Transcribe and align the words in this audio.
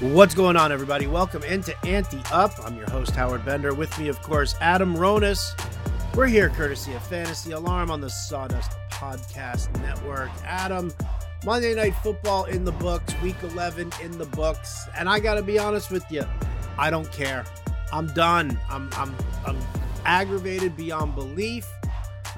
What's 0.00 0.34
going 0.34 0.56
on, 0.56 0.72
everybody? 0.72 1.06
Welcome 1.06 1.42
into 1.42 1.76
Ante 1.84 2.22
Up. 2.32 2.52
I'm 2.64 2.74
your 2.74 2.88
host, 2.88 3.10
Howard 3.10 3.44
Bender. 3.44 3.74
With 3.74 3.98
me, 3.98 4.08
of 4.08 4.22
course, 4.22 4.54
Adam 4.62 4.96
Ronis. 4.96 5.52
We're 6.16 6.26
here 6.26 6.48
courtesy 6.48 6.94
of 6.94 7.02
Fantasy 7.02 7.52
Alarm 7.52 7.90
on 7.90 8.00
the 8.00 8.08
Sawdust 8.08 8.72
Podcast 8.90 9.70
Network. 9.82 10.30
Adam, 10.42 10.90
Monday 11.44 11.74
Night 11.74 11.94
Football 11.96 12.46
in 12.46 12.64
the 12.64 12.72
books, 12.72 13.12
Week 13.20 13.36
11 13.42 13.92
in 14.02 14.16
the 14.16 14.24
books, 14.24 14.88
and 14.96 15.06
I 15.06 15.20
got 15.20 15.34
to 15.34 15.42
be 15.42 15.58
honest 15.58 15.90
with 15.90 16.10
you, 16.10 16.24
I 16.78 16.88
don't 16.88 17.12
care. 17.12 17.44
I'm 17.92 18.06
done. 18.14 18.58
I'm 18.70 18.88
I'm 18.94 19.14
I'm 19.44 19.58
aggravated 20.06 20.78
beyond 20.78 21.14
belief. 21.14 21.70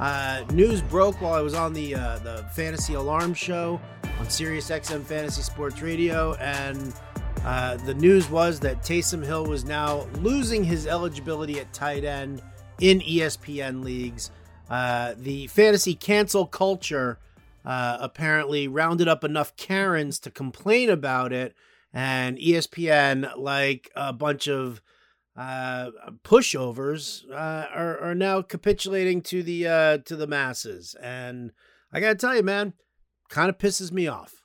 Uh, 0.00 0.42
news 0.52 0.82
broke 0.82 1.20
while 1.20 1.34
I 1.34 1.42
was 1.42 1.54
on 1.54 1.74
the 1.74 1.94
uh, 1.94 2.18
the 2.18 2.44
Fantasy 2.54 2.94
Alarm 2.94 3.34
show 3.34 3.80
on 4.18 4.28
Sirius 4.28 4.68
XM 4.68 5.04
Fantasy 5.04 5.42
Sports 5.42 5.80
Radio, 5.80 6.34
and 6.34 6.92
uh, 7.44 7.76
the 7.78 7.94
news 7.94 8.30
was 8.30 8.60
that 8.60 8.82
Taysom 8.82 9.24
Hill 9.24 9.46
was 9.46 9.64
now 9.64 10.06
losing 10.20 10.62
his 10.62 10.86
eligibility 10.86 11.58
at 11.58 11.72
tight 11.72 12.04
end 12.04 12.40
in 12.80 13.00
ESPN 13.00 13.82
leagues. 13.82 14.30
Uh, 14.70 15.14
the 15.18 15.48
fantasy 15.48 15.94
cancel 15.94 16.46
culture 16.46 17.18
uh, 17.64 17.98
apparently 18.00 18.68
rounded 18.68 19.08
up 19.08 19.24
enough 19.24 19.56
Karens 19.56 20.18
to 20.20 20.30
complain 20.30 20.88
about 20.88 21.32
it, 21.32 21.54
and 21.92 22.38
ESPN, 22.38 23.36
like 23.36 23.90
a 23.94 24.12
bunch 24.12 24.48
of 24.48 24.80
uh, 25.36 25.90
pushovers, 26.24 27.28
uh, 27.30 27.66
are, 27.74 27.98
are 27.98 28.14
now 28.14 28.40
capitulating 28.40 29.20
to 29.20 29.42
the 29.42 29.66
uh, 29.66 29.98
to 29.98 30.16
the 30.16 30.26
masses. 30.26 30.94
And 31.02 31.52
I 31.92 32.00
gotta 32.00 32.14
tell 32.14 32.36
you, 32.36 32.42
man, 32.42 32.74
kind 33.28 33.50
of 33.50 33.58
pisses 33.58 33.92
me 33.92 34.06
off. 34.06 34.44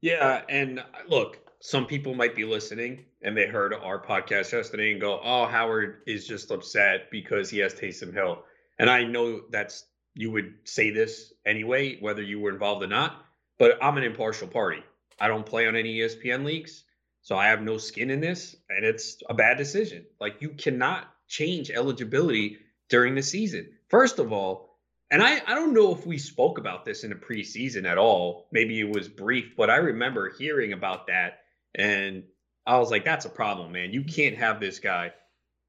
Yeah, 0.00 0.42
and 0.48 0.82
look, 1.08 1.47
some 1.60 1.86
people 1.86 2.14
might 2.14 2.36
be 2.36 2.44
listening 2.44 3.04
and 3.22 3.36
they 3.36 3.46
heard 3.46 3.74
our 3.74 4.00
podcast 4.00 4.52
yesterday 4.52 4.92
and 4.92 5.00
go, 5.00 5.20
"Oh, 5.22 5.46
Howard 5.46 6.02
is 6.06 6.26
just 6.26 6.50
upset 6.50 7.10
because 7.10 7.50
he 7.50 7.58
has 7.58 7.74
Taysom 7.74 8.12
Hill." 8.14 8.44
And 8.78 8.88
I 8.88 9.04
know 9.04 9.42
that's 9.50 9.84
you 10.14 10.30
would 10.30 10.54
say 10.64 10.90
this 10.90 11.32
anyway, 11.46 11.98
whether 12.00 12.22
you 12.22 12.40
were 12.40 12.50
involved 12.50 12.82
or 12.82 12.88
not. 12.88 13.24
But 13.58 13.78
I'm 13.82 13.96
an 13.98 14.04
impartial 14.04 14.48
party. 14.48 14.82
I 15.20 15.26
don't 15.28 15.46
play 15.46 15.66
on 15.66 15.74
any 15.74 15.98
ESPN 15.98 16.44
leagues, 16.44 16.84
so 17.22 17.36
I 17.36 17.48
have 17.48 17.62
no 17.62 17.76
skin 17.76 18.10
in 18.10 18.20
this, 18.20 18.54
and 18.68 18.84
it's 18.84 19.20
a 19.28 19.34
bad 19.34 19.58
decision. 19.58 20.06
Like 20.20 20.40
you 20.40 20.50
cannot 20.50 21.08
change 21.26 21.70
eligibility 21.70 22.58
during 22.88 23.14
the 23.14 23.22
season. 23.22 23.72
First 23.88 24.20
of 24.20 24.32
all, 24.32 24.78
and 25.10 25.22
I, 25.22 25.42
I 25.46 25.54
don't 25.54 25.74
know 25.74 25.92
if 25.92 26.06
we 26.06 26.18
spoke 26.18 26.58
about 26.58 26.84
this 26.84 27.02
in 27.02 27.10
the 27.10 27.16
preseason 27.16 27.84
at 27.84 27.98
all. 27.98 28.46
Maybe 28.52 28.78
it 28.78 28.94
was 28.94 29.08
brief, 29.08 29.56
but 29.56 29.70
I 29.70 29.76
remember 29.76 30.32
hearing 30.38 30.72
about 30.72 31.06
that 31.06 31.40
and 31.74 32.24
I 32.66 32.78
was 32.78 32.90
like, 32.90 33.04
that's 33.04 33.24
a 33.24 33.30
problem, 33.30 33.72
man. 33.72 33.92
You 33.92 34.04
can't 34.04 34.36
have 34.36 34.60
this 34.60 34.78
guy 34.78 35.12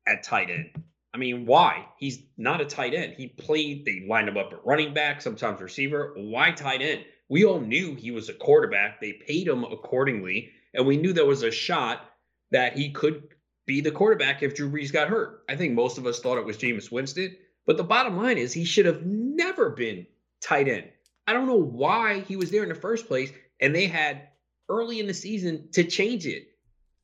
at 0.08 0.23
tight 0.23 0.50
end. 0.50 0.83
I 1.14 1.17
mean, 1.17 1.45
why? 1.45 1.88
He's 1.97 2.19
not 2.38 2.61
a 2.61 2.66
tight 2.66 2.94
end. 2.94 3.14
He 3.14 3.28
played, 3.28 3.86
they 3.86 4.06
lined 4.08 4.30
him 4.30 4.38
up 4.38 4.53
at 4.53 4.66
running 4.66 4.94
back, 4.94 5.22
sometimes 5.22 5.61
receiver. 5.61 6.14
Why 6.16 6.52
tight 6.52 6.81
end? 6.81 7.06
We 7.30 7.45
all 7.45 7.59
knew 7.59 7.95
he 7.95 8.11
was 8.11 8.30
a 8.30 8.33
quarterback. 8.33 9.00
They 9.00 9.14
paid 9.14 9.47
him 9.47 9.64
accordingly. 9.64 10.52
And 10.73 10.86
we 10.86 10.97
knew 10.97 11.14
there 11.14 11.25
was 11.25 11.44
a 11.44 11.52
shot 11.52 12.06
that 12.52 12.78
he 12.78 12.91
could 12.91 13.23
be 13.66 13.81
the 13.81 13.91
quarterback 13.91 14.44
if 14.44 14.56
Drew 14.56 14.69
Brees 14.69 14.94
got 14.94 15.09
hurt. 15.09 15.44
I 15.50 15.56
think 15.56 15.73
most 15.73 15.97
of 15.97 16.06
us 16.06 16.19
thought 16.19 16.38
it 16.38 16.45
was 16.45 16.58
Jameis 16.58 16.91
Winston. 16.91 17.36
But 17.66 17.78
the 17.78 17.84
bottom 17.84 18.17
line 18.17 18.38
is 18.38 18.52
he 18.52 18.66
should 18.66 18.86
have 18.86 19.06
never 19.06 19.69
been 19.69 20.06
tight 20.41 20.67
end. 20.67 20.89
I 21.28 21.34
don't 21.34 21.47
know 21.47 21.56
why 21.56 22.22
he 22.22 22.36
was 22.36 22.52
there 22.52 22.63
in 22.63 22.69
the 22.69 22.75
first 22.75 23.08
place. 23.08 23.31
And 23.61 23.75
they 23.75 23.88
had 23.88 24.28
early 24.70 25.00
in 25.00 25.08
the 25.08 25.14
season 25.14 25.67
to 25.73 25.84
change 25.84 26.25
it 26.25 26.48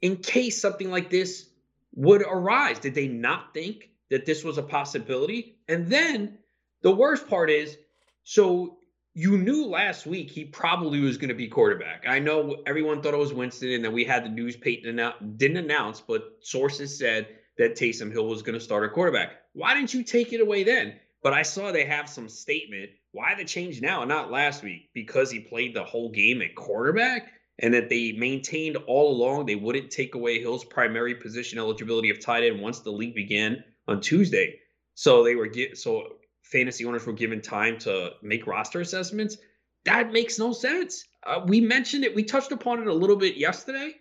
in 0.01 0.17
case 0.17 0.61
something 0.61 0.89
like 0.89 1.09
this 1.09 1.49
would 1.93 2.21
arise. 2.21 2.79
Did 2.79 2.95
they 2.95 3.07
not 3.07 3.53
think 3.53 3.89
that 4.09 4.25
this 4.25 4.43
was 4.43 4.57
a 4.57 4.63
possibility? 4.63 5.57
And 5.67 5.87
then 5.87 6.37
the 6.81 6.91
worst 6.91 7.27
part 7.27 7.49
is 7.49 7.77
so 8.23 8.77
you 9.13 9.37
knew 9.37 9.65
last 9.65 10.05
week 10.05 10.29
he 10.29 10.43
probably 10.43 10.99
was 10.99 11.17
going 11.17 11.29
to 11.29 11.35
be 11.35 11.47
quarterback. 11.47 12.03
I 12.07 12.19
know 12.19 12.57
everyone 12.65 13.01
thought 13.01 13.13
it 13.13 13.17
was 13.17 13.33
Winston, 13.33 13.71
and 13.71 13.83
then 13.83 13.93
we 13.93 14.03
had 14.03 14.25
the 14.25 14.29
news 14.29 14.57
Payton 14.57 14.99
didn't 15.37 15.57
announce, 15.57 16.01
but 16.01 16.37
sources 16.41 16.97
said 16.97 17.27
that 17.57 17.77
Taysom 17.77 18.11
Hill 18.11 18.27
was 18.27 18.41
going 18.41 18.59
to 18.59 18.63
start 18.63 18.83
a 18.83 18.89
quarterback. 18.89 19.31
Why 19.53 19.73
didn't 19.73 19.93
you 19.93 20.03
take 20.03 20.33
it 20.33 20.41
away 20.41 20.63
then? 20.63 20.95
But 21.23 21.33
I 21.33 21.43
saw 21.43 21.71
they 21.71 21.85
have 21.85 22.09
some 22.09 22.27
statement. 22.27 22.89
Why 23.11 23.35
the 23.35 23.45
change 23.45 23.81
now 23.81 24.01
and 24.01 24.09
not 24.09 24.31
last 24.31 24.63
week? 24.63 24.89
Because 24.93 25.31
he 25.31 25.39
played 25.39 25.73
the 25.73 25.83
whole 25.83 26.09
game 26.09 26.41
at 26.41 26.53
quarterback? 26.53 27.31
And 27.59 27.73
that 27.73 27.89
they 27.89 28.11
maintained 28.11 28.77
all 28.87 29.11
along 29.11 29.45
they 29.45 29.55
wouldn't 29.55 29.91
take 29.91 30.15
away 30.15 30.39
Hill's 30.39 30.65
primary 30.65 31.15
position 31.15 31.59
eligibility 31.59 32.09
of 32.09 32.19
tight 32.19 32.43
end 32.43 32.61
once 32.61 32.79
the 32.79 32.91
league 32.91 33.15
began 33.15 33.63
on 33.87 34.01
Tuesday. 34.01 34.59
So 34.95 35.23
they 35.23 35.35
were 35.35 35.47
get 35.47 35.77
so 35.77 36.17
fantasy 36.43 36.85
owners 36.85 37.05
were 37.05 37.13
given 37.13 37.41
time 37.41 37.77
to 37.79 38.11
make 38.21 38.47
roster 38.47 38.81
assessments. 38.81 39.37
That 39.85 40.11
makes 40.11 40.39
no 40.39 40.53
sense. 40.53 41.05
Uh, 41.25 41.41
we 41.45 41.61
mentioned 41.61 42.03
it. 42.03 42.15
We 42.15 42.23
touched 42.23 42.51
upon 42.51 42.81
it 42.81 42.87
a 42.87 42.93
little 42.93 43.15
bit 43.15 43.35
yesterday. 43.35 43.95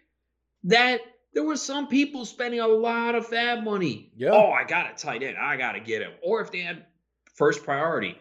That 0.64 1.00
there 1.34 1.44
were 1.44 1.56
some 1.56 1.88
people 1.88 2.24
spending 2.24 2.60
a 2.60 2.66
lot 2.66 3.14
of 3.14 3.26
fab 3.26 3.64
money. 3.64 4.12
Yeah. 4.16 4.30
Oh, 4.30 4.50
I 4.50 4.64
got 4.64 4.90
a 4.90 4.94
tight 4.94 5.22
end. 5.22 5.36
I 5.36 5.56
got 5.56 5.72
to 5.72 5.80
get 5.80 6.00
him. 6.00 6.12
Or 6.22 6.40
if 6.40 6.50
they 6.52 6.60
had 6.60 6.86
first 7.34 7.64
priority, 7.64 8.16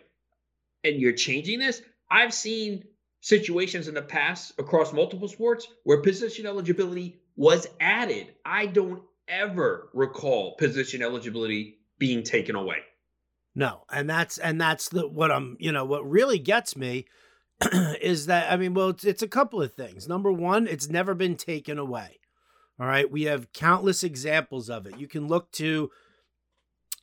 and 0.84 1.00
you're 1.00 1.14
changing 1.14 1.60
this. 1.60 1.82
I've 2.10 2.34
seen 2.34 2.84
situations 3.24 3.88
in 3.88 3.94
the 3.94 4.02
past 4.02 4.52
across 4.60 4.92
multiple 4.92 5.30
sports 5.30 5.70
where 5.86 6.02
position 6.02 6.46
eligibility 6.46 7.16
was 7.38 7.66
added. 7.80 8.28
I 8.46 8.66
don't 8.66 9.02
ever 9.30 9.90
recall 9.94 10.58
position 10.58 11.02
eligibility 11.02 11.78
being 11.98 12.24
taken 12.24 12.58
away. 12.58 12.80
No, 13.56 13.86
and 13.90 14.10
that's 14.10 14.38
and 14.38 14.60
that's 14.60 14.90
the 14.90 15.08
what 15.08 15.32
I'm, 15.32 15.56
you 15.58 15.72
know, 15.72 15.86
what 15.86 16.08
really 16.08 16.38
gets 16.38 16.76
me 16.76 17.06
is 18.02 18.26
that 18.26 18.52
I 18.52 18.58
mean, 18.58 18.74
well, 18.74 18.90
it's, 18.90 19.06
it's 19.06 19.22
a 19.22 19.28
couple 19.28 19.62
of 19.62 19.74
things. 19.74 20.06
Number 20.08 20.32
one, 20.32 20.68
it's 20.68 20.90
never 20.90 21.14
been 21.14 21.38
taken 21.38 21.80
away. 21.80 22.20
All 22.78 22.88
right, 22.88 23.10
we 23.10 23.24
have 23.24 23.54
countless 23.54 24.04
examples 24.04 24.70
of 24.70 24.86
it. 24.86 24.98
You 24.98 25.08
can 25.08 25.28
look 25.28 25.50
to 25.54 25.92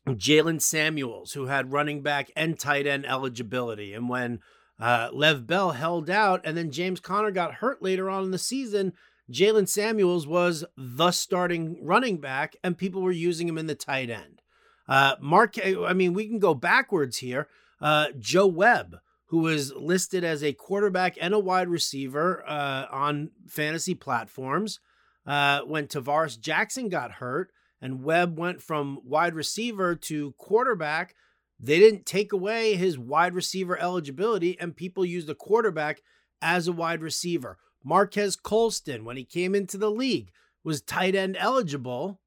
Jaylen 0.07 0.61
Samuels, 0.61 1.33
who 1.33 1.47
had 1.47 1.73
running 1.73 2.03
back 2.03 2.31
and 2.37 2.59
tight 2.59 2.87
end 2.87 3.07
eligibility, 3.07 3.95
and 3.95 4.09
when 4.09 4.41
uh, 4.81 5.11
Lev 5.13 5.47
Bell 5.47 5.73
held 5.73 6.09
out, 6.09 6.41
and 6.45 6.57
then 6.57 6.71
James 6.71 7.01
Conner 7.01 7.31
got 7.31 7.55
hurt 7.55 7.83
later 7.83 8.09
on 8.09 8.25
in 8.25 8.31
the 8.31 8.39
season. 8.39 8.95
Jaylen 9.31 9.69
Samuels 9.69 10.27
was 10.27 10.65
the 10.77 11.11
starting 11.13 11.85
running 11.85 12.19
back, 12.19 12.57
and 12.65 12.79
people 12.79 13.03
were 13.03 13.13
using 13.13 13.47
him 13.49 13.59
in 13.59 13.67
the 13.67 13.75
tight 13.75 14.11
end. 14.11 14.41
Uh, 14.89 15.15
Mark, 15.21 15.55
I 15.65 15.93
mean, 15.93 16.15
we 16.15 16.27
can 16.27 16.39
go 16.39 16.55
backwards 16.55 17.19
here. 17.19 17.47
Uh, 17.81 18.07
Joe 18.19 18.47
Webb, 18.47 18.97
who 19.27 19.39
was 19.39 19.73
listed 19.75 20.25
as 20.25 20.43
a 20.43 20.53
quarterback 20.53 21.17
and 21.21 21.33
a 21.33 21.39
wide 21.39 21.69
receiver 21.69 22.43
uh, 22.47 22.87
on 22.91 23.31
fantasy 23.47 23.95
platforms, 23.95 24.81
uh, 25.27 25.61
when 25.61 25.87
Tarvaris 25.87 26.41
Jackson 26.41 26.89
got 26.89 27.13
hurt, 27.13 27.53
and 27.81 28.03
Webb 28.03 28.39
went 28.39 28.61
from 28.63 28.99
wide 29.05 29.35
receiver 29.35 29.95
to 29.95 30.33
quarterback 30.39 31.15
they 31.63 31.79
didn't 31.79 32.07
take 32.07 32.33
away 32.33 32.75
his 32.75 32.99
wide 32.99 33.35
receiver 33.35 33.79
eligibility, 33.79 34.59
and 34.59 34.75
people 34.75 35.05
used 35.05 35.29
a 35.29 35.35
quarterback 35.35 36.01
as 36.41 36.67
a 36.67 36.73
wide 36.73 37.03
receiver. 37.03 37.59
Marques 37.85 38.37
Colston, 38.37 39.05
when 39.05 39.17
he 39.17 39.25
came 39.25 39.55
into 39.55 39.77
the 39.77 39.91
league, 39.91 40.31
was 40.65 40.81
tight 40.81 41.15
end 41.15 41.37
eligible, 41.39 42.21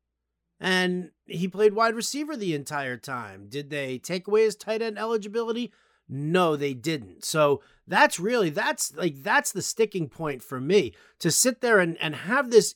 and 0.59 1.09
he 1.25 1.47
played 1.47 1.73
wide 1.73 1.95
receiver 1.95 2.37
the 2.37 2.53
entire 2.53 2.97
time. 2.97 3.47
Did 3.49 3.69
they 3.69 3.97
take 3.97 4.27
away 4.27 4.43
his 4.43 4.55
tight 4.55 4.81
end 4.81 4.99
eligibility? 4.99 5.71
No, 6.07 6.55
they 6.55 6.73
didn't. 6.73 7.25
So 7.25 7.61
that's 7.87 8.19
really 8.19 8.49
that's 8.49 8.95
like 8.95 9.23
that's 9.23 9.51
the 9.51 9.61
sticking 9.61 10.09
point 10.09 10.43
for 10.43 10.59
me 10.59 10.93
to 11.19 11.31
sit 11.31 11.61
there 11.61 11.79
and, 11.79 11.97
and 11.99 12.15
have 12.15 12.51
this 12.51 12.75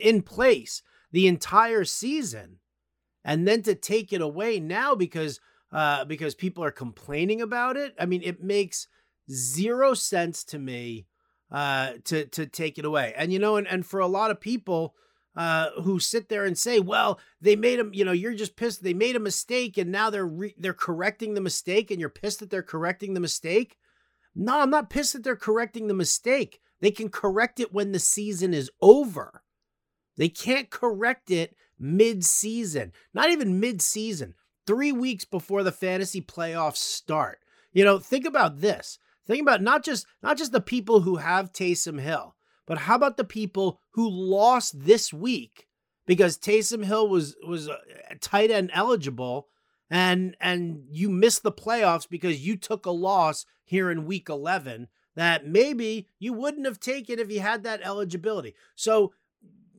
in 0.00 0.22
place 0.22 0.82
the 1.10 1.26
entire 1.26 1.84
season 1.84 2.58
and 3.24 3.48
then 3.48 3.62
to 3.62 3.74
take 3.74 4.12
it 4.12 4.20
away 4.20 4.60
now 4.60 4.94
because 4.94 5.40
uh, 5.72 6.04
because 6.04 6.34
people 6.34 6.64
are 6.64 6.70
complaining 6.70 7.40
about 7.40 7.76
it. 7.76 7.94
I 7.98 8.06
mean, 8.06 8.22
it 8.22 8.42
makes 8.42 8.88
zero 9.30 9.94
sense 9.94 10.44
to 10.44 10.58
me 10.58 11.06
uh, 11.50 11.92
to 12.04 12.26
to 12.26 12.46
take 12.46 12.78
it 12.78 12.84
away. 12.84 13.14
And 13.16 13.32
you 13.32 13.38
know, 13.38 13.56
and, 13.56 13.66
and 13.66 13.84
for 13.84 14.00
a 14.00 14.06
lot 14.06 14.30
of 14.30 14.40
people 14.40 14.94
uh, 15.36 15.70
who 15.82 15.98
sit 16.00 16.28
there 16.28 16.44
and 16.44 16.56
say, 16.56 16.80
"Well, 16.80 17.20
they 17.40 17.56
made 17.56 17.78
them," 17.78 17.90
you 17.92 18.04
know, 18.04 18.12
you're 18.12 18.34
just 18.34 18.56
pissed. 18.56 18.82
They 18.82 18.94
made 18.94 19.16
a 19.16 19.20
mistake, 19.20 19.78
and 19.78 19.92
now 19.92 20.10
they're 20.10 20.26
re- 20.26 20.54
they're 20.58 20.74
correcting 20.74 21.34
the 21.34 21.40
mistake, 21.40 21.90
and 21.90 22.00
you're 22.00 22.08
pissed 22.08 22.40
that 22.40 22.50
they're 22.50 22.62
correcting 22.62 23.14
the 23.14 23.20
mistake. 23.20 23.76
No, 24.34 24.60
I'm 24.60 24.70
not 24.70 24.90
pissed 24.90 25.14
that 25.14 25.24
they're 25.24 25.36
correcting 25.36 25.88
the 25.88 25.94
mistake. 25.94 26.60
They 26.80 26.90
can 26.90 27.08
correct 27.08 27.58
it 27.58 27.72
when 27.72 27.92
the 27.92 27.98
season 27.98 28.54
is 28.54 28.70
over. 28.80 29.42
They 30.16 30.28
can't 30.28 30.70
correct 30.70 31.30
it 31.30 31.56
mid-season, 31.78 32.92
not 33.14 33.30
even 33.30 33.60
mid-season 33.60 34.34
three 34.68 34.92
weeks 34.92 35.24
before 35.24 35.62
the 35.62 35.72
fantasy 35.72 36.20
playoffs 36.20 36.76
start. 36.76 37.40
You 37.72 37.84
know, 37.84 37.98
think 37.98 38.26
about 38.26 38.60
this. 38.60 38.98
Think 39.26 39.40
about 39.40 39.62
not 39.62 39.82
just 39.82 40.06
not 40.22 40.36
just 40.36 40.52
the 40.52 40.60
people 40.60 41.00
who 41.00 41.16
have 41.16 41.52
Taysom 41.52 41.98
Hill, 41.98 42.36
But 42.66 42.78
how 42.78 42.94
about 42.94 43.16
the 43.16 43.24
people 43.24 43.80
who 43.92 44.06
lost 44.08 44.84
this 44.84 45.10
week 45.10 45.68
because 46.06 46.36
Taysom 46.36 46.84
Hill 46.84 47.08
was 47.08 47.34
was 47.46 47.66
uh, 47.68 47.76
tight 48.20 48.50
end 48.50 48.70
eligible 48.74 49.48
and 49.90 50.36
and 50.38 50.84
you 50.90 51.08
missed 51.08 51.42
the 51.42 51.52
playoffs 51.52 52.06
because 52.06 52.46
you 52.46 52.54
took 52.56 52.84
a 52.84 52.90
loss 52.90 53.46
here 53.64 53.90
in 53.90 54.04
week 54.04 54.28
11 54.28 54.88
that 55.14 55.46
maybe 55.46 56.08
you 56.18 56.34
wouldn't 56.34 56.66
have 56.66 56.78
taken 56.78 57.18
if 57.18 57.32
you 57.32 57.40
had 57.40 57.64
that 57.64 57.80
eligibility. 57.82 58.54
So 58.74 59.14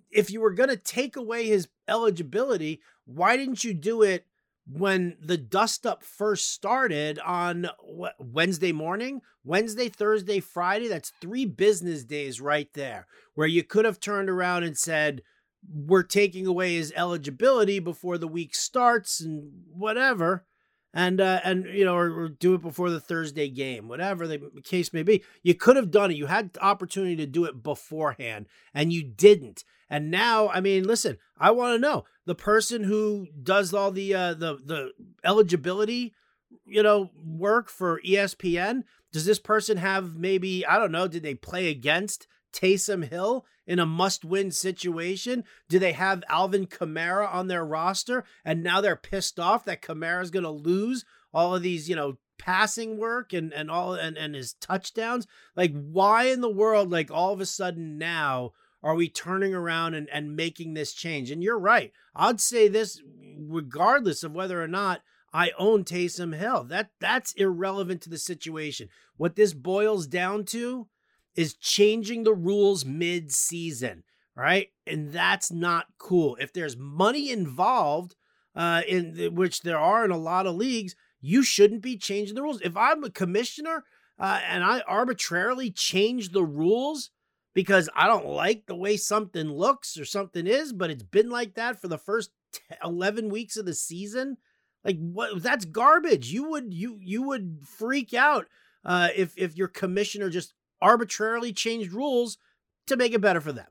if 0.09 0.31
you 0.31 0.41
were 0.41 0.53
going 0.53 0.69
to 0.69 0.77
take 0.77 1.15
away 1.15 1.45
his 1.45 1.67
eligibility, 1.87 2.81
why 3.05 3.37
didn't 3.37 3.63
you 3.63 3.75
do 3.75 4.01
it 4.01 4.25
when 4.71 5.17
the 5.21 5.37
dust 5.37 5.85
up 5.85 6.03
first 6.03 6.51
started 6.51 7.17
on 7.19 7.69
Wednesday 8.19 8.71
morning, 8.71 9.21
Wednesday, 9.43 9.89
Thursday, 9.89 10.39
Friday, 10.39 10.87
that's 10.87 11.11
three 11.21 11.45
business 11.45 12.03
days 12.03 12.39
right 12.39 12.71
there 12.73 13.07
where 13.33 13.47
you 13.47 13.63
could 13.63 13.85
have 13.85 13.99
turned 13.99 14.29
around 14.29 14.63
and 14.63 14.77
said, 14.77 15.23
we're 15.67 16.03
taking 16.03 16.45
away 16.45 16.75
his 16.75 16.93
eligibility 16.95 17.79
before 17.79 18.17
the 18.17 18.27
week 18.27 18.55
starts 18.55 19.19
and 19.19 19.51
whatever 19.71 20.45
and 20.93 21.21
uh, 21.21 21.39
and 21.43 21.65
you 21.65 21.85
know, 21.85 21.95
or, 21.95 22.23
or, 22.23 22.29
do 22.29 22.55
it 22.55 22.61
before 22.61 22.89
the 22.89 22.99
Thursday 22.99 23.47
game, 23.47 23.87
whatever 23.87 24.27
the 24.27 24.39
case 24.63 24.91
may 24.91 25.03
be. 25.03 25.23
You 25.43 25.53
could 25.53 25.75
have 25.75 25.91
done 25.91 26.11
it. 26.11 26.17
You 26.17 26.25
had 26.25 26.53
the 26.53 26.63
opportunity 26.63 27.15
to 27.17 27.27
do 27.27 27.45
it 27.45 27.61
beforehand, 27.61 28.47
and 28.73 28.91
you 28.91 29.03
didn't. 29.03 29.63
And 29.89 30.11
now, 30.11 30.49
I 30.49 30.61
mean, 30.61 30.83
listen, 30.85 31.17
I 31.37 31.51
want 31.51 31.75
to 31.75 31.79
know 31.79 32.05
the 32.29 32.35
person 32.35 32.83
who 32.83 33.25
does 33.41 33.73
all 33.73 33.89
the 33.89 34.13
uh, 34.13 34.35
the 34.35 34.59
the 34.63 34.91
eligibility, 35.23 36.13
you 36.63 36.83
know, 36.83 37.09
work 37.25 37.69
for 37.69 37.99
ESPN. 38.05 38.83
Does 39.11 39.25
this 39.25 39.39
person 39.39 39.77
have 39.77 40.15
maybe 40.15 40.63
I 40.63 40.77
don't 40.77 40.91
know? 40.91 41.07
Did 41.07 41.23
they 41.23 41.33
play 41.33 41.69
against 41.69 42.27
Taysom 42.53 43.09
Hill 43.09 43.47
in 43.65 43.79
a 43.79 43.85
must 43.87 44.23
win 44.23 44.51
situation? 44.51 45.43
Do 45.69 45.79
they 45.79 45.93
have 45.93 46.23
Alvin 46.29 46.67
Kamara 46.67 47.33
on 47.33 47.47
their 47.47 47.65
roster 47.65 48.23
and 48.45 48.61
now 48.61 48.79
they're 48.79 48.95
pissed 48.95 49.39
off 49.39 49.65
that 49.65 49.81
Kamara's 49.81 50.29
going 50.29 50.43
to 50.43 50.51
lose 50.51 51.05
all 51.33 51.55
of 51.55 51.63
these, 51.63 51.89
you 51.89 51.95
know, 51.95 52.19
passing 52.37 52.99
work 52.99 53.33
and 53.33 53.51
and 53.53 53.71
all 53.71 53.95
and 53.95 54.15
and 54.19 54.35
his 54.35 54.53
touchdowns? 54.53 55.25
Like 55.55 55.73
why 55.73 56.25
in 56.25 56.41
the 56.41 56.47
world 56.47 56.91
like 56.91 57.09
all 57.09 57.33
of 57.33 57.41
a 57.41 57.47
sudden 57.47 57.97
now 57.97 58.51
are 58.81 58.95
we 58.95 59.09
turning 59.09 59.53
around 59.53 59.93
and 59.93 60.09
and 60.09 60.35
making 60.35 60.73
this 60.73 60.93
change? 60.93 61.31
And 61.31 61.43
you're 61.43 61.59
right. 61.59 61.91
I'd 62.15 62.41
say 62.41 62.67
this 62.67 63.01
regardless 63.37 64.23
of 64.23 64.33
whether 64.33 64.61
or 64.61 64.67
not 64.67 65.01
I 65.33 65.51
own 65.57 65.83
Taysom 65.83 66.35
Hill. 66.35 66.63
That 66.65 66.91
that's 66.99 67.33
irrelevant 67.33 68.01
to 68.03 68.09
the 68.09 68.17
situation. 68.17 68.89
What 69.17 69.35
this 69.35 69.53
boils 69.53 70.07
down 70.07 70.45
to 70.45 70.87
is 71.35 71.53
changing 71.53 72.23
the 72.23 72.33
rules 72.33 72.85
mid 72.85 73.31
season, 73.31 74.03
right? 74.35 74.69
And 74.87 75.11
that's 75.11 75.51
not 75.51 75.87
cool. 75.97 76.37
If 76.39 76.53
there's 76.53 76.77
money 76.77 77.29
involved, 77.31 78.15
uh, 78.55 78.81
in 78.87 79.35
which 79.35 79.61
there 79.61 79.77
are 79.77 80.03
in 80.03 80.11
a 80.11 80.17
lot 80.17 80.47
of 80.47 80.55
leagues, 80.55 80.95
you 81.21 81.43
shouldn't 81.43 81.81
be 81.81 81.97
changing 81.97 82.35
the 82.35 82.41
rules. 82.41 82.61
If 82.61 82.75
I'm 82.75 83.03
a 83.03 83.09
commissioner 83.09 83.83
uh, 84.17 84.39
and 84.47 84.63
I 84.63 84.81
arbitrarily 84.81 85.71
change 85.71 86.31
the 86.31 86.43
rules 86.43 87.11
because 87.53 87.89
I 87.95 88.07
don't 88.07 88.27
like 88.27 88.65
the 88.65 88.75
way 88.75 88.97
something 88.97 89.49
looks 89.49 89.97
or 89.97 90.05
something 90.05 90.47
is, 90.47 90.73
but 90.73 90.89
it's 90.89 91.03
been 91.03 91.29
like 91.29 91.55
that 91.55 91.81
for 91.81 91.87
the 91.87 91.97
first 91.97 92.31
11 92.83 93.29
weeks 93.29 93.57
of 93.57 93.65
the 93.65 93.73
season, 93.73 94.37
like 94.83 94.97
what 94.97 95.41
that's 95.41 95.65
garbage. 95.65 96.31
You 96.31 96.49
would 96.51 96.73
you 96.73 96.97
you 97.01 97.23
would 97.23 97.59
freak 97.65 98.13
out 98.13 98.45
uh, 98.85 99.09
if 99.15 99.33
if 99.37 99.57
your 99.57 99.67
commissioner 99.67 100.29
just 100.29 100.53
arbitrarily 100.81 101.51
changed 101.51 101.91
rules 101.91 102.37
to 102.87 102.95
make 102.95 103.13
it 103.13 103.21
better 103.21 103.41
for 103.41 103.51
them. 103.51 103.67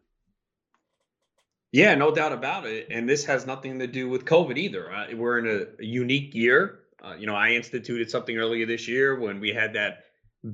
Yeah, 1.72 1.94
no 1.94 2.14
doubt 2.14 2.32
about 2.32 2.66
it. 2.66 2.88
And 2.90 3.08
this 3.08 3.26
has 3.26 3.46
nothing 3.46 3.78
to 3.78 3.86
do 3.86 4.08
with 4.08 4.24
COVID 4.24 4.56
either. 4.56 4.90
Uh, 4.90 5.06
we're 5.14 5.38
in 5.38 5.46
a, 5.46 5.82
a 5.82 5.86
unique 5.86 6.34
year. 6.34 6.80
Uh, 7.02 7.14
you 7.18 7.26
know, 7.26 7.34
I 7.34 7.50
instituted 7.50 8.10
something 8.10 8.36
earlier 8.36 8.66
this 8.66 8.88
year 8.88 9.18
when 9.18 9.38
we 9.38 9.50
had 9.52 9.74
that 9.74 10.04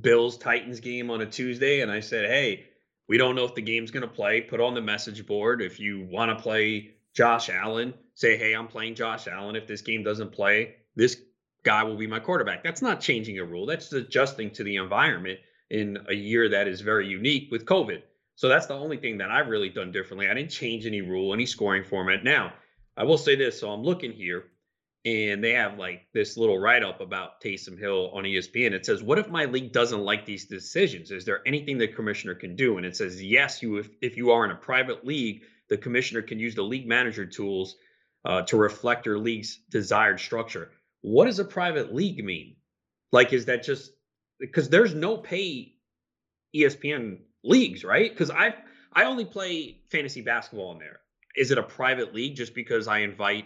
Bills 0.01 0.37
Titans 0.37 0.81
game 0.81 1.09
on 1.09 1.21
a 1.21 1.25
Tuesday, 1.25 1.81
and 1.81 1.91
I 1.91 2.01
said, 2.01 2.29
hey, 2.29 2.65
we 3.07 3.17
don't 3.17 3.35
know 3.35 3.45
if 3.45 3.55
the 3.55 3.61
game's 3.61 3.91
going 3.91 4.01
to 4.01 4.07
play. 4.07 4.41
Put 4.41 4.59
on 4.59 4.73
the 4.73 4.81
message 4.81 5.25
board 5.25 5.61
if 5.61 5.79
you 5.79 6.07
want 6.09 6.35
to 6.35 6.41
play 6.41 6.91
Josh 7.13 7.49
Allen. 7.49 7.93
Say, 8.13 8.37
hey, 8.37 8.53
I'm 8.53 8.67
playing 8.67 8.95
Josh 8.95 9.27
Allen. 9.27 9.55
If 9.55 9.67
this 9.67 9.81
game 9.81 10.03
doesn't 10.03 10.31
play, 10.31 10.75
this 10.95 11.17
guy 11.63 11.83
will 11.83 11.97
be 11.97 12.07
my 12.07 12.19
quarterback. 12.19 12.63
That's 12.63 12.81
not 12.81 13.01
changing 13.01 13.39
a 13.39 13.43
rule. 13.43 13.65
That's 13.65 13.91
adjusting 13.93 14.51
to 14.51 14.63
the 14.63 14.77
environment 14.77 15.39
in 15.69 15.97
a 16.09 16.13
year 16.13 16.49
that 16.49 16.67
is 16.67 16.81
very 16.81 17.07
unique 17.07 17.49
with 17.51 17.65
COVID. 17.65 18.01
So 18.35 18.49
that's 18.49 18.67
the 18.67 18.73
only 18.73 18.97
thing 18.97 19.17
that 19.19 19.31
I've 19.31 19.47
really 19.47 19.69
done 19.69 19.91
differently. 19.91 20.27
I 20.27 20.33
didn't 20.33 20.51
change 20.51 20.85
any 20.85 21.01
rule, 21.01 21.33
any 21.33 21.45
scoring 21.45 21.83
format. 21.83 22.23
Now, 22.23 22.53
I 22.97 23.03
will 23.03 23.17
say 23.17 23.35
this. 23.35 23.59
So 23.59 23.71
I'm 23.71 23.83
looking 23.83 24.11
here 24.11 24.45
and 25.05 25.43
they 25.43 25.51
have 25.51 25.77
like 25.77 26.07
this 26.13 26.35
little 26.35 26.57
write 26.57 26.83
up 26.83 26.99
about 26.99 27.39
Taysom 27.39 27.77
Hill 27.77 28.09
on 28.13 28.23
ESPN. 28.23 28.71
It 28.71 28.85
says, 28.85 29.03
"What 29.03 29.19
if 29.19 29.29
my 29.29 29.45
league 29.45 29.71
doesn't 29.71 30.01
like 30.01 30.25
these 30.25 30.45
decisions? 30.45 31.11
Is 31.11 31.25
there 31.25 31.41
anything 31.45 31.77
the 31.77 31.87
commissioner 31.87 32.33
can 32.33 32.55
do?" 32.55 32.77
And 32.77 32.85
it 32.85 32.95
says, 32.95 33.23
"Yes, 33.23 33.61
you 33.61 33.77
if, 33.77 33.89
if 34.01 34.17
you 34.17 34.31
are 34.31 34.43
in 34.45 34.51
a 34.51 34.55
private 34.55 35.05
league, 35.05 35.43
the 35.69 35.77
commissioner 35.77 36.23
can 36.23 36.39
use 36.39 36.55
the 36.55 36.63
league 36.63 36.87
manager 36.87 37.25
tools 37.25 37.75
uh, 38.25 38.41
to 38.43 38.57
reflect 38.57 39.05
your 39.05 39.19
league's 39.19 39.59
desired 39.69 40.19
structure." 40.19 40.71
What 41.01 41.25
does 41.25 41.37
a 41.37 41.45
private 41.45 41.93
league 41.93 42.23
mean? 42.25 42.55
Like, 43.11 43.31
is 43.31 43.45
that 43.45 43.63
just 43.63 43.91
because 44.39 44.69
there's 44.69 44.95
no 44.95 45.17
pay 45.17 45.75
ESPN 46.55 47.19
leagues, 47.43 47.83
right? 47.83 48.09
Because 48.09 48.31
I 48.31 48.55
I 48.91 49.05
only 49.05 49.25
play 49.25 49.81
fantasy 49.91 50.21
basketball 50.21 50.71
in 50.71 50.79
there. 50.79 50.99
Is 51.35 51.51
it 51.51 51.59
a 51.59 51.63
private 51.63 52.15
league 52.15 52.35
just 52.35 52.55
because 52.55 52.87
I 52.87 52.99
invite 52.99 53.45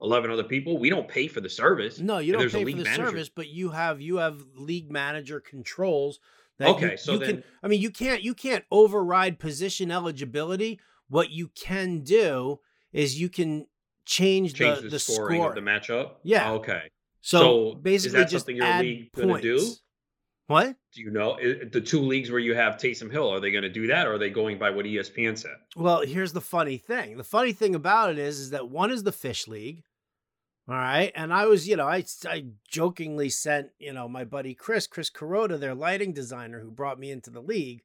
eleven 0.00 0.30
other 0.30 0.44
people? 0.44 0.78
We 0.78 0.90
don't 0.90 1.08
pay 1.08 1.28
for 1.28 1.40
the 1.40 1.48
service. 1.48 1.98
No, 1.98 2.18
you 2.18 2.32
don't 2.32 2.42
pay 2.42 2.64
for 2.64 2.70
the 2.70 2.84
manager. 2.84 3.06
service, 3.06 3.28
but 3.28 3.48
you 3.48 3.70
have 3.70 4.00
you 4.00 4.16
have 4.18 4.42
league 4.56 4.90
manager 4.90 5.40
controls. 5.40 6.20
That 6.58 6.68
okay, 6.68 6.92
you, 6.92 6.96
so 6.96 7.12
you 7.14 7.18
then, 7.18 7.28
can. 7.28 7.44
I 7.62 7.68
mean, 7.68 7.80
you 7.80 7.90
can't 7.90 8.22
you 8.22 8.34
can't 8.34 8.64
override 8.70 9.38
position 9.38 9.90
eligibility. 9.90 10.80
What 11.08 11.30
you 11.30 11.48
can 11.48 12.00
do 12.00 12.60
is 12.92 13.20
you 13.20 13.28
can 13.28 13.66
change, 14.04 14.54
change 14.54 14.78
the, 14.78 14.82
the, 14.84 14.88
the 14.90 14.98
scoring 14.98 15.40
score. 15.40 15.48
of 15.50 15.54
the 15.54 15.60
matchup. 15.60 16.12
Yeah. 16.22 16.52
Okay. 16.52 16.90
So, 17.20 17.38
so 17.38 17.74
basically, 17.74 18.24
just 18.26 18.48
add 18.50 18.84
points. 19.12 19.18
Gonna 19.18 19.40
do? 19.40 19.72
What? 20.46 20.76
Do 20.92 21.00
you 21.00 21.10
know 21.10 21.38
the 21.38 21.80
two 21.80 22.00
leagues 22.00 22.30
where 22.30 22.40
you 22.40 22.54
have 22.54 22.76
Taysom 22.76 23.10
Hill? 23.10 23.32
Are 23.32 23.40
they 23.40 23.50
going 23.50 23.62
to 23.62 23.70
do 23.70 23.86
that, 23.86 24.06
or 24.06 24.14
are 24.14 24.18
they 24.18 24.30
going 24.30 24.58
by 24.58 24.70
what 24.70 24.84
ESPN 24.84 25.38
said? 25.38 25.56
Well, 25.74 26.02
here's 26.02 26.34
the 26.34 26.40
funny 26.40 26.76
thing. 26.76 27.16
The 27.16 27.24
funny 27.24 27.52
thing 27.52 27.74
about 27.74 28.10
it 28.10 28.18
is, 28.18 28.38
is 28.38 28.50
that 28.50 28.68
one 28.68 28.90
is 28.90 29.04
the 29.04 29.10
Phish 29.10 29.48
league, 29.48 29.84
all 30.66 30.74
right. 30.74 31.12
And 31.14 31.32
I 31.32 31.46
was, 31.46 31.68
you 31.68 31.76
know, 31.76 31.86
I 31.86 32.04
I 32.26 32.46
jokingly 32.68 33.28
sent, 33.28 33.68
you 33.78 33.92
know, 33.92 34.08
my 34.08 34.24
buddy 34.24 34.54
Chris, 34.54 34.86
Chris 34.86 35.10
Kuroda, 35.10 35.60
their 35.60 35.74
lighting 35.74 36.12
designer, 36.12 36.60
who 36.60 36.70
brought 36.70 36.98
me 36.98 37.10
into 37.10 37.30
the 37.30 37.42
league. 37.42 37.82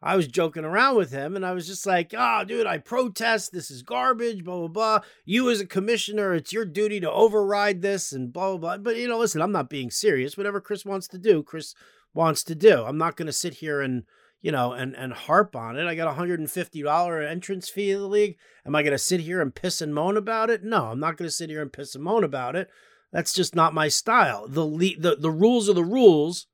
I 0.00 0.14
was 0.14 0.28
joking 0.28 0.64
around 0.64 0.96
with 0.96 1.10
him, 1.10 1.34
and 1.34 1.44
I 1.44 1.52
was 1.52 1.66
just 1.66 1.84
like, 1.84 2.14
"Oh, 2.16 2.44
dude, 2.44 2.66
I 2.66 2.78
protest. 2.78 3.52
This 3.52 3.70
is 3.70 3.82
garbage. 3.82 4.44
Blah 4.44 4.58
blah 4.58 4.68
blah. 4.68 5.00
You 5.24 5.50
as 5.50 5.60
a 5.60 5.66
commissioner, 5.66 6.34
it's 6.34 6.52
your 6.52 6.64
duty 6.64 7.00
to 7.00 7.10
override 7.10 7.82
this 7.82 8.12
and 8.12 8.32
blah 8.32 8.50
blah 8.50 8.76
blah." 8.76 8.78
But 8.78 8.96
you 8.96 9.08
know, 9.08 9.18
listen, 9.18 9.42
I'm 9.42 9.52
not 9.52 9.70
being 9.70 9.90
serious. 9.90 10.36
Whatever 10.36 10.60
Chris 10.60 10.84
wants 10.84 11.08
to 11.08 11.18
do, 11.18 11.42
Chris 11.42 11.74
wants 12.14 12.44
to 12.44 12.54
do. 12.54 12.84
I'm 12.84 12.98
not 12.98 13.16
going 13.16 13.26
to 13.26 13.32
sit 13.32 13.54
here 13.54 13.80
and 13.80 14.04
you 14.40 14.52
know 14.52 14.72
and 14.72 14.94
and 14.94 15.12
harp 15.12 15.56
on 15.56 15.76
it. 15.76 15.86
I 15.86 15.96
got 15.96 16.08
a 16.08 16.14
hundred 16.14 16.38
and 16.38 16.50
fifty 16.50 16.82
dollar 16.82 17.20
entrance 17.20 17.68
fee 17.68 17.90
of 17.90 18.00
the 18.00 18.06
league. 18.06 18.36
Am 18.64 18.76
I 18.76 18.82
going 18.82 18.92
to 18.92 18.98
sit 18.98 19.20
here 19.20 19.40
and 19.40 19.54
piss 19.54 19.80
and 19.80 19.92
moan 19.92 20.16
about 20.16 20.48
it? 20.48 20.62
No, 20.62 20.86
I'm 20.86 21.00
not 21.00 21.16
going 21.16 21.28
to 21.28 21.34
sit 21.34 21.50
here 21.50 21.62
and 21.62 21.72
piss 21.72 21.96
and 21.96 22.04
moan 22.04 22.22
about 22.22 22.54
it. 22.54 22.68
That's 23.12 23.32
just 23.32 23.54
not 23.54 23.74
my 23.74 23.88
style. 23.88 24.46
The 24.46 24.64
le- 24.64 24.98
the 24.98 25.16
the 25.18 25.30
rules 25.30 25.68
are 25.68 25.74
the 25.74 25.82
rules. 25.82 26.46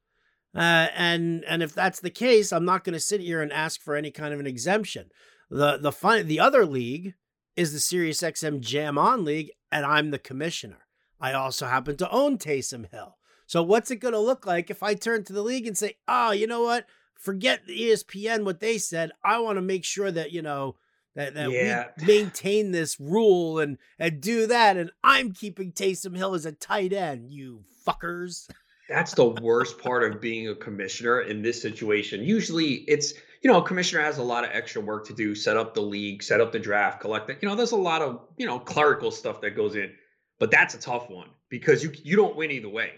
Uh, 0.55 0.89
and 0.95 1.45
and 1.47 1.63
if 1.63 1.75
that's 1.75 2.01
the 2.01 2.11
case, 2.11 2.53
I'm 2.53 2.65
not 2.65 2.85
going 2.85 2.95
to 2.95 3.01
sit 3.01 3.21
here 3.21 3.43
and 3.43 3.53
ask 3.53 3.81
for 3.81 3.97
any 3.97 4.11
kind 4.11 4.33
of 4.33 4.41
an 4.41 4.47
exemption. 4.47 5.11
The 5.51 5.79
the 5.79 5.93
fun, 5.93 6.27
the 6.27 6.41
other 6.41 6.65
league 6.65 7.15
is 7.57 7.73
the 7.73 7.81
Sirius 7.81 8.21
XM 8.21 8.61
Jam 8.61 8.97
On 8.97 9.25
League, 9.25 9.51
and 9.73 9.85
I'm 9.85 10.11
the 10.11 10.19
commissioner. 10.19 10.87
I 11.21 11.33
also 11.33 11.67
happen 11.67 11.97
to 11.97 12.11
own 12.11 12.39
Taysom 12.39 12.91
Hill. 12.91 13.17
So 13.47 13.63
what's 13.63 13.91
it 13.91 13.97
going 13.97 14.15
to 14.15 14.21
look 14.21 14.47
like 14.47 14.71
if 14.71 14.83
I 14.83 14.95
turn 14.95 15.25
to 15.25 15.33
the 15.33 15.43
league 15.43 15.67
and 15.67 15.77
say, 15.77 15.97
"Oh, 16.07 16.31
you 16.31 16.47
know 16.47 16.63
what? 16.63 16.87
Forget 17.15 17.67
the 17.67 17.91
ESPN 17.91 18.45
what 18.45 18.61
they 18.61 18.79
said. 18.79 19.11
I 19.25 19.39
want 19.39 19.57
to 19.57 19.63
make 19.63 19.85
sure 19.85 20.11
that, 20.11 20.33
you 20.33 20.43
know, 20.43 20.77
that, 21.15 21.35
that 21.35 21.51
yeah. 21.51 21.89
we 21.99 22.07
maintain 22.07 22.71
this 22.71 22.99
rule 23.01 23.59
and 23.59 23.79
and 23.99 24.21
do 24.21 24.47
that 24.47 24.77
and 24.77 24.91
I'm 25.03 25.33
keeping 25.33 25.73
Taysom 25.73 26.17
Hill 26.17 26.35
as 26.35 26.47
a 26.47 26.53
tight 26.53 26.93
end, 26.93 27.33
you 27.33 27.65
fuckers." 27.87 28.49
That's 28.89 29.15
the 29.15 29.27
worst 29.27 29.79
part 29.79 30.05
of 30.05 30.21
being 30.21 30.49
a 30.49 30.55
commissioner 30.55 31.23
in 31.23 31.43
this 31.43 31.61
situation. 31.61 32.23
Usually 32.23 32.73
it's, 32.87 33.15
you 33.43 33.51
know, 33.51 33.59
a 33.59 33.67
commissioner 33.67 34.03
has 34.03 34.19
a 34.19 34.23
lot 34.23 34.45
of 34.45 34.51
extra 34.53 34.83
work 34.83 35.07
to 35.07 35.15
do, 35.15 35.35
set 35.35 35.57
up 35.57 35.75
the 35.75 35.81
league, 35.81 36.23
set 36.23 36.41
up 36.41 36.53
the 36.53 36.59
draft, 36.59 37.01
collect 37.01 37.31
it. 37.31 37.39
You 37.41 37.49
know, 37.49 37.55
there's 37.55 37.73
a 37.73 37.77
lot 37.77 38.03
of, 38.03 38.21
you 38.37 38.47
know, 38.47 38.59
clerical 38.59 39.11
stuff 39.11 39.41
that 39.41 39.57
goes 39.57 39.75
in. 39.75 39.93
But 40.39 40.51
that's 40.51 40.75
a 40.75 40.79
tough 40.79 41.09
one 41.09 41.29
because 41.49 41.83
you 41.83 41.93
you 42.03 42.17
don't 42.17 42.37
win 42.37 42.51
either 42.51 42.69
way 42.69 42.93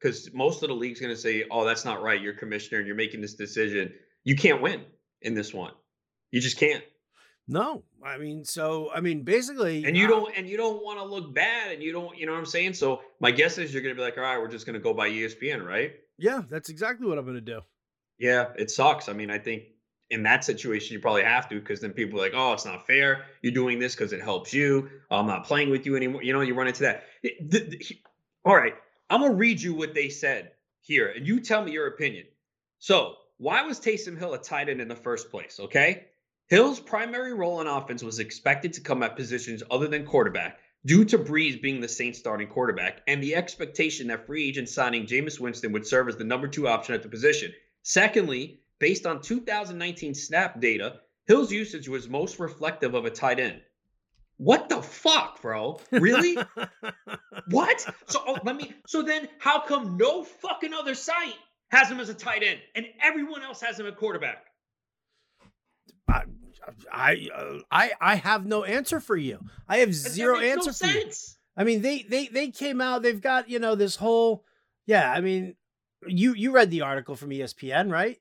because 0.00 0.32
most 0.32 0.62
of 0.62 0.68
the 0.68 0.74
league's 0.74 1.00
going 1.00 1.14
to 1.14 1.20
say, 1.20 1.44
"Oh, 1.50 1.64
that's 1.64 1.84
not 1.84 2.02
right. 2.02 2.20
You're 2.20 2.34
commissioner 2.34 2.78
and 2.78 2.86
you're 2.86 2.96
making 2.96 3.20
this 3.20 3.34
decision. 3.34 3.92
You 4.24 4.36
can't 4.36 4.62
win 4.62 4.84
in 5.22 5.34
this 5.34 5.52
one." 5.52 5.72
You 6.30 6.40
just 6.40 6.58
can't. 6.58 6.84
No, 7.48 7.82
I 8.04 8.18
mean, 8.18 8.44
so 8.44 8.90
I 8.94 9.00
mean, 9.00 9.22
basically, 9.22 9.84
And 9.84 9.96
you 9.96 10.04
uh, 10.04 10.10
don't 10.10 10.36
and 10.36 10.48
you 10.48 10.56
don't 10.58 10.84
want 10.84 10.98
to 10.98 11.04
look 11.04 11.34
bad 11.34 11.72
and 11.72 11.82
you 11.82 11.92
don't, 11.92 12.16
you 12.16 12.26
know 12.26 12.32
what 12.32 12.38
I'm 12.38 12.46
saying? 12.46 12.74
So 12.74 13.00
my 13.20 13.30
guess 13.30 13.56
is 13.56 13.72
you're 13.72 13.82
gonna 13.82 13.94
be 13.94 14.02
like, 14.02 14.18
all 14.18 14.22
right, 14.22 14.38
we're 14.38 14.48
just 14.48 14.66
gonna 14.66 14.78
go 14.78 14.92
by 14.92 15.08
ESPN, 15.08 15.64
right? 15.66 15.92
Yeah, 16.18 16.42
that's 16.50 16.68
exactly 16.68 17.06
what 17.06 17.16
I'm 17.16 17.24
going 17.24 17.36
to 17.36 17.40
do. 17.40 17.60
Yeah, 18.18 18.46
it 18.58 18.70
sucks. 18.70 19.08
I 19.08 19.12
mean, 19.12 19.30
I 19.30 19.38
think 19.38 19.62
in 20.10 20.24
that 20.24 20.44
situation 20.44 20.94
you 20.94 21.00
probably 21.00 21.22
have 21.22 21.48
to 21.48 21.60
because 21.60 21.80
then 21.80 21.92
people 21.92 22.18
are 22.18 22.22
like, 22.24 22.32
oh, 22.34 22.52
it's 22.52 22.64
not 22.64 22.86
fair. 22.86 23.26
You're 23.40 23.52
doing 23.52 23.78
this 23.78 23.94
because 23.94 24.12
it 24.12 24.20
helps 24.20 24.52
you. 24.52 24.90
I'm 25.10 25.26
not 25.26 25.44
playing 25.44 25.70
with 25.70 25.86
you 25.86 25.96
anymore. 25.96 26.22
You 26.22 26.32
know, 26.32 26.40
you 26.40 26.54
run 26.54 26.66
into 26.66 26.82
that. 26.82 27.04
It- 27.22 27.50
the- 27.50 27.60
the- 27.60 27.78
he- 27.78 28.02
all 28.44 28.56
right, 28.56 28.74
I'm 29.08 29.20
gonna 29.20 29.34
read 29.34 29.62
you 29.62 29.74
what 29.74 29.94
they 29.94 30.08
said 30.08 30.52
here, 30.80 31.08
and 31.08 31.26
you 31.26 31.40
tell 31.40 31.64
me 31.64 31.70
your 31.72 31.86
opinion. 31.86 32.26
So, 32.80 33.14
why 33.36 33.62
was 33.62 33.78
Taysom 33.78 34.18
Hill 34.18 34.34
a 34.34 34.38
tight 34.38 34.68
end 34.68 34.80
in 34.80 34.88
the 34.88 34.96
first 34.96 35.30
place? 35.30 35.60
Okay, 35.60 36.07
Hill's 36.48 36.80
primary 36.80 37.34
role 37.34 37.60
in 37.60 37.66
offense 37.66 38.02
was 38.02 38.20
expected 38.20 38.72
to 38.72 38.80
come 38.80 39.02
at 39.02 39.16
positions 39.16 39.62
other 39.70 39.86
than 39.86 40.06
quarterback. 40.06 40.58
Due 40.86 41.04
to 41.04 41.18
Brees 41.18 41.60
being 41.60 41.78
the 41.78 41.88
Saints 41.88 42.18
starting 42.18 42.48
quarterback 42.48 43.02
and 43.06 43.22
the 43.22 43.34
expectation 43.34 44.06
that 44.06 44.26
free 44.26 44.48
agent 44.48 44.70
signing 44.70 45.04
Jameis 45.04 45.38
Winston 45.38 45.72
would 45.72 45.86
serve 45.86 46.08
as 46.08 46.16
the 46.16 46.24
number 46.24 46.48
two 46.48 46.66
option 46.66 46.94
at 46.94 47.02
the 47.02 47.08
position. 47.08 47.52
Secondly, 47.82 48.60
based 48.78 49.04
on 49.04 49.20
2019 49.20 50.14
snap 50.14 50.58
data, 50.58 51.00
Hill's 51.26 51.52
usage 51.52 51.86
was 51.86 52.08
most 52.08 52.38
reflective 52.38 52.94
of 52.94 53.04
a 53.04 53.10
tight 53.10 53.40
end. 53.40 53.60
What 54.38 54.70
the 54.70 54.80
fuck, 54.80 55.42
bro? 55.42 55.78
Really? 55.90 56.38
what? 57.50 57.80
So 58.06 58.22
oh, 58.26 58.38
let 58.44 58.56
me. 58.56 58.72
So 58.86 59.02
then, 59.02 59.28
how 59.38 59.60
come 59.60 59.98
no 59.98 60.24
fucking 60.24 60.72
other 60.72 60.94
site 60.94 61.34
has 61.70 61.90
him 61.90 62.00
as 62.00 62.08
a 62.08 62.14
tight 62.14 62.42
end 62.42 62.60
and 62.74 62.86
everyone 63.02 63.42
else 63.42 63.60
has 63.60 63.78
him 63.78 63.86
at 63.86 63.96
quarterback? 63.96 64.46
I, 66.08 66.22
I, 66.92 67.28
uh, 67.34 67.58
I, 67.70 67.92
I 68.00 68.14
have 68.16 68.46
no 68.46 68.64
answer 68.64 69.00
for 69.00 69.16
you. 69.16 69.38
I 69.68 69.78
have 69.78 69.94
zero 69.94 70.38
answer 70.38 70.70
no 70.70 70.72
for 70.72 70.86
you. 70.98 71.10
I 71.56 71.64
mean, 71.64 71.82
they, 71.82 72.02
they, 72.02 72.28
they 72.28 72.50
came 72.50 72.80
out. 72.80 73.02
They've 73.02 73.20
got 73.20 73.48
you 73.48 73.58
know 73.58 73.74
this 73.74 73.96
whole. 73.96 74.44
Yeah, 74.86 75.10
I 75.10 75.20
mean, 75.20 75.56
you 76.06 76.34
you 76.34 76.52
read 76.52 76.70
the 76.70 76.82
article 76.82 77.16
from 77.16 77.30
ESPN, 77.30 77.90
right? 77.92 78.18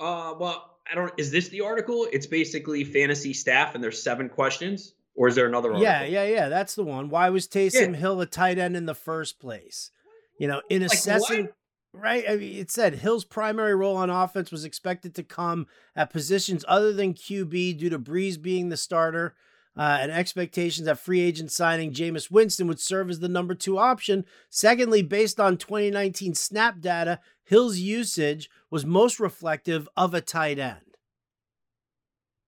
Uh, 0.00 0.34
well, 0.38 0.78
I 0.90 0.94
don't. 0.94 1.12
Is 1.18 1.30
this 1.30 1.48
the 1.48 1.60
article? 1.60 2.06
It's 2.12 2.26
basically 2.26 2.84
fantasy 2.84 3.32
staff, 3.32 3.74
and 3.74 3.84
there's 3.84 4.02
seven 4.02 4.28
questions, 4.28 4.94
or 5.14 5.28
is 5.28 5.34
there 5.34 5.46
another 5.46 5.68
article? 5.68 5.84
Yeah, 5.84 6.04
yeah, 6.04 6.24
yeah. 6.24 6.48
That's 6.48 6.74
the 6.74 6.84
one. 6.84 7.08
Why 7.10 7.30
was 7.30 7.46
Taysom 7.46 7.92
Yeah. 7.92 7.98
Hill 7.98 8.20
a 8.20 8.26
tight 8.26 8.58
end 8.58 8.76
in 8.76 8.86
the 8.86 8.94
first 8.94 9.38
place? 9.38 9.90
You 10.38 10.48
know, 10.48 10.62
in 10.70 10.82
Like, 10.82 10.92
assessing. 10.92 11.44
what? 11.44 11.54
Right. 11.94 12.24
I 12.28 12.36
mean, 12.36 12.56
it 12.56 12.70
said 12.70 12.94
Hill's 12.96 13.24
primary 13.24 13.74
role 13.74 13.96
on 13.96 14.08
offense 14.08 14.50
was 14.50 14.64
expected 14.64 15.14
to 15.14 15.22
come 15.22 15.66
at 15.94 16.10
positions 16.10 16.64
other 16.66 16.92
than 16.92 17.12
QB 17.12 17.78
due 17.78 17.90
to 17.90 17.98
Brees 17.98 18.40
being 18.40 18.70
the 18.70 18.78
starter 18.78 19.34
uh, 19.76 19.98
and 20.00 20.10
expectations 20.10 20.86
that 20.86 20.98
free 20.98 21.20
agent 21.20 21.50
signing 21.52 21.92
Jameis 21.92 22.30
Winston 22.30 22.66
would 22.68 22.80
serve 22.80 23.10
as 23.10 23.20
the 23.20 23.28
number 23.28 23.54
two 23.54 23.78
option. 23.78 24.24
Secondly, 24.48 25.02
based 25.02 25.38
on 25.38 25.58
2019 25.58 26.34
snap 26.34 26.80
data, 26.80 27.20
Hill's 27.44 27.78
usage 27.78 28.48
was 28.70 28.86
most 28.86 29.20
reflective 29.20 29.86
of 29.96 30.14
a 30.14 30.20
tight 30.22 30.58
end. 30.58 30.96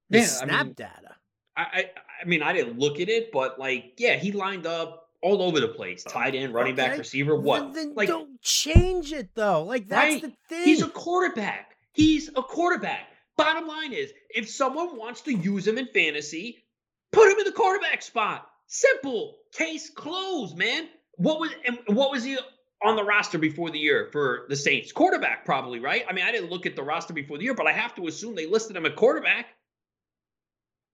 Yeah, 0.08 0.20
I 0.20 0.24
snap 0.24 0.66
mean- 0.66 0.74
data. 0.74 1.16
I, 1.56 1.62
I, 1.62 1.90
I 2.22 2.24
mean, 2.26 2.42
I 2.42 2.52
didn't 2.52 2.78
look 2.78 2.98
at 2.98 3.08
it, 3.08 3.30
but 3.30 3.58
like, 3.60 3.94
yeah, 3.98 4.16
he 4.16 4.32
lined 4.32 4.66
up 4.66 5.03
all 5.24 5.42
over 5.42 5.58
the 5.58 5.68
place: 5.68 6.06
uh, 6.06 6.10
tight 6.10 6.34
end, 6.36 6.54
running 6.54 6.76
back, 6.76 6.96
receiver. 6.98 7.34
What? 7.34 7.72
Then, 7.74 7.88
then 7.88 7.94
like, 7.96 8.08
don't 8.08 8.40
change 8.42 9.12
it 9.12 9.30
though. 9.34 9.64
Like 9.64 9.88
that's 9.88 10.12
Right. 10.14 10.22
the 10.22 10.32
thing. 10.48 10.64
he's 10.64 10.82
a 10.82 10.88
quarterback. 10.88 11.76
He's 11.92 12.28
a 12.28 12.42
quarterback. 12.42 13.08
Bottom 13.36 13.66
line 13.66 13.92
is, 13.92 14.12
if 14.30 14.48
someone 14.48 14.96
wants 14.96 15.22
to 15.22 15.32
use 15.32 15.66
him 15.66 15.78
in 15.78 15.88
fantasy, 15.88 16.64
put 17.10 17.32
him 17.32 17.38
in 17.40 17.44
the 17.46 17.52
quarterback 17.52 18.02
spot. 18.02 18.46
Simple. 18.66 19.36
Case 19.52 19.90
closed, 19.90 20.56
man. 20.56 20.88
What 21.16 21.40
was 21.40 21.50
and 21.66 21.78
what 21.86 22.10
was 22.10 22.22
he 22.24 22.38
on 22.84 22.96
the 22.96 23.04
roster 23.04 23.38
before 23.38 23.70
the 23.70 23.78
year 23.78 24.08
for 24.12 24.46
the 24.48 24.56
Saints? 24.56 24.92
Quarterback, 24.92 25.44
probably, 25.44 25.80
right? 25.80 26.04
I 26.08 26.12
mean, 26.12 26.24
I 26.24 26.32
didn't 26.32 26.50
look 26.50 26.66
at 26.66 26.76
the 26.76 26.82
roster 26.82 27.12
before 27.14 27.38
the 27.38 27.44
year, 27.44 27.54
but 27.54 27.66
I 27.66 27.72
have 27.72 27.94
to 27.96 28.06
assume 28.06 28.34
they 28.34 28.46
listed 28.46 28.76
him 28.76 28.84
at 28.86 28.94
quarterback. 28.96 29.46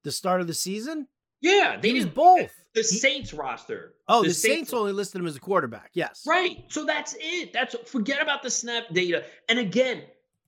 the 0.04 0.12
start 0.12 0.40
of 0.40 0.46
the 0.46 0.54
season. 0.54 1.08
Yeah, 1.40 1.78
they 1.80 1.92
didn't- 1.92 2.14
both. 2.14 2.54
The 2.72 2.82
He- 2.82 2.86
Saints 2.98 3.32
roster. 3.34 3.96
Oh, 4.06 4.22
the, 4.22 4.32
Saints, 4.32 4.72
only 4.72 4.92
listed 4.92 5.20
him 5.20 5.26
as 5.26 5.34
a 5.36 5.40
quarterback. 5.40 5.90
Yes. 5.92 6.22
Right. 6.26 6.64
So 6.68 6.84
that's 6.84 7.16
it. 7.18 7.52
That's 7.52 7.74
forget 7.90 8.22
about 8.22 8.42
the 8.44 8.50
snap 8.50 8.84
data. 8.92 9.24
And 9.48 9.58
again, 9.58 10.04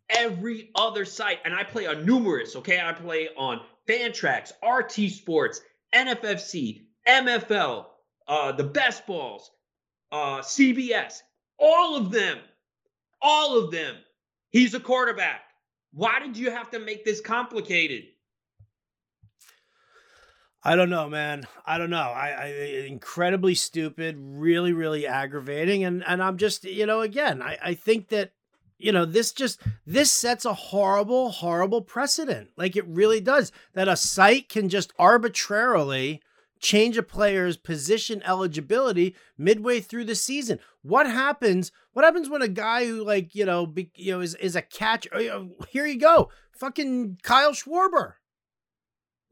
every 0.09 0.71
other 0.77 1.05
site, 1.05 1.41
and 1.45 1.53
I 1.55 1.65
play 1.65 1.87
on 1.87 2.07
numerous, 2.07 2.55
okay? 2.57 2.81
I 2.81 2.93
play 2.93 3.29
on 3.37 3.61
Fantrax, 3.89 4.53
RT 4.63 5.09
Sports, 5.11 5.63
NFFC, 5.93 6.87
MFL, 7.09 7.87
uh, 8.29 8.53
the 8.53 8.65
best 8.65 9.05
balls, 9.07 9.51
uh, 10.13 10.41
CBS, 10.43 11.23
all 11.59 11.97
of 11.97 12.13
them, 12.13 12.39
all 13.21 13.59
of 13.59 13.73
them. 13.73 13.97
He's 14.51 14.75
a 14.75 14.81
quarterback. 14.81 15.41
Why 15.93 16.21
did 16.21 16.37
you 16.37 16.51
have 16.53 16.71
to 16.71 16.79
make 16.79 17.05
this 17.05 17.21
complicated? 17.21 18.05
I 20.65 20.77
don't 20.77 20.91
know, 20.91 21.09
man. 21.09 21.47
I 21.67 21.77
don't 21.77 21.91
know. 21.91 21.97
I, 21.97 22.29
I 22.29 22.47
incredibly 22.87 23.55
stupid, 23.55 24.17
really, 24.19 24.73
really 24.73 25.07
aggravating, 25.07 25.85
and 25.85 26.05
and 26.07 26.23
I'm 26.23 26.37
just, 26.37 26.65
you 26.65 26.87
know, 26.87 27.01
again, 27.01 27.43
I 27.43 27.59
I 27.63 27.75
think 27.75 28.09
that, 28.09 28.33
you 28.79 28.93
know, 28.93 29.05
this 29.05 29.33
just 29.33 29.61
this 29.85 30.13
sets 30.13 30.45
a 30.45 30.55
horrible, 30.55 31.31
horrible 31.31 31.83
precedent. 31.83 32.51
Like 32.57 32.77
it 32.77 32.87
really 32.87 33.21
does. 33.21 33.51
That 33.75 33.89
a 33.89 33.97
site 33.97 34.49
can 34.49 34.69
just 34.69 34.93
arbitrarily 34.99 36.23
change 36.61 36.97
a 36.97 37.03
player's 37.03 37.57
position 37.57 38.23
eligibility 38.25 39.17
midway 39.37 39.81
through 39.81 40.05
the 40.05 40.15
season. 40.15 40.61
What 40.83 41.07
happens? 41.07 41.73
What 41.93 42.05
happens 42.05 42.31
when 42.31 42.41
a 42.41 42.49
guy 42.49 42.87
who 42.87 43.05
like 43.05 43.35
you 43.35 43.45
know 43.45 43.67
be, 43.67 43.91
you 43.97 44.13
know 44.13 44.21
is 44.21 44.37
is 44.37 44.55
a 44.55 44.63
catch? 44.63 45.09
oh, 45.13 45.51
Here 45.69 45.87
you 45.87 45.99
go, 45.99 46.31
fucking 46.53 47.19
Kyle 47.25 47.53
Schwarber, 47.53 48.15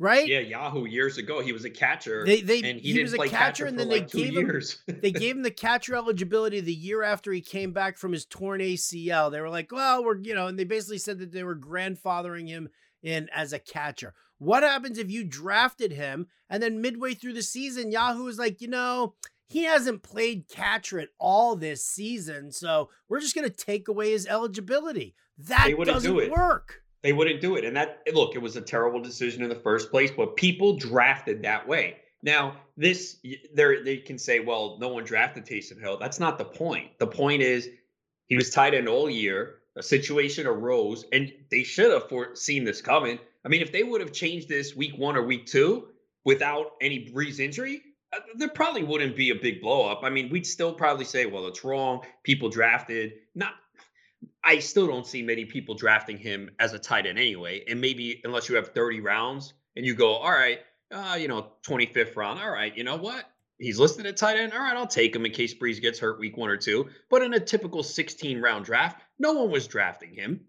right? 0.00 0.26
Yeah, 0.26 0.40
Yahoo 0.40 0.86
years 0.86 1.18
ago, 1.18 1.40
he 1.40 1.52
was 1.52 1.64
a 1.64 1.70
catcher. 1.70 2.24
They 2.24 2.40
they 2.40 2.62
and 2.62 2.80
he, 2.80 2.88
he, 2.88 2.92
didn't 2.94 3.04
was 3.04 3.12
a 3.12 3.16
play 3.18 3.28
catcher, 3.28 3.44
catcher, 3.44 3.66
and 3.66 3.78
then 3.78 3.88
like 3.88 4.10
they 4.10 4.30
gave 4.30 4.36
him 4.36 4.60
they 5.00 5.12
gave 5.12 5.36
him 5.36 5.42
the 5.42 5.50
catcher 5.52 5.94
eligibility 5.94 6.58
the 6.60 6.74
year 6.74 7.04
after 7.04 7.30
he 7.30 7.40
came 7.40 7.72
back 7.72 7.96
from 7.96 8.12
his 8.12 8.24
torn 8.24 8.60
ACL. 8.60 9.30
They 9.30 9.40
were 9.40 9.50
like, 9.50 9.70
well, 9.70 10.02
we're 10.02 10.18
you 10.18 10.34
know, 10.34 10.48
and 10.48 10.58
they 10.58 10.64
basically 10.64 10.98
said 10.98 11.18
that 11.20 11.30
they 11.30 11.44
were 11.44 11.54
grandfathering 11.54 12.48
him 12.48 12.70
in 13.02 13.28
as 13.32 13.52
a 13.52 13.58
catcher. 13.58 14.14
What 14.38 14.62
happens 14.62 14.98
if 14.98 15.10
you 15.10 15.22
drafted 15.22 15.92
him 15.92 16.26
and 16.48 16.62
then 16.62 16.80
midway 16.80 17.12
through 17.12 17.34
the 17.34 17.42
season, 17.42 17.92
Yahoo 17.92 18.26
is 18.26 18.38
like, 18.38 18.62
you 18.62 18.68
know, 18.68 19.14
he 19.46 19.64
hasn't 19.64 20.02
played 20.02 20.48
catcher 20.48 20.98
at 20.98 21.10
all 21.18 21.56
this 21.56 21.84
season, 21.84 22.50
so 22.50 22.88
we're 23.08 23.20
just 23.20 23.34
gonna 23.34 23.50
take 23.50 23.86
away 23.88 24.12
his 24.12 24.26
eligibility. 24.26 25.14
That 25.36 25.74
doesn't 25.84 26.16
do 26.16 26.30
work. 26.30 26.82
They 27.02 27.12
wouldn't 27.12 27.40
do 27.40 27.56
it. 27.56 27.64
And 27.64 27.76
that 27.76 28.02
look, 28.12 28.34
it 28.34 28.42
was 28.42 28.56
a 28.56 28.60
terrible 28.60 29.00
decision 29.00 29.42
in 29.42 29.48
the 29.48 29.54
first 29.54 29.90
place, 29.90 30.10
but 30.10 30.36
people 30.36 30.76
drafted 30.76 31.42
that 31.42 31.66
way. 31.66 31.96
Now, 32.22 32.56
this 32.76 33.16
they 33.54 34.02
can 34.06 34.18
say, 34.18 34.40
well, 34.40 34.76
no 34.80 34.88
one 34.88 35.04
drafted 35.04 35.46
Taysom 35.46 35.80
Hill. 35.80 35.96
That's 35.98 36.20
not 36.20 36.36
the 36.36 36.44
point. 36.44 36.98
The 36.98 37.06
point 37.06 37.42
is 37.42 37.68
he 38.26 38.36
was 38.36 38.50
tight 38.50 38.74
end 38.74 38.88
all 38.88 39.08
year. 39.08 39.56
A 39.76 39.82
situation 39.82 40.48
arose, 40.48 41.04
and 41.12 41.32
they 41.48 41.62
should 41.62 41.92
have 41.92 42.08
foreseen 42.08 42.64
this 42.64 42.82
coming. 42.82 43.20
I 43.44 43.48
mean, 43.48 43.62
if 43.62 43.70
they 43.70 43.84
would 43.84 44.00
have 44.00 44.12
changed 44.12 44.48
this 44.48 44.74
week 44.74 44.98
one 44.98 45.16
or 45.16 45.22
week 45.22 45.46
two 45.46 45.88
without 46.24 46.72
any 46.80 47.08
Brees 47.08 47.38
injury, 47.38 47.80
uh, 48.12 48.18
there 48.36 48.48
probably 48.48 48.82
wouldn't 48.82 49.14
be 49.14 49.30
a 49.30 49.36
big 49.36 49.62
blow 49.62 49.88
up. 49.88 50.00
I 50.02 50.10
mean, 50.10 50.28
we'd 50.28 50.46
still 50.46 50.74
probably 50.74 51.04
say, 51.04 51.26
well, 51.26 51.46
it's 51.46 51.62
wrong. 51.64 52.02
People 52.24 52.48
drafted 52.48 53.12
not 53.36 53.54
I 54.42 54.58
still 54.60 54.86
don't 54.86 55.06
see 55.06 55.22
many 55.22 55.44
people 55.44 55.74
drafting 55.74 56.18
him 56.18 56.50
as 56.58 56.72
a 56.72 56.78
tight 56.78 57.06
end 57.06 57.18
anyway. 57.18 57.64
And 57.68 57.80
maybe 57.80 58.20
unless 58.24 58.48
you 58.48 58.56
have 58.56 58.68
30 58.68 59.00
rounds 59.00 59.52
and 59.76 59.84
you 59.84 59.94
go, 59.94 60.14
all 60.14 60.30
right, 60.30 60.60
uh, 60.90 61.16
you 61.20 61.28
know, 61.28 61.52
25th 61.66 62.16
round, 62.16 62.40
all 62.40 62.50
right, 62.50 62.76
you 62.76 62.84
know 62.84 62.96
what? 62.96 63.24
He's 63.58 63.78
listed 63.78 64.06
at 64.06 64.16
tight 64.16 64.38
end. 64.38 64.54
All 64.54 64.58
right, 64.58 64.74
I'll 64.74 64.86
take 64.86 65.14
him 65.14 65.26
in 65.26 65.32
case 65.32 65.54
Brees 65.54 65.82
gets 65.82 65.98
hurt 65.98 66.18
week 66.18 66.36
one 66.36 66.48
or 66.48 66.56
two. 66.56 66.88
But 67.10 67.22
in 67.22 67.34
a 67.34 67.40
typical 67.40 67.82
16 67.82 68.40
round 68.40 68.64
draft, 68.64 69.02
no 69.18 69.34
one 69.34 69.50
was 69.50 69.68
drafting 69.68 70.14
him 70.14 70.40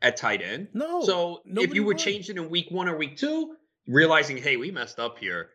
at 0.00 0.16
tight 0.16 0.40
end. 0.40 0.68
No. 0.72 1.02
So 1.02 1.42
if 1.46 1.74
you 1.74 1.82
were 1.82 1.88
would. 1.88 1.98
change 1.98 2.30
it 2.30 2.36
in 2.36 2.48
week 2.48 2.70
one 2.70 2.88
or 2.88 2.96
week 2.96 3.16
two, 3.16 3.56
realizing, 3.88 4.36
hey, 4.36 4.56
we 4.56 4.70
messed 4.70 5.00
up 5.00 5.18
here. 5.18 5.50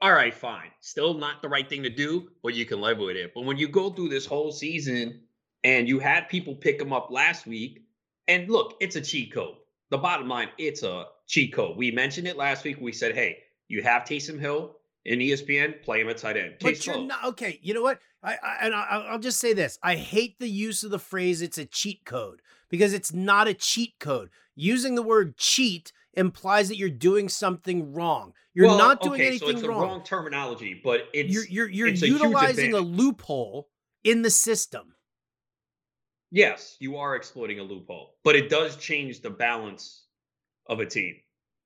All 0.00 0.12
right, 0.12 0.32
fine. 0.32 0.70
Still 0.80 1.14
not 1.14 1.42
the 1.42 1.48
right 1.48 1.68
thing 1.68 1.82
to 1.82 1.90
do, 1.90 2.28
but 2.42 2.54
you 2.54 2.64
can 2.64 2.80
live 2.80 2.98
with 2.98 3.16
it. 3.16 3.32
But 3.34 3.44
when 3.44 3.58
you 3.58 3.68
go 3.68 3.90
through 3.90 4.08
this 4.08 4.24
whole 4.24 4.52
season 4.52 5.22
and 5.64 5.88
you 5.88 5.98
had 5.98 6.28
people 6.28 6.54
pick 6.54 6.80
him 6.80 6.92
up 6.92 7.10
last 7.10 7.46
week, 7.46 7.84
and 8.28 8.48
look, 8.48 8.76
it's 8.80 8.96
a 8.96 9.00
cheat 9.00 9.32
code. 9.32 9.56
The 9.90 9.98
bottom 9.98 10.28
line, 10.28 10.48
it's 10.58 10.82
a 10.82 11.06
cheat 11.26 11.52
code. 11.52 11.76
We 11.76 11.90
mentioned 11.90 12.26
it 12.26 12.36
last 12.36 12.64
week. 12.64 12.78
We 12.80 12.92
said, 12.92 13.14
hey, 13.14 13.38
you 13.68 13.82
have 13.82 14.02
Taysom 14.02 14.38
Hill. 14.38 14.76
in 15.04 15.18
ESPN, 15.18 15.82
play 15.82 16.00
him 16.00 16.08
at 16.08 16.18
tight 16.18 16.36
end. 16.36 16.56
But 16.60 16.84
you're 16.86 16.98
not 16.98 17.24
okay. 17.24 17.58
You 17.62 17.74
know 17.74 17.82
what? 17.82 18.00
I, 18.22 18.32
I 18.42 18.56
and 18.62 18.74
I, 18.74 19.06
I'll 19.08 19.18
just 19.18 19.40
say 19.40 19.52
this: 19.54 19.78
I 19.82 19.96
hate 19.96 20.38
the 20.38 20.48
use 20.48 20.84
of 20.84 20.90
the 20.90 20.98
phrase 20.98 21.40
"it's 21.40 21.58
a 21.58 21.64
cheat 21.64 22.04
code" 22.04 22.42
because 22.68 22.92
it's 22.92 23.12
not 23.12 23.48
a 23.48 23.54
cheat 23.54 23.94
code. 23.98 24.30
Using 24.54 24.94
the 24.94 25.02
word 25.02 25.36
cheat 25.36 25.92
implies 26.14 26.68
that 26.68 26.76
you're 26.76 26.90
doing 26.90 27.28
something 27.28 27.92
wrong. 27.94 28.34
You're 28.52 28.66
well, 28.66 28.78
not 28.78 29.00
doing 29.00 29.20
okay, 29.20 29.28
anything 29.28 29.48
so 29.48 29.56
it's 29.56 29.66
wrong. 29.66 29.82
a 29.82 29.86
wrong 29.86 30.02
terminology, 30.04 30.80
but 30.82 31.08
it's 31.14 31.32
you're 31.32 31.46
you're, 31.46 31.68
you're 31.68 31.88
a 31.88 31.92
utilizing 31.92 32.74
a, 32.74 32.78
advantage. 32.78 32.98
loophole 32.98 33.68
in 34.04 34.22
the 34.22 34.30
system. 34.30 34.94
Yes, 36.30 36.76
you 36.80 36.96
are 36.96 37.16
exploiting 37.16 37.58
a 37.58 37.62
loophole, 37.62 38.14
but 38.24 38.36
it 38.36 38.48
does 38.48 38.76
change 38.76 39.20
the 39.20 39.30
balance 39.30 40.04
of 40.66 40.80
a 40.80 40.86
team. 40.86 41.16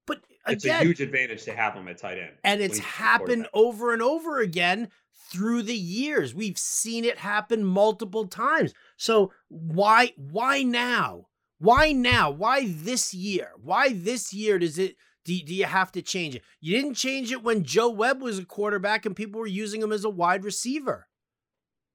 But 0.07 0.21
It's 0.47 0.65
again, 0.65 0.83
a 0.83 0.85
huge 0.85 1.01
advantage 1.01 1.45
to 1.45 1.55
have 1.55 1.75
him 1.75 1.89
at 1.89 1.99
tight 1.99 2.19
end. 2.19 2.33
and 2.45 2.61
it's 2.61 2.79
happened 2.79 3.49
over 3.55 3.93
and 3.93 4.03
over 4.03 4.39
again 4.41 4.89
through 5.31 5.63
the 5.63 5.75
years. 5.77 6.35
We've 6.35 6.59
seen 6.59 7.05
it 7.05 7.19
happen 7.19 7.65
multiple 7.65 8.27
times. 8.27 8.75
So 8.97 9.33
why 9.49 10.13
why 10.17 10.63
now? 10.63 11.29
Why 11.59 11.93
now? 11.93 12.31
Why 12.31 12.67
this 12.69 13.15
year? 13.15 13.53
Why 13.63 13.93
this 13.95 14.35
year 14.35 14.59
does 14.59 14.79
it 14.79 14.97
do, 15.25 15.39
do 15.41 15.55
you 15.55 15.65
have 15.65 15.91
to 15.93 16.03
change 16.03 16.35
it? 16.35 16.43
You 16.61 16.77
didn't 16.77 16.95
change 16.97 17.33
it 17.33 17.43
when 17.43 17.65
Joe 17.65 17.89
Webb 17.89 18.21
was 18.21 18.39
a 18.39 18.45
quarterback 18.45 19.07
and 19.07 19.17
people 19.17 19.41
were 19.41 19.47
using 19.47 19.81
him 19.81 19.93
as 19.93 20.05
a 20.05 20.11
wide 20.11 20.45
receiver. 20.45 21.09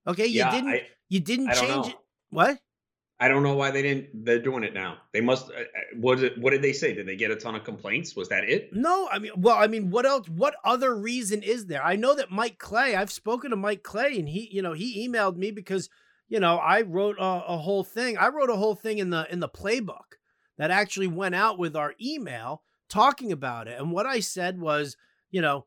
Okay, 0.07 0.25
you 0.25 0.39
yeah, 0.39 0.49
didn't 0.51 0.69
I, 0.69 0.87
you 1.09 1.19
didn't 1.19 1.53
change 1.53 1.69
know. 1.69 1.89
it. 1.89 1.95
What? 2.29 2.59
I 3.21 3.27
don't 3.27 3.43
know 3.43 3.55
why 3.55 3.71
they 3.71 3.81
didn't. 3.81 4.25
They're 4.25 4.41
doing 4.41 4.63
it 4.63 4.73
now. 4.73 4.97
They 5.11 5.19
must. 5.19 5.49
Uh, 5.49 5.59
uh, 5.59 5.63
what 5.97 6.19
did 6.19 6.41
what 6.41 6.51
did 6.51 6.61
they 6.61 6.71
say? 6.71 6.93
Did 6.93 7.05
they 7.05 7.17
get 7.17 7.31
a 7.31 7.35
ton 7.35 7.53
of 7.53 7.65
complaints? 7.65 8.15
Was 8.15 8.29
that 8.29 8.45
it? 8.45 8.69
No, 8.71 9.09
I 9.11 9.19
mean, 9.19 9.33
well, 9.35 9.57
I 9.57 9.67
mean, 9.67 9.91
what 9.91 10.05
else? 10.05 10.29
What 10.29 10.55
other 10.63 10.95
reason 10.95 11.43
is 11.43 11.65
there? 11.65 11.83
I 11.83 11.97
know 11.97 12.15
that 12.15 12.31
Mike 12.31 12.59
Clay. 12.59 12.95
I've 12.95 13.11
spoken 13.11 13.49
to 13.49 13.57
Mike 13.57 13.83
Clay, 13.83 14.17
and 14.17 14.29
he, 14.29 14.47
you 14.51 14.61
know, 14.61 14.71
he 14.71 15.05
emailed 15.05 15.35
me 15.35 15.51
because, 15.51 15.89
you 16.29 16.39
know, 16.39 16.57
I 16.57 16.81
wrote 16.81 17.17
a, 17.19 17.23
a 17.23 17.57
whole 17.57 17.83
thing. 17.83 18.17
I 18.17 18.29
wrote 18.29 18.49
a 18.49 18.55
whole 18.55 18.75
thing 18.75 18.99
in 18.99 19.09
the 19.09 19.27
in 19.29 19.41
the 19.41 19.49
playbook 19.49 20.15
that 20.57 20.71
actually 20.71 21.07
went 21.07 21.35
out 21.35 21.59
with 21.59 21.75
our 21.75 21.95
email 22.01 22.63
talking 22.89 23.33
about 23.33 23.67
it. 23.67 23.77
And 23.77 23.91
what 23.91 24.05
I 24.05 24.21
said 24.21 24.61
was, 24.61 24.95
you 25.29 25.41
know, 25.41 25.65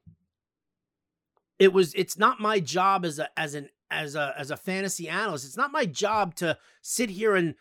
it 1.59 1.75
was. 1.75 1.93
It's 1.93 2.17
not 2.17 2.41
my 2.41 2.61
job 2.61 3.05
as 3.05 3.19
a 3.19 3.29
as 3.39 3.55
an 3.55 3.69
as 3.93 4.15
a 4.15 4.35
as 4.37 4.51
a 4.51 4.57
fantasy 4.57 5.09
analyst. 5.09 5.45
It's 5.45 5.57
not 5.57 5.73
my 5.73 5.85
job 5.85 6.35
to 6.37 6.59
sit 6.81 7.11
here 7.11 7.37
and 7.37 7.55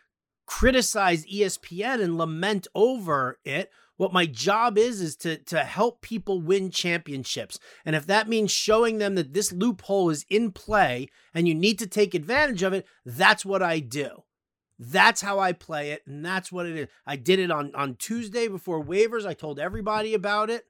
criticize 0.46 1.26
ESPN 1.26 2.02
and 2.02 2.18
lament 2.18 2.66
over 2.74 3.38
it. 3.44 3.70
What 3.96 4.12
my 4.12 4.26
job 4.26 4.78
is 4.78 5.00
is 5.00 5.16
to 5.18 5.36
to 5.36 5.60
help 5.60 6.00
people 6.00 6.40
win 6.40 6.70
championships. 6.70 7.58
And 7.84 7.94
if 7.94 8.06
that 8.06 8.28
means 8.28 8.50
showing 8.50 8.98
them 8.98 9.14
that 9.14 9.34
this 9.34 9.52
loophole 9.52 10.10
is 10.10 10.26
in 10.28 10.50
play 10.52 11.08
and 11.34 11.46
you 11.46 11.54
need 11.54 11.78
to 11.78 11.86
take 11.86 12.14
advantage 12.14 12.62
of 12.62 12.72
it, 12.72 12.86
that's 13.04 13.44
what 13.44 13.62
I 13.62 13.78
do. 13.78 14.24
That's 14.78 15.20
how 15.20 15.38
I 15.38 15.52
play 15.52 15.92
it, 15.92 16.02
and 16.08 16.24
that's 16.24 16.50
what 16.50 16.66
it 16.66 16.76
is. 16.76 16.88
I 17.06 17.14
did 17.14 17.38
it 17.38 17.52
on 17.52 17.72
on 17.74 17.94
Tuesday 17.96 18.48
before 18.48 18.84
waivers. 18.84 19.26
I 19.26 19.34
told 19.34 19.60
everybody 19.60 20.14
about 20.14 20.50
it. 20.50 20.64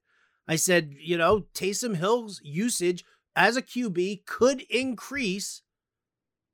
I 0.47 0.57
said, 0.57 0.95
you 0.99 1.17
know, 1.17 1.47
Taysom 1.55 1.97
Hill's 1.97 2.41
usage 2.45 3.05
as 3.35 3.57
a 3.57 3.63
QB 3.63 4.27
could 4.27 4.63
increase 4.63 5.63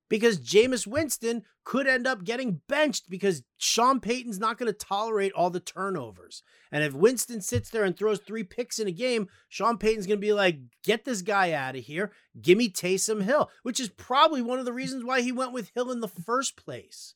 because 0.08 0.40
Jameis 0.40 0.86
Winston 0.86 1.42
could 1.64 1.86
end 1.86 2.06
up 2.06 2.24
getting 2.24 2.62
benched 2.66 3.10
because 3.10 3.42
Sean 3.58 4.00
Payton's 4.00 4.38
not 4.38 4.56
going 4.58 4.72
to 4.72 4.78
tolerate 4.78 5.32
all 5.32 5.50
the 5.50 5.60
turnovers. 5.60 6.42
And 6.72 6.82
if 6.82 6.94
Winston 6.94 7.40
sits 7.40 7.70
there 7.70 7.84
and 7.84 7.96
throws 7.96 8.20
three 8.20 8.44
picks 8.44 8.78
in 8.78 8.88
a 8.88 8.92
game, 8.92 9.28
Sean 9.48 9.76
Payton's 9.76 10.06
going 10.06 10.18
to 10.18 10.26
be 10.26 10.32
like, 10.32 10.58
get 10.82 11.04
this 11.04 11.22
guy 11.22 11.52
out 11.52 11.76
of 11.76 11.84
here. 11.84 12.12
Give 12.40 12.56
me 12.56 12.70
Taysom 12.70 13.22
Hill, 13.22 13.50
which 13.62 13.80
is 13.80 13.90
probably 13.90 14.40
one 14.40 14.58
of 14.58 14.64
the 14.64 14.72
reasons 14.72 15.04
why 15.04 15.20
he 15.20 15.32
went 15.32 15.52
with 15.52 15.70
Hill 15.74 15.90
in 15.90 16.00
the 16.00 16.08
first 16.08 16.56
place. 16.56 17.14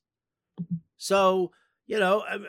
So, 0.99 1.51
you 1.87 1.99
know, 1.99 2.25
um, 2.31 2.47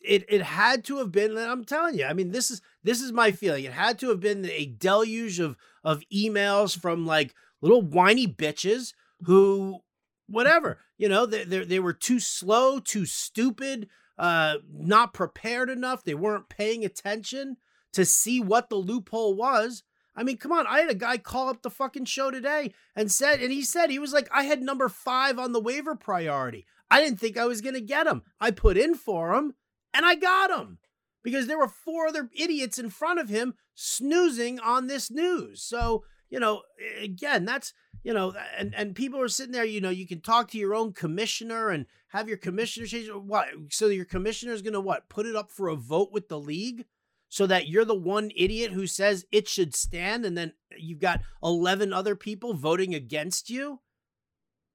it 0.00 0.24
it 0.28 0.42
had 0.42 0.84
to 0.84 0.98
have 0.98 1.10
been. 1.10 1.36
I'm 1.36 1.64
telling 1.64 1.98
you, 1.98 2.04
I 2.04 2.12
mean, 2.12 2.30
this 2.32 2.50
is 2.50 2.60
this 2.82 3.00
is 3.00 3.12
my 3.12 3.32
feeling. 3.32 3.64
It 3.64 3.72
had 3.72 3.98
to 4.00 4.10
have 4.10 4.20
been 4.20 4.44
a 4.46 4.66
deluge 4.66 5.40
of 5.40 5.56
of 5.82 6.02
emails 6.12 6.78
from 6.78 7.06
like 7.06 7.34
little 7.60 7.82
whiny 7.82 8.26
bitches 8.26 8.92
who, 9.22 9.80
whatever, 10.26 10.78
you 10.98 11.08
know, 11.08 11.26
they 11.26 11.44
they, 11.44 11.64
they 11.64 11.80
were 11.80 11.92
too 11.92 12.20
slow, 12.20 12.78
too 12.78 13.06
stupid, 13.06 13.88
uh, 14.18 14.56
not 14.70 15.14
prepared 15.14 15.70
enough. 15.70 16.04
They 16.04 16.14
weren't 16.14 16.48
paying 16.48 16.84
attention 16.84 17.56
to 17.94 18.04
see 18.04 18.40
what 18.40 18.68
the 18.68 18.76
loophole 18.76 19.34
was. 19.34 19.82
I 20.16 20.22
mean, 20.22 20.36
come 20.36 20.52
on. 20.52 20.66
I 20.66 20.80
had 20.80 20.90
a 20.90 20.94
guy 20.94 21.18
call 21.18 21.48
up 21.48 21.62
the 21.62 21.70
fucking 21.70 22.04
show 22.04 22.30
today 22.30 22.72
and 22.94 23.10
said, 23.10 23.40
and 23.40 23.50
he 23.50 23.62
said, 23.62 23.90
he 23.90 23.98
was 23.98 24.12
like, 24.12 24.28
I 24.32 24.44
had 24.44 24.62
number 24.62 24.88
five 24.88 25.38
on 25.38 25.52
the 25.52 25.60
waiver 25.60 25.96
priority. 25.96 26.66
I 26.90 27.00
didn't 27.00 27.20
think 27.20 27.36
I 27.36 27.46
was 27.46 27.60
going 27.60 27.74
to 27.74 27.80
get 27.80 28.06
him. 28.06 28.22
I 28.40 28.50
put 28.50 28.76
in 28.76 28.94
for 28.94 29.34
him 29.34 29.54
and 29.92 30.04
I 30.04 30.14
got 30.14 30.50
him 30.50 30.78
because 31.22 31.46
there 31.46 31.58
were 31.58 31.68
four 31.68 32.06
other 32.06 32.30
idiots 32.36 32.78
in 32.78 32.90
front 32.90 33.18
of 33.18 33.28
him 33.28 33.54
snoozing 33.74 34.60
on 34.60 34.86
this 34.86 35.10
news. 35.10 35.62
So, 35.62 36.04
you 36.30 36.38
know, 36.38 36.62
again, 37.00 37.44
that's, 37.44 37.72
you 38.02 38.12
know, 38.12 38.34
and, 38.56 38.74
and 38.74 38.94
people 38.94 39.20
are 39.20 39.28
sitting 39.28 39.52
there, 39.52 39.64
you 39.64 39.80
know, 39.80 39.90
you 39.90 40.06
can 40.06 40.20
talk 40.20 40.50
to 40.50 40.58
your 40.58 40.74
own 40.74 40.92
commissioner 40.92 41.70
and 41.70 41.86
have 42.08 42.28
your 42.28 42.38
commissioner 42.38 42.86
change 42.86 43.08
what? 43.10 43.48
So 43.70 43.88
your 43.88 44.04
commissioner 44.04 44.52
is 44.52 44.62
going 44.62 44.74
to 44.74 44.80
what? 44.80 45.08
Put 45.08 45.26
it 45.26 45.36
up 45.36 45.50
for 45.50 45.68
a 45.68 45.76
vote 45.76 46.10
with 46.12 46.28
the 46.28 46.38
league? 46.38 46.86
so 47.34 47.48
that 47.48 47.66
you're 47.66 47.84
the 47.84 47.96
one 47.96 48.30
idiot 48.36 48.70
who 48.70 48.86
says 48.86 49.26
it 49.32 49.48
should 49.48 49.74
stand 49.74 50.24
and 50.24 50.38
then 50.38 50.52
you've 50.78 51.00
got 51.00 51.20
11 51.42 51.92
other 51.92 52.14
people 52.14 52.54
voting 52.54 52.94
against 52.94 53.50
you 53.50 53.80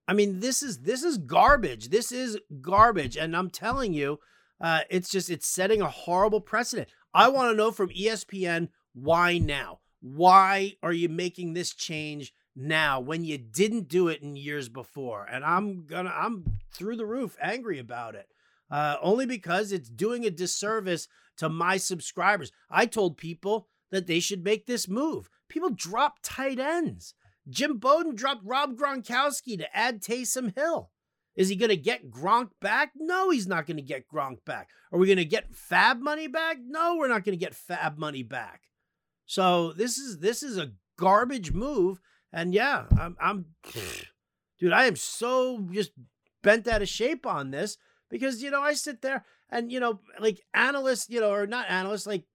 i 0.10 0.14
mean 0.14 0.40
this 0.40 0.62
is 0.64 0.80
this 0.80 1.04
is 1.04 1.18
garbage 1.18 1.90
this 1.90 2.12
is 2.12 2.38
garbage 2.62 3.16
and 3.16 3.36
i'm 3.36 3.50
telling 3.50 3.94
you 3.94 4.20
uh, 4.62 4.82
it's 4.90 5.10
just 5.10 5.30
it's 5.30 5.48
setting 5.48 5.82
a 5.82 5.90
horrible 5.90 6.42
precedent 6.42 6.90
i 7.14 7.30
want 7.30 7.50
to 7.50 7.56
know 7.56 7.72
from 7.72 7.90
espn 7.90 8.68
why 8.94 9.38
now 9.38 9.80
why 10.02 10.74
are 10.84 10.94
you 10.94 11.08
making 11.08 11.54
this 11.54 11.74
change 11.74 12.34
now 12.56 13.00
when 13.00 13.24
you 13.24 13.38
didn't 13.38 13.88
do 13.88 14.10
it 14.10 14.22
in 14.22 14.36
years 14.36 14.68
before 14.68 15.26
and 15.32 15.46
i'm 15.46 15.86
gonna 15.86 16.14
i'm 16.14 16.44
through 16.74 16.98
the 16.98 17.06
roof 17.06 17.38
angry 17.42 17.80
about 17.80 18.16
it 18.16 18.28
uh, 18.72 18.98
only 19.02 19.26
because 19.26 19.72
it's 19.72 19.90
doing 19.90 20.26
a 20.26 20.30
disservice 20.30 21.08
to 21.38 21.50
my 21.50 21.78
subscribers. 21.78 22.52
I 22.70 22.86
told 22.86 23.18
people 23.18 23.68
that 23.92 24.08
they 24.08 24.20
should 24.20 24.44
make 24.44 24.66
this 24.66 24.88
move. 24.88 25.30
People 25.48 25.72
drop 25.72 26.18
tight 26.22 26.60
ends. 26.60 27.16
Jim 27.50 27.78
Bowden 27.78 28.16
dropped 28.16 28.46
Rob 28.46 28.78
Gronkowski 28.78 29.58
to 29.58 29.76
add 29.76 30.02
Taysom 30.02 30.56
Hill. 30.56 30.92
Is 31.36 31.50
he 31.50 31.56
going 31.56 31.70
to 31.70 31.78
get 31.78 32.12
Gronk 32.12 32.50
back? 32.60 32.92
No, 32.96 33.30
he's 33.30 33.48
not 33.48 33.66
going 33.66 33.78
to 33.78 33.84
get 33.84 34.08
Gronk 34.08 34.44
back. 34.46 34.70
Are 34.92 35.00
we 35.00 35.08
going 35.08 35.18
to 35.18 35.26
get 35.26 35.56
Fab 35.56 36.00
money 36.02 36.28
back? 36.28 36.58
No, 36.62 36.98
we're 36.98 37.08
not 37.08 37.24
going 37.24 37.38
to 37.38 37.44
get 37.44 37.56
Fab 37.56 37.98
money 37.98 38.24
back. 38.24 38.64
So 39.26 39.74
this 39.74 39.98
is 39.98 40.20
this 40.20 40.44
is 40.44 40.58
a 40.58 40.72
garbage 40.98 41.54
move. 41.54 42.02
And 42.34 42.54
yeah, 42.54 42.86
I'm, 43.00 43.16
I'm 43.22 43.46
dude, 44.60 44.74
I 44.74 44.86
am 44.86 44.96
so 44.96 45.66
just 45.72 45.92
bent 46.44 46.68
out 46.68 46.82
of 46.82 46.90
shape 46.90 47.26
on 47.26 47.52
this 47.52 47.78
because 48.10 48.44
you 48.44 48.52
know 48.52 48.62
I 48.62 48.74
sit 48.74 49.02
there 49.02 49.24
and 49.50 49.72
you 49.72 49.80
know 49.80 50.02
like 50.20 50.42
analysts, 50.54 51.10
you 51.10 51.22
know, 51.22 51.32
or 51.32 51.48
not 51.48 51.70
analysts, 51.70 52.06
like 52.06 52.26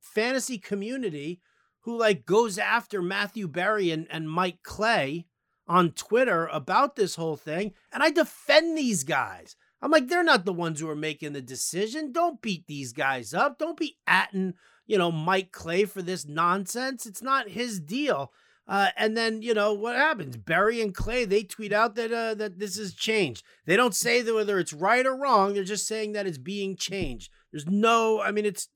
fantasy 0.00 0.58
community 0.58 1.40
who 1.82 1.98
like 1.98 2.26
goes 2.26 2.58
after 2.58 3.02
Matthew 3.02 3.48
Berry 3.48 3.90
and, 3.90 4.06
and 4.10 4.30
Mike 4.30 4.58
Clay 4.62 5.26
on 5.66 5.92
Twitter 5.92 6.46
about 6.46 6.96
this 6.96 7.14
whole 7.14 7.36
thing, 7.36 7.72
and 7.92 8.02
I 8.02 8.10
defend 8.10 8.76
these 8.76 9.04
guys. 9.04 9.56
I'm 9.82 9.90
like, 9.90 10.08
they're 10.08 10.22
not 10.22 10.44
the 10.44 10.52
ones 10.52 10.80
who 10.80 10.88
are 10.90 10.96
making 10.96 11.32
the 11.32 11.40
decision. 11.40 12.12
Don't 12.12 12.42
beat 12.42 12.66
these 12.66 12.92
guys 12.92 13.32
up. 13.32 13.58
Don't 13.58 13.78
be 13.78 13.96
atting, 14.08 14.54
you 14.86 14.98
know, 14.98 15.10
Mike 15.10 15.52
Clay 15.52 15.86
for 15.86 16.02
this 16.02 16.26
nonsense. 16.26 17.06
It's 17.06 17.22
not 17.22 17.48
his 17.48 17.80
deal. 17.80 18.32
Uh, 18.68 18.90
and 18.96 19.16
then 19.16 19.42
you 19.42 19.52
know 19.52 19.72
what 19.72 19.96
happens? 19.96 20.36
Berry 20.36 20.80
and 20.80 20.94
Clay 20.94 21.24
they 21.24 21.42
tweet 21.42 21.72
out 21.72 21.96
that 21.96 22.12
uh, 22.12 22.34
that 22.34 22.60
this 22.60 22.76
has 22.76 22.94
changed. 22.94 23.42
They 23.66 23.74
don't 23.74 23.96
say 23.96 24.22
whether 24.22 24.60
it's 24.60 24.72
right 24.72 25.04
or 25.04 25.16
wrong. 25.16 25.54
They're 25.54 25.64
just 25.64 25.88
saying 25.88 26.12
that 26.12 26.26
it's 26.26 26.38
being 26.38 26.76
changed. 26.76 27.32
There's 27.50 27.66
no, 27.66 28.20
I 28.20 28.30
mean, 28.30 28.46
it's 28.46 28.68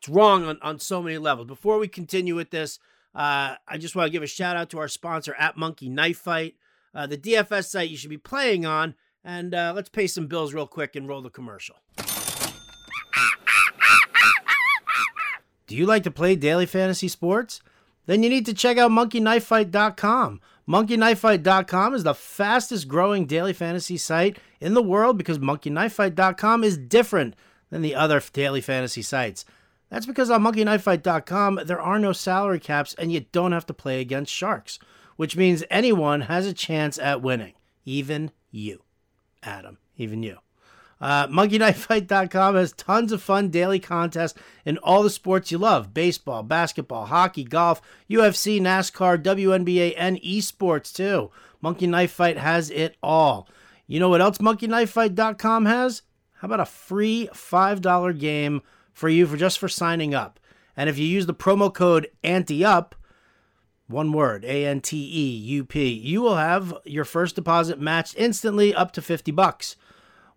it's 0.00 0.08
wrong 0.08 0.44
on 0.44 0.58
on 0.62 0.78
so 0.78 1.02
many 1.02 1.18
levels. 1.18 1.46
Before 1.46 1.78
we 1.78 1.86
continue 1.86 2.34
with 2.34 2.50
this, 2.50 2.78
uh, 3.14 3.56
I 3.68 3.76
just 3.78 3.94
want 3.94 4.06
to 4.06 4.10
give 4.10 4.22
a 4.22 4.26
shout 4.26 4.56
out 4.56 4.70
to 4.70 4.78
our 4.78 4.88
sponsor 4.88 5.34
at 5.38 5.58
Monkey 5.58 5.90
Knife 5.90 6.18
Fight, 6.18 6.54
uh, 6.94 7.06
the 7.06 7.18
DFS 7.18 7.66
site 7.66 7.90
you 7.90 7.98
should 7.98 8.08
be 8.10 8.16
playing 8.16 8.64
on. 8.64 8.94
And 9.22 9.54
uh, 9.54 9.74
let's 9.76 9.90
pay 9.90 10.06
some 10.06 10.26
bills 10.26 10.54
real 10.54 10.66
quick 10.66 10.96
and 10.96 11.06
roll 11.06 11.20
the 11.20 11.28
commercial. 11.28 11.76
Do 15.66 15.76
you 15.76 15.84
like 15.84 16.04
to 16.04 16.10
play 16.10 16.34
daily 16.34 16.64
fantasy 16.64 17.08
sports? 17.08 17.60
then 18.06 18.22
you 18.24 18.28
need 18.28 18.46
to 18.46 18.54
check 18.54 18.76
out 18.76 18.90
monkeyknifefight.com. 18.90 20.40
Monkeyknifefight.com 20.68 21.94
is 21.94 22.02
the 22.02 22.14
fastest 22.14 22.88
growing 22.88 23.26
daily 23.26 23.52
fantasy 23.52 23.96
site 23.96 24.38
in 24.60 24.74
the 24.74 24.82
world 24.82 25.16
because 25.16 25.38
monkeyknifefight.com 25.38 26.64
is 26.64 26.76
different 26.76 27.36
than 27.70 27.82
the 27.82 27.94
other 27.94 28.20
daily 28.32 28.60
fantasy 28.60 29.02
sites. 29.02 29.44
That's 29.90 30.06
because 30.06 30.30
on 30.30 30.42
monkeyknifefight.com, 30.42 31.62
there 31.66 31.80
are 31.80 31.98
no 31.98 32.12
salary 32.12 32.60
caps 32.60 32.94
and 32.94 33.12
you 33.12 33.26
don't 33.32 33.52
have 33.52 33.66
to 33.66 33.74
play 33.74 34.00
against 34.00 34.32
sharks, 34.32 34.78
which 35.16 35.36
means 35.36 35.64
anyone 35.68 36.22
has 36.22 36.46
a 36.46 36.54
chance 36.54 36.98
at 36.98 37.22
winning, 37.22 37.54
even 37.84 38.30
you, 38.50 38.82
Adam, 39.42 39.78
even 39.96 40.22
you. 40.22 40.38
Uh, 41.00 41.26
MonkeyKnifeFight.com 41.28 42.56
has 42.56 42.72
tons 42.72 43.10
of 43.10 43.22
fun 43.22 43.48
daily 43.48 43.80
contests 43.80 44.38
in 44.66 44.76
all 44.78 45.02
the 45.02 45.10
sports 45.10 45.50
you 45.50 45.58
love 45.58 45.94
baseball, 45.94 46.42
basketball, 46.42 47.06
hockey, 47.06 47.42
golf, 47.42 47.80
UFC, 48.08 48.60
NASCAR, 48.60 49.20
WNBA, 49.22 49.94
and 49.96 50.20
esports 50.20 50.94
too. 50.94 51.30
Monkey 51.62 51.86
Knife 51.86 52.12
Fight 52.12 52.38
has 52.38 52.70
it 52.70 52.96
all. 53.02 53.48
You 53.86 53.98
know 53.98 54.10
what 54.10 54.20
else 54.20 54.38
MonkeyKnifeFight.com 54.38 55.66
has? 55.66 56.02
How 56.34 56.46
about 56.46 56.60
a 56.60 56.66
free 56.66 57.28
$5 57.32 58.18
game 58.18 58.62
for 59.00 59.08
you 59.08 59.26
for 59.26 59.36
just 59.38 59.58
for 59.58 59.68
signing 59.68 60.14
up? 60.14 60.38
And 60.76 60.88
if 60.88 60.98
you 60.98 61.06
use 61.06 61.26
the 61.26 61.34
promo 61.34 61.72
code 61.72 62.08
ANTEUP, 62.22 62.92
one 63.88 64.12
word, 64.12 64.44
A 64.44 64.66
N 64.66 64.80
T 64.80 64.96
E 64.96 65.36
U 65.56 65.64
P, 65.64 65.88
you 65.88 66.20
will 66.20 66.36
have 66.36 66.74
your 66.84 67.04
first 67.04 67.34
deposit 67.34 67.80
matched 67.80 68.14
instantly 68.16 68.74
up 68.74 68.92
to 68.92 69.02
50 69.02 69.32
bucks. 69.32 69.76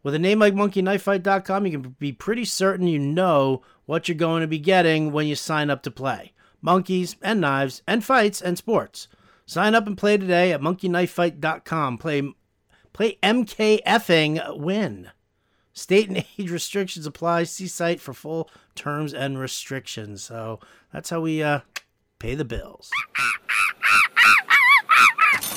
With 0.02 0.16
a 0.16 0.20
name 0.20 0.40
like 0.40 0.54
monkeyknifefight.com, 0.54 1.66
you 1.66 1.72
can 1.72 1.96
be 2.00 2.12
pretty 2.12 2.46
certain 2.46 2.88
you 2.88 3.00
know 3.00 3.62
what 3.86 4.08
you're 4.08 4.16
going 4.16 4.42
to 4.42 4.48
be 4.48 4.60
getting 4.60 5.12
when 5.12 5.28
you 5.28 5.36
sign 5.36 5.70
up 5.70 5.84
to 5.84 5.92
play. 5.92 6.34
Monkeys 6.62 7.16
and 7.22 7.42
knives 7.42 7.84
and 7.86 8.04
fights 8.04 8.42
and 8.42 8.58
sports. 8.58 9.08
Sign 9.46 9.76
up 9.76 9.88
and 9.88 9.98
play 9.98 10.18
today 10.18 10.52
at 10.52 10.62
monkeyknifefight.com. 10.62 11.98
Play 11.98 12.34
play 12.92 13.18
MKFing 13.22 14.58
win. 14.58 15.10
State 15.74 16.08
and 16.08 16.24
age 16.38 16.52
restrictions 16.52 17.06
apply. 17.06 17.44
See 17.44 17.68
site 17.68 18.00
for 18.00 18.14
full 18.14 18.50
terms 18.76 19.14
and 19.14 19.40
restrictions. 19.40 20.24
So 20.24 20.60
that's 20.92 21.10
how 21.10 21.22
we 21.22 21.44
uh, 21.44 21.62
pay 22.20 22.36
the 22.36 22.46
bills. 22.46 22.90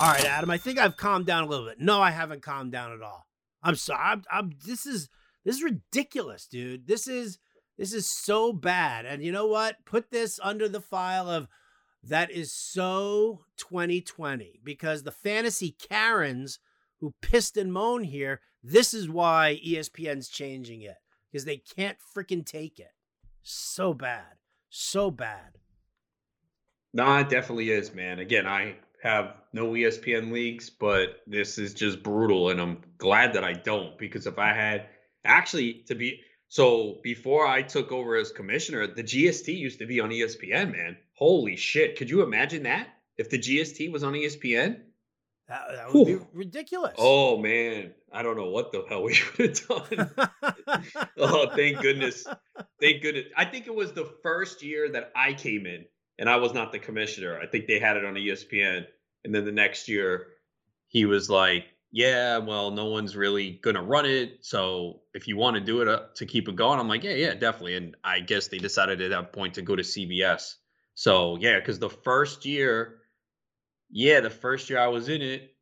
All 0.01 0.11
right, 0.11 0.25
Adam. 0.25 0.51
I 0.51 0.59
think 0.59 0.79
I've 0.79 0.97
calmed 0.97 1.27
down 1.27 1.45
a 1.45 1.47
little 1.47 1.67
bit. 1.67 1.81
No, 1.81 2.03
I 2.03 2.11
haven't 2.11 2.43
calmed 2.43 2.73
down 2.73 2.93
at 2.93 3.01
all. 3.01 3.27
I'm 3.63 3.77
sorry. 3.77 4.01
I'm, 4.03 4.23
I'm, 4.31 4.53
this 4.65 4.85
is 4.85 5.09
this 5.45 5.57
is 5.57 5.63
ridiculous, 5.63 6.47
dude. 6.47 6.87
This 6.87 7.09
is 7.09 7.39
this 7.79 7.93
is 7.93 8.07
so 8.07 8.53
bad. 8.53 9.07
And 9.07 9.23
you 9.23 9.33
know 9.33 9.47
what? 9.47 9.77
Put 9.85 10.11
this 10.11 10.39
under 10.43 10.69
the 10.69 10.81
file 10.81 11.31
of 11.31 11.49
that 12.03 12.31
is 12.31 12.53
so 12.53 13.45
2020 13.57 14.61
because 14.63 15.03
the 15.03 15.11
fantasy 15.11 15.77
Karens 15.79 16.59
who 17.01 17.15
pissed 17.21 17.57
and 17.57 17.73
moan 17.73 18.05
here, 18.05 18.41
this 18.67 18.93
is 18.93 19.09
why 19.09 19.61
ESPN's 19.65 20.29
changing 20.29 20.83
it 20.83 20.97
because 21.31 21.45
they 21.45 21.59
can't 21.59 21.99
freaking 22.15 22.45
take 22.45 22.79
it. 22.79 22.93
So 23.43 23.95
bad. 23.95 24.25
So 24.71 25.11
bad. 25.11 25.59
Nah, 26.93 27.21
it 27.21 27.29
definitely 27.29 27.71
is, 27.71 27.95
man. 27.95 28.19
Again, 28.19 28.47
I 28.47 28.77
have 29.03 29.35
no 29.53 29.69
ESPN 29.73 30.33
leagues, 30.33 30.69
but 30.69 31.21
this 31.27 31.59
is 31.59 31.75
just 31.75 32.03
brutal. 32.03 32.51
And 32.51 32.61
I'm 32.61 32.79
glad 32.99 33.35
that 33.35 33.45
I 33.45 33.53
don't 33.53 33.97
because 33.99 34.27
if 34.27 34.39
I 34.39 34.53
had 34.53 34.87
actually 35.25 35.85
to 35.87 35.95
be 35.95 36.21
so 36.49 36.99
before 37.03 37.47
I 37.47 37.63
took 37.63 37.93
over 37.93 38.17
as 38.17 38.33
commissioner, 38.33 38.87
the 38.87 39.03
GST 39.03 39.57
used 39.57 39.79
to 39.79 39.87
be 39.87 40.01
on 40.01 40.11
ESPN, 40.11 40.73
man. 40.73 40.97
Holy 41.15 41.57
shit. 41.57 41.97
Could 41.97 42.11
you 42.11 42.23
imagine 42.23 42.65
that? 42.65 42.89
If 43.17 43.31
the 43.31 43.39
GST 43.39 43.93
was 43.93 44.03
on 44.03 44.15
ESPN? 44.15 44.81
That, 45.49 45.63
that 45.71 45.93
would 45.93 46.07
Whew. 46.07 46.19
be 46.19 46.27
ridiculous. 46.33 46.95
Oh 46.99 47.39
man. 47.39 47.93
I 48.12 48.23
don't 48.23 48.37
know 48.37 48.51
what 48.51 48.73
the 48.73 48.85
hell 48.88 49.03
we 49.03 49.19
would 49.38 49.59
have 49.59 49.69
done. 49.69 51.07
oh, 51.19 51.51
thank 51.55 51.81
goodness. 51.81 52.27
Thank 52.81 53.03
goodness. 53.03 53.27
I 53.37 53.45
think 53.45 53.66
it 53.66 53.75
was 53.75 53.92
the 53.92 54.11
first 54.23 54.62
year 54.62 54.88
that 54.90 55.12
I 55.14 55.33
came 55.33 55.66
in 55.66 55.85
and 56.19 56.29
I 56.29 56.37
was 56.37 56.55
not 56.55 56.73
the 56.73 56.79
commissioner. 56.79 57.38
I 57.38 57.47
think 57.47 57.66
they 57.66 57.79
had 57.79 57.97
it 57.97 58.05
on 58.05 58.14
ESPN. 58.14 58.87
And 59.25 59.35
then 59.35 59.45
the 59.45 59.53
next 59.53 59.88
year, 59.88 60.29
he 60.88 61.05
was 61.05 61.29
like, 61.29 61.64
"Yeah, 61.90 62.38
well, 62.38 62.71
no 62.71 62.87
one's 62.87 63.16
really 63.16 63.59
gonna 63.62 63.83
run 63.83 64.07
it. 64.07 64.38
So 64.42 65.03
if 65.14 65.27
you 65.27 65.37
want 65.37 65.57
to 65.57 65.61
do 65.61 65.83
it 65.83 65.88
uh, 65.88 66.05
to 66.14 66.27
keep 66.27 66.49
it 66.49 66.57
going, 66.57 66.79
I'm 66.79 66.88
like, 66.88 67.03
yeah, 67.03 67.14
yeah, 67.14 67.35
definitely." 67.35 67.75
And 67.75 67.97
I 68.05 68.21
guess 68.21 68.49
they 68.49 68.59
decided 68.59 69.01
at 69.03 69.11
that 69.11 69.33
point 69.33 69.55
to 69.55 69.62
go 69.62 69.75
to 69.75 69.83
CBS. 69.83 70.55
So 70.95 71.37
yeah, 71.40 71.59
because 71.59 71.81
the 71.81 71.90
first 71.90 72.47
year, 72.47 72.99
yeah, 73.90 74.21
the 74.21 74.31
first 74.31 74.71
year 74.71 74.79
I 74.79 74.88
was 74.88 75.09
in 75.09 75.23
it 75.23 75.56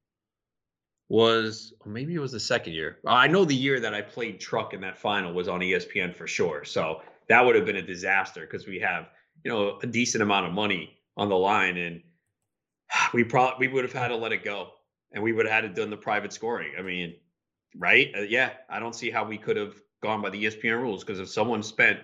was 1.14 1.72
maybe 1.87 2.14
it 2.14 2.18
was 2.18 2.33
the 2.33 2.40
second 2.40 2.72
year. 2.72 2.98
I 3.07 3.29
know 3.29 3.44
the 3.44 3.55
year 3.55 3.79
that 3.79 3.94
I 3.94 4.03
played 4.03 4.40
truck 4.40 4.74
in 4.74 4.81
that 4.81 4.98
final 4.98 5.33
was 5.33 5.46
on 5.46 5.61
ESPN 5.61 6.12
for 6.14 6.27
sure. 6.27 6.64
So 6.64 7.03
that 7.29 7.44
would 7.44 7.55
have 7.55 7.64
been 7.64 7.77
a 7.77 7.83
disaster 7.83 8.40
because 8.40 8.66
we 8.66 8.81
have 8.81 9.09
you 9.44 9.50
know 9.53 9.79
a 9.83 9.87
decent 9.87 10.22
amount 10.22 10.46
of 10.46 10.53
money 10.53 10.98
on 11.16 11.29
the 11.29 11.37
line 11.37 11.77
and 11.77 12.03
we 13.14 13.22
probably 13.22 13.68
we 13.68 13.72
would 13.72 13.85
have 13.85 13.92
had 13.92 14.09
to 14.09 14.16
let 14.16 14.33
it 14.33 14.44
go 14.44 14.70
and 15.12 15.22
we 15.22 15.33
would 15.33 15.46
have 15.46 15.62
had 15.62 15.74
to 15.74 15.81
done 15.81 15.90
the 15.90 15.96
private 15.96 16.33
scoring 16.33 16.72
i 16.79 16.83
mean 16.83 17.14
right 17.77 18.12
uh, 18.16 18.22
yeah 18.22 18.50
i 18.68 18.79
don't 18.79 18.94
see 18.94 19.11
how 19.11 19.24
we 19.24 19.38
could 19.38 19.57
have 19.57 19.74
gone 20.03 20.20
by 20.20 20.31
the 20.31 20.44
espn 20.44 20.81
rules 20.81 21.05
because 21.05 21.20
if 21.20 21.29
someone 21.29 21.62
spent 21.62 21.98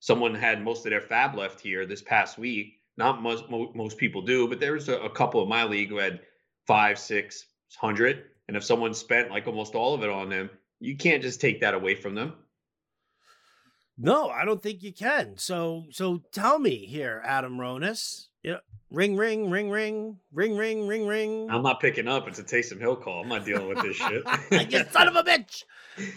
someone 0.00 0.34
had 0.34 0.62
most 0.62 0.84
of 0.84 0.90
their 0.90 1.00
fab 1.00 1.34
left 1.34 1.60
here 1.60 1.86
this 1.86 2.02
past 2.02 2.38
week 2.38 2.74
not 2.96 3.22
most 3.22 3.44
most 3.48 3.96
people 3.98 4.22
do 4.22 4.48
but 4.48 4.60
there's 4.60 4.88
a, 4.88 4.98
a 4.98 5.10
couple 5.10 5.42
of 5.42 5.48
my 5.48 5.64
league 5.64 5.88
who 5.88 5.98
had 5.98 6.20
five 6.66 6.98
six 6.98 7.46
hundred 7.76 8.24
and 8.48 8.56
if 8.56 8.64
someone 8.64 8.94
spent 8.94 9.30
like 9.30 9.46
almost 9.46 9.74
all 9.74 9.94
of 9.94 10.02
it 10.02 10.10
on 10.10 10.28
them 10.28 10.50
you 10.80 10.96
can't 10.96 11.22
just 11.22 11.40
take 11.40 11.60
that 11.60 11.74
away 11.74 11.94
from 11.94 12.14
them 12.14 12.32
no, 14.00 14.28
I 14.28 14.44
don't 14.44 14.62
think 14.62 14.82
you 14.84 14.92
can. 14.92 15.36
So 15.36 15.86
so 15.90 16.22
tell 16.32 16.60
me 16.60 16.86
here, 16.86 17.20
Adam 17.26 17.58
Ronis. 17.58 18.26
Yeah. 18.44 18.58
Ring 18.90 19.16
ring 19.16 19.50
ring 19.50 19.68
ring 19.70 20.16
ring 20.32 20.56
ring 20.56 20.86
ring 20.86 21.06
ring. 21.06 21.50
I'm 21.50 21.62
not 21.62 21.80
picking 21.80 22.06
up. 22.06 22.28
It's 22.28 22.38
a 22.38 22.44
Taysom 22.44 22.78
Hill 22.78 22.94
call. 22.94 23.22
I'm 23.22 23.28
not 23.28 23.44
dealing 23.44 23.68
with 23.68 23.82
this 23.82 23.96
shit. 23.96 24.22
Like 24.52 24.72
you 24.72 24.84
son 24.92 25.08
of 25.08 25.16
a 25.16 25.24
bitch. 25.24 25.64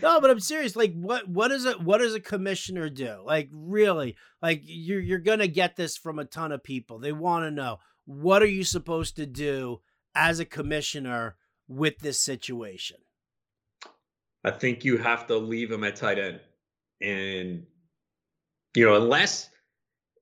No, 0.01 0.21
but 0.21 0.29
I'm 0.29 0.39
serious. 0.39 0.75
Like 0.75 0.93
what 0.93 1.27
what 1.27 1.51
is 1.51 1.65
it 1.65 1.81
what 1.81 1.97
does 1.97 2.13
a 2.13 2.19
commissioner 2.19 2.87
do? 2.87 3.23
Like 3.25 3.49
really? 3.51 4.15
Like 4.43 4.61
you're 4.63 5.01
you're 5.01 5.19
gonna 5.19 5.47
get 5.47 5.75
this 5.75 5.97
from 5.97 6.19
a 6.19 6.25
ton 6.25 6.51
of 6.51 6.63
people. 6.63 6.99
They 6.99 7.11
want 7.11 7.45
to 7.45 7.51
know 7.51 7.79
what 8.05 8.43
are 8.43 8.47
you 8.47 8.63
supposed 8.63 9.15
to 9.15 9.25
do 9.25 9.81
as 10.13 10.39
a 10.39 10.45
commissioner 10.45 11.35
with 11.67 11.99
this 11.99 12.19
situation? 12.19 12.97
I 14.43 14.51
think 14.51 14.83
you 14.83 14.97
have 14.97 15.27
to 15.27 15.37
leave 15.37 15.71
him 15.71 15.83
at 15.83 15.95
tight 15.95 16.19
end. 16.19 16.39
And 17.01 17.65
you 18.75 18.85
know, 18.85 18.95
unless 18.95 19.49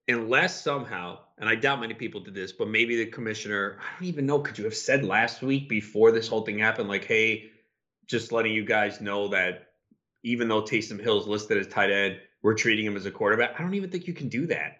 unless 0.07 0.61
somehow, 0.61 1.19
and 1.37 1.47
I 1.47 1.55
doubt 1.55 1.79
many 1.79 1.93
people 1.93 2.19
did 2.21 2.33
this, 2.33 2.51
but 2.51 2.67
maybe 2.67 2.97
the 2.97 3.05
commissioner, 3.05 3.77
I 3.79 3.99
don't 3.99 4.07
even 4.07 4.25
know, 4.25 4.39
could 4.39 4.57
you 4.57 4.63
have 4.65 4.75
said 4.75 5.05
last 5.05 5.41
week 5.41 5.69
before 5.69 6.11
this 6.11 6.27
whole 6.27 6.41
thing 6.41 6.57
happened, 6.57 6.89
like, 6.89 7.05
hey, 7.05 7.51
just 8.07 8.31
letting 8.31 8.53
you 8.53 8.65
guys 8.65 9.01
know 9.01 9.27
that 9.29 9.67
even 10.23 10.47
though 10.47 10.63
Taysom 10.63 10.99
Hill's 10.99 11.27
listed 11.27 11.57
as 11.57 11.67
tight 11.67 11.91
end, 11.91 12.17
we're 12.41 12.55
treating 12.55 12.85
him 12.85 12.95
as 12.95 13.05
a 13.05 13.11
quarterback. 13.11 13.51
I 13.57 13.61
don't 13.61 13.75
even 13.75 13.91
think 13.91 14.07
you 14.07 14.13
can 14.13 14.29
do 14.29 14.47
that. 14.47 14.77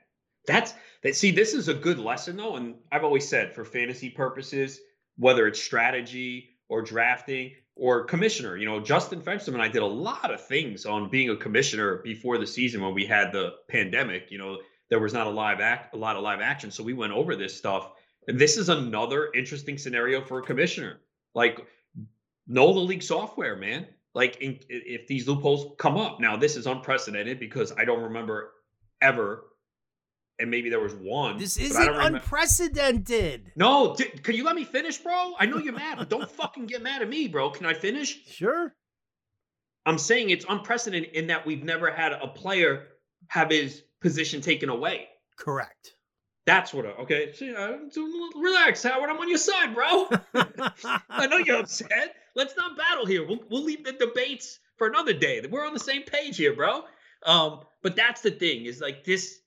That's 0.48 0.74
that. 1.04 1.16
See, 1.16 1.32
this 1.32 1.54
is 1.54 1.68
a 1.68 1.74
good 1.74 2.00
lesson 2.00 2.38
though, 2.38 2.56
and 2.56 2.76
I've 2.92 3.04
always 3.04 3.28
said 3.28 3.54
for 3.54 3.64
fantasy 3.64 4.10
purposes, 4.10 4.80
whether 5.20 5.48
it's 5.48 5.62
strategy 5.62 6.50
or 6.70 6.82
drafting, 6.82 7.52
or 7.76 8.04
commissioner. 8.04 8.58
You 8.58 8.66
know, 8.66 8.80
Justin 8.80 9.22
Fenstrom 9.22 9.54
and 9.54 9.62
I 9.62 9.68
did 9.68 9.82
a 9.82 9.88
lot 9.88 10.32
of 10.32 10.46
things 10.46 10.86
on 10.86 11.10
being 11.10 11.30
a 11.30 11.36
commissioner 11.36 11.98
before 12.04 12.38
the 12.38 12.48
season 12.48 12.82
when 12.82 12.94
we 12.94 13.06
had 13.06 13.32
the 13.32 13.54
pandemic. 13.70 14.32
You 14.32 14.38
know, 14.38 14.58
there 14.90 15.00
was 15.00 15.14
not 15.14 15.28
a 15.28 15.30
live 15.30 15.60
act, 15.60 15.94
a 15.94 15.98
lot 15.98 16.16
of 16.16 16.24
live 16.24 16.42
action, 16.42 16.72
so 16.72 16.84
we 16.84 16.94
went 16.94 17.14
over 17.14 17.36
this 17.36 17.56
stuff. 17.56 17.92
And 18.28 18.38
this 18.38 18.58
is 18.58 18.70
another 18.70 19.30
interesting 19.34 19.78
scenario 19.78 20.22
for 20.22 20.40
a 20.40 20.44
commissioner. 20.44 21.00
Like, 21.34 21.66
know 22.48 22.74
the 22.74 22.80
league 22.80 23.04
software, 23.04 23.56
man. 23.56 23.88
Like, 24.14 24.38
in, 24.38 24.60
if 24.70 25.08
these 25.08 25.28
loopholes 25.28 25.76
come 25.80 25.98
up, 25.98 26.20
now 26.20 26.36
this 26.36 26.56
is 26.56 26.68
unprecedented 26.68 27.40
because 27.40 27.72
I 27.78 27.86
don't 27.86 28.04
remember 28.04 28.52
ever 29.02 29.46
and 30.40 30.50
maybe 30.50 30.70
there 30.70 30.80
was 30.80 30.94
one. 30.96 31.38
This 31.38 31.58
isn't 31.58 31.96
unprecedented. 31.96 33.52
No, 33.56 33.96
d- 33.96 34.06
can 34.06 34.36
you 34.36 34.44
let 34.46 34.56
me 34.56 34.64
finish, 34.64 34.98
bro? 34.98 35.34
I 35.38 35.46
know 35.46 35.58
you're 35.58 35.74
mad, 35.74 35.98
but 35.98 36.10
don't 36.10 36.30
fucking 36.40 36.68
get 36.68 36.82
mad 36.82 37.02
at 37.02 37.10
me, 37.10 37.28
bro. 37.28 37.50
Can 37.50 37.66
I 37.66 37.74
finish? 37.74 38.26
Sure. 38.26 38.74
I'm 39.86 39.98
saying 39.98 40.30
it's 40.30 40.46
unprecedented 40.48 41.14
in 41.14 41.28
that 41.28 41.46
we've 41.46 41.64
never 41.64 41.92
had 41.92 42.14
a 42.14 42.28
player 42.28 42.88
have 43.28 43.50
his 43.50 43.84
position 44.02 44.42
taken 44.42 44.70
away. 44.70 45.08
Correct. 45.38 45.94
That's 46.46 46.74
what. 46.74 46.86
I, 46.86 46.90
okay, 47.02 47.32
See, 47.34 47.54
relax, 48.36 48.84
Howard. 48.84 49.10
I'm 49.10 49.18
on 49.18 49.30
your 49.30 49.38
side, 49.38 49.76
bro. 49.76 50.10
I 51.10 51.28
know 51.28 51.38
you're 51.38 51.60
upset. 51.60 52.16
Let's 52.36 52.56
not 52.58 52.78
battle 52.78 53.06
here. 53.06 53.28
We'll 53.28 53.40
we'll 53.52 53.64
leave 53.64 53.84
the 53.84 53.92
debates 53.92 54.60
for 54.78 54.88
another 54.88 55.14
day. 55.14 55.44
We're 55.50 55.66
on 55.66 55.74
the 55.74 55.80
same 55.80 56.04
page 56.04 56.38
here, 56.38 56.56
bro. 56.56 56.84
Um, 57.26 57.62
but 57.84 57.96
that's 57.96 58.22
the 58.22 58.32
thing 58.32 58.66
is 58.66 58.82
like 58.82 59.04
this 59.04 59.40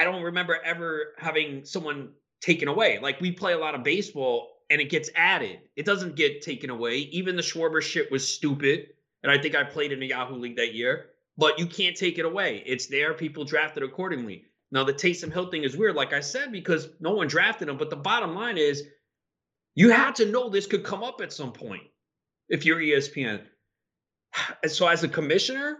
I 0.00 0.04
don't 0.04 0.22
remember 0.22 0.56
ever 0.64 1.12
having 1.18 1.66
someone 1.66 2.12
taken 2.40 2.68
away. 2.68 2.98
Like 3.02 3.20
we 3.20 3.32
play 3.32 3.52
a 3.52 3.58
lot 3.58 3.74
of 3.74 3.84
baseball 3.84 4.48
and 4.70 4.80
it 4.80 4.88
gets 4.88 5.10
added. 5.14 5.58
It 5.76 5.84
doesn't 5.84 6.16
get 6.16 6.40
taken 6.40 6.70
away. 6.70 6.96
Even 7.12 7.36
the 7.36 7.42
Schwarber 7.42 7.82
shit 7.82 8.10
was 8.10 8.26
stupid. 8.26 8.86
And 9.22 9.30
I 9.30 9.36
think 9.36 9.54
I 9.54 9.62
played 9.62 9.92
in 9.92 10.00
the 10.00 10.06
Yahoo 10.06 10.36
League 10.36 10.56
that 10.56 10.72
year. 10.74 11.10
but 11.36 11.58
you 11.58 11.66
can't 11.66 11.96
take 11.96 12.18
it 12.18 12.24
away. 12.24 12.62
It's 12.66 12.86
there. 12.86 13.12
People 13.14 13.44
drafted 13.44 13.82
accordingly. 13.82 14.44
Now 14.70 14.84
the 14.84 14.94
Taysom 14.94 15.32
Hill 15.32 15.50
thing 15.50 15.64
is 15.64 15.76
weird, 15.76 15.96
like 15.96 16.12
I 16.12 16.20
said, 16.20 16.52
because 16.52 16.88
no 17.00 17.12
one 17.12 17.28
drafted 17.28 17.68
him. 17.68 17.76
But 17.76 17.90
the 17.90 17.96
bottom 17.96 18.34
line 18.34 18.56
is, 18.58 18.84
you 19.74 19.90
had 19.90 20.14
to 20.16 20.26
know 20.26 20.48
this 20.48 20.66
could 20.66 20.84
come 20.84 21.02
up 21.02 21.20
at 21.20 21.32
some 21.32 21.52
point 21.52 21.84
if 22.48 22.64
you're 22.64 22.78
ESPN. 22.78 23.42
So 24.68 24.86
as 24.86 25.02
a 25.04 25.08
commissioner, 25.08 25.78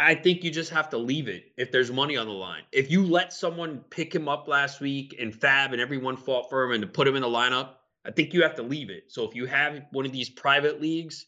I 0.00 0.14
think 0.14 0.42
you 0.42 0.50
just 0.50 0.70
have 0.70 0.88
to 0.90 0.98
leave 0.98 1.28
it 1.28 1.52
if 1.56 1.70
there's 1.70 1.90
money 1.90 2.16
on 2.16 2.26
the 2.26 2.32
line. 2.32 2.62
If 2.72 2.90
you 2.90 3.04
let 3.04 3.32
someone 3.32 3.84
pick 3.90 4.14
him 4.14 4.28
up 4.28 4.48
last 4.48 4.80
week 4.80 5.16
and 5.20 5.34
Fab 5.34 5.72
and 5.72 5.80
everyone 5.80 6.16
fought 6.16 6.48
for 6.48 6.64
him 6.64 6.72
and 6.72 6.82
to 6.82 6.88
put 6.88 7.06
him 7.06 7.16
in 7.16 7.22
the 7.22 7.28
lineup, 7.28 7.74
I 8.04 8.10
think 8.10 8.32
you 8.32 8.42
have 8.42 8.54
to 8.56 8.62
leave 8.62 8.90
it. 8.90 9.04
So 9.08 9.28
if 9.28 9.34
you 9.34 9.46
have 9.46 9.82
one 9.92 10.06
of 10.06 10.12
these 10.12 10.30
private 10.30 10.80
leagues 10.80 11.26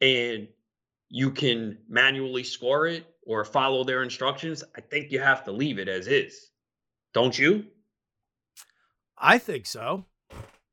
and 0.00 0.48
you 1.08 1.30
can 1.30 1.78
manually 1.88 2.44
score 2.44 2.86
it 2.86 3.04
or 3.26 3.44
follow 3.44 3.84
their 3.84 4.02
instructions, 4.02 4.62
I 4.76 4.80
think 4.80 5.10
you 5.10 5.20
have 5.20 5.44
to 5.44 5.52
leave 5.52 5.78
it 5.78 5.88
as 5.88 6.06
is. 6.06 6.50
Don't 7.12 7.36
you? 7.36 7.66
I 9.18 9.38
think 9.38 9.66
so. 9.66 10.06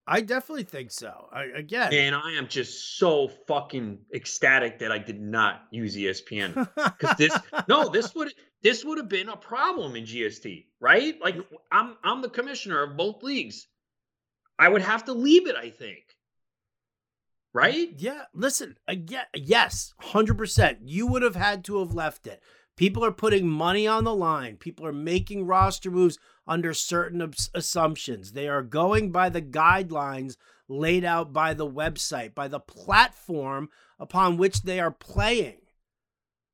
I 0.07 0.21
definitely 0.21 0.63
think 0.63 0.91
so. 0.91 1.27
I, 1.33 1.45
again, 1.55 1.93
and 1.93 2.15
I 2.15 2.31
am 2.33 2.47
just 2.47 2.97
so 2.97 3.27
fucking 3.27 3.99
ecstatic 4.13 4.79
that 4.79 4.91
I 4.91 4.99
did 4.99 5.19
not 5.19 5.63
use 5.69 5.97
ESPN 5.97 6.69
because 6.75 7.15
this 7.17 7.37
no, 7.67 7.89
this 7.89 8.15
would 8.15 8.33
this 8.63 8.85
would 8.85 8.97
have 8.97 9.09
been 9.09 9.27
a 9.27 9.35
problem 9.35 9.95
in 9.95 10.05
GST, 10.05 10.65
right? 10.79 11.15
Like 11.21 11.35
I'm 11.71 11.97
I'm 12.03 12.21
the 12.21 12.29
commissioner 12.29 12.83
of 12.83 12.95
both 12.95 13.21
leagues. 13.21 13.67
I 14.57 14.69
would 14.69 14.81
have 14.81 15.05
to 15.05 15.13
leave 15.13 15.47
it. 15.47 15.57
I 15.57 15.69
think, 15.69 16.03
right? 17.53 17.89
Yeah. 17.97 18.23
Listen, 18.33 18.77
again, 18.87 19.25
yes, 19.35 19.93
hundred 19.99 20.37
percent. 20.37 20.79
You 20.83 21.07
would 21.07 21.21
have 21.21 21.35
had 21.35 21.65
to 21.65 21.79
have 21.79 21.93
left 21.93 22.27
it. 22.27 22.41
People 22.77 23.03
are 23.03 23.11
putting 23.11 23.47
money 23.49 23.87
on 23.87 24.03
the 24.03 24.15
line. 24.15 24.55
People 24.55 24.85
are 24.85 24.93
making 24.93 25.45
roster 25.45 25.91
moves 25.91 26.17
under 26.47 26.73
certain 26.73 27.33
assumptions. 27.53 28.31
They 28.31 28.47
are 28.47 28.61
going 28.61 29.11
by 29.11 29.29
the 29.29 29.41
guidelines 29.41 30.37
laid 30.69 31.03
out 31.03 31.33
by 31.33 31.53
the 31.53 31.69
website, 31.69 32.35
by 32.35 32.47
the 32.47 32.59
platform 32.59 33.69
upon 33.99 34.37
which 34.37 34.61
they 34.61 34.79
are 34.79 34.91
playing. 34.91 35.57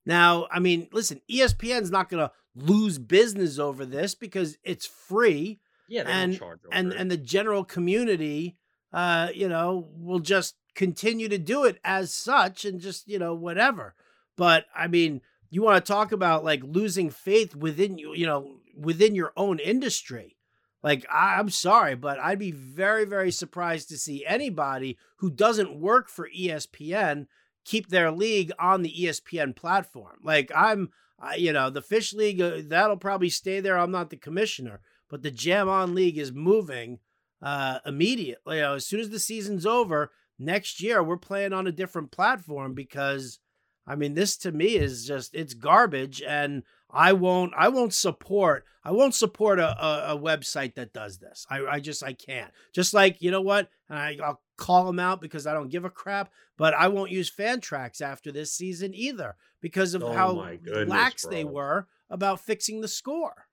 Now, 0.06 0.48
I 0.52 0.60
mean, 0.60 0.88
listen, 0.92 1.22
ESPN's 1.30 1.92
not 1.92 2.10
going 2.10 2.26
to 2.26 2.32
lose 2.56 2.98
business 2.98 3.60
over 3.60 3.86
this 3.86 4.16
because 4.16 4.58
it's 4.64 4.86
free. 4.86 5.60
Yeah, 5.90 6.04
and 6.08 6.40
and 6.72 6.94
it. 6.94 6.98
and 6.98 7.12
the 7.12 7.18
general 7.18 7.66
community, 7.66 8.58
uh, 8.94 9.30
you 9.34 9.50
know, 9.50 9.90
will 9.96 10.20
just 10.20 10.56
continue 10.76 11.28
to 11.30 11.38
do 11.38 11.66
it 11.66 11.80
as 11.84 12.14
such 12.14 12.66
and 12.66 12.80
just 12.80 13.08
you 13.08 13.20
know 13.20 13.36
whatever. 13.36 13.94
But 14.38 14.66
I 14.76 14.88
mean, 14.88 15.22
you 15.54 15.62
want 15.62 15.84
to 15.84 15.92
talk 15.92 16.12
about 16.12 16.44
like 16.44 16.64
losing 16.64 17.12
faith 17.12 17.56
within 17.56 18.00
you, 18.00 18.16
you 18.16 18.26
know, 18.26 18.56
within 18.76 19.14
your 19.14 19.34
own 19.38 19.60
industry. 19.60 20.36
Like, 20.82 21.06
I, 21.12 21.36
I'm 21.38 21.52
sorry, 21.52 21.96
but 21.96 22.20
I'd 22.20 22.40
be 22.40 22.52
very, 22.52 23.06
very 23.06 23.30
surprised 23.30 23.88
to 23.90 23.98
see 23.98 24.26
anybody 24.26 24.98
who 25.18 25.30
doesn't 25.30 25.80
work 25.80 26.10
for 26.10 26.28
ESPN 26.36 27.28
keep 27.66 27.90
their 27.90 28.12
league 28.12 28.52
on 28.58 28.82
the 28.82 28.92
ESPN 28.92 29.56
platform. 29.56 30.18
Like, 30.24 30.52
I'm, 30.56 30.90
I, 31.20 31.36
you 31.36 31.54
know, 31.54 31.70
the 31.70 31.84
Phish 31.84 32.16
League, 32.16 32.42
uh, 32.42 32.62
that'll 32.66 32.98
probably 32.98 33.30
stay 33.30 33.60
there. 33.60 33.78
I'm 33.78 33.92
not 33.92 34.10
the 34.10 34.18
commissioner, 34.18 34.82
but 35.08 35.22
the 35.22 35.32
Jam 35.32 35.70
On 35.70 35.94
League 35.94 36.18
is 36.18 36.34
moving 36.34 36.98
uh, 37.44 37.78
immediately. 37.86 38.58
You 38.58 38.64
know, 38.64 38.74
as 38.74 38.88
soon 38.88 39.02
as 39.02 39.12
the 39.12 39.20
season's 39.20 39.68
over, 39.68 40.12
next 40.40 40.82
year, 40.82 41.04
we're 41.04 41.18
playing 41.18 41.54
on 41.54 41.68
a 41.68 41.72
different 41.72 42.12
platform 42.12 42.74
because 42.74 43.40
I 43.86 43.96
mean, 43.96 44.14
this 44.14 44.38
to 44.38 44.52
me 44.52 44.76
is 44.76 45.06
just 45.06 45.36
it's 45.36 45.54
garbage, 45.54 46.22
and 46.22 46.64
I 46.90 47.14
won't 47.14 47.54
I 47.58 47.70
won't 47.70 47.94
support 47.94 48.66
I 48.86 48.92
won't 48.92 49.16
support 49.16 49.60
a, 49.60 49.70
a, 49.84 50.16
a 50.16 50.20
website 50.20 50.76
that 50.76 50.94
does 50.94 51.18
this. 51.18 51.46
I, 51.50 51.66
I 51.66 51.80
just 51.80 52.04
I 52.04 52.14
can't. 52.14 52.52
Just 52.74 52.94
like 52.94 53.22
you 53.22 53.32
know 53.32 53.42
what, 53.42 53.70
and 53.90 53.98
I, 53.98 54.18
I'll 54.22 54.42
call 54.58 54.86
them 54.86 55.00
out 55.00 55.22
because 55.22 55.48
I 55.48 55.54
don't 55.54 55.70
give 55.70 55.86
a 55.86 55.90
crap. 55.90 56.32
But 56.58 56.74
I 56.74 56.90
won't 56.90 57.12
use 57.12 57.32
Fantrax 57.32 58.02
after 58.02 58.32
this 58.32 58.52
season 58.52 58.94
either 58.94 59.36
because 59.62 59.94
of 59.94 60.04
oh 60.04 60.12
how 60.12 60.34
goodness, 60.64 60.90
lax 60.90 61.24
bro. 61.24 61.32
they 61.32 61.44
were 61.46 61.88
about 62.10 62.42
fixing 62.42 62.82
the 62.82 62.88
score. 62.88 63.48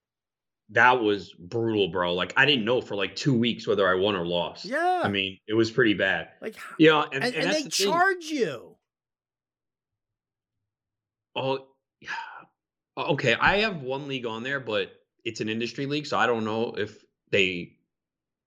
That 0.69 1.01
was 1.01 1.33
brutal, 1.33 1.89
bro. 1.89 2.13
Like 2.13 2.33
I 2.35 2.45
didn't 2.45 2.65
know 2.65 2.81
for 2.81 2.95
like 2.95 3.15
two 3.15 3.33
weeks 3.33 3.65
whether 3.65 3.87
I 3.87 3.95
won 3.95 4.15
or 4.15 4.25
lost. 4.25 4.65
Yeah, 4.65 5.01
I 5.03 5.07
mean 5.07 5.39
it 5.47 5.53
was 5.53 5.71
pretty 5.71 5.93
bad. 5.93 6.29
Like 6.41 6.55
yeah, 6.77 7.03
and, 7.11 7.23
and, 7.23 7.35
and, 7.35 7.45
and 7.45 7.53
they 7.53 7.63
the 7.63 7.69
charge 7.69 8.25
you. 8.25 8.70
Oh, 11.35 11.67
yeah. 11.99 12.09
okay. 12.97 13.35
I 13.35 13.57
have 13.59 13.81
one 13.81 14.07
league 14.07 14.25
on 14.25 14.43
there, 14.43 14.59
but 14.59 14.91
it's 15.23 15.41
an 15.41 15.49
industry 15.49 15.85
league, 15.85 16.05
so 16.05 16.17
I 16.17 16.27
don't 16.27 16.43
know 16.45 16.73
if 16.77 17.03
they 17.31 17.73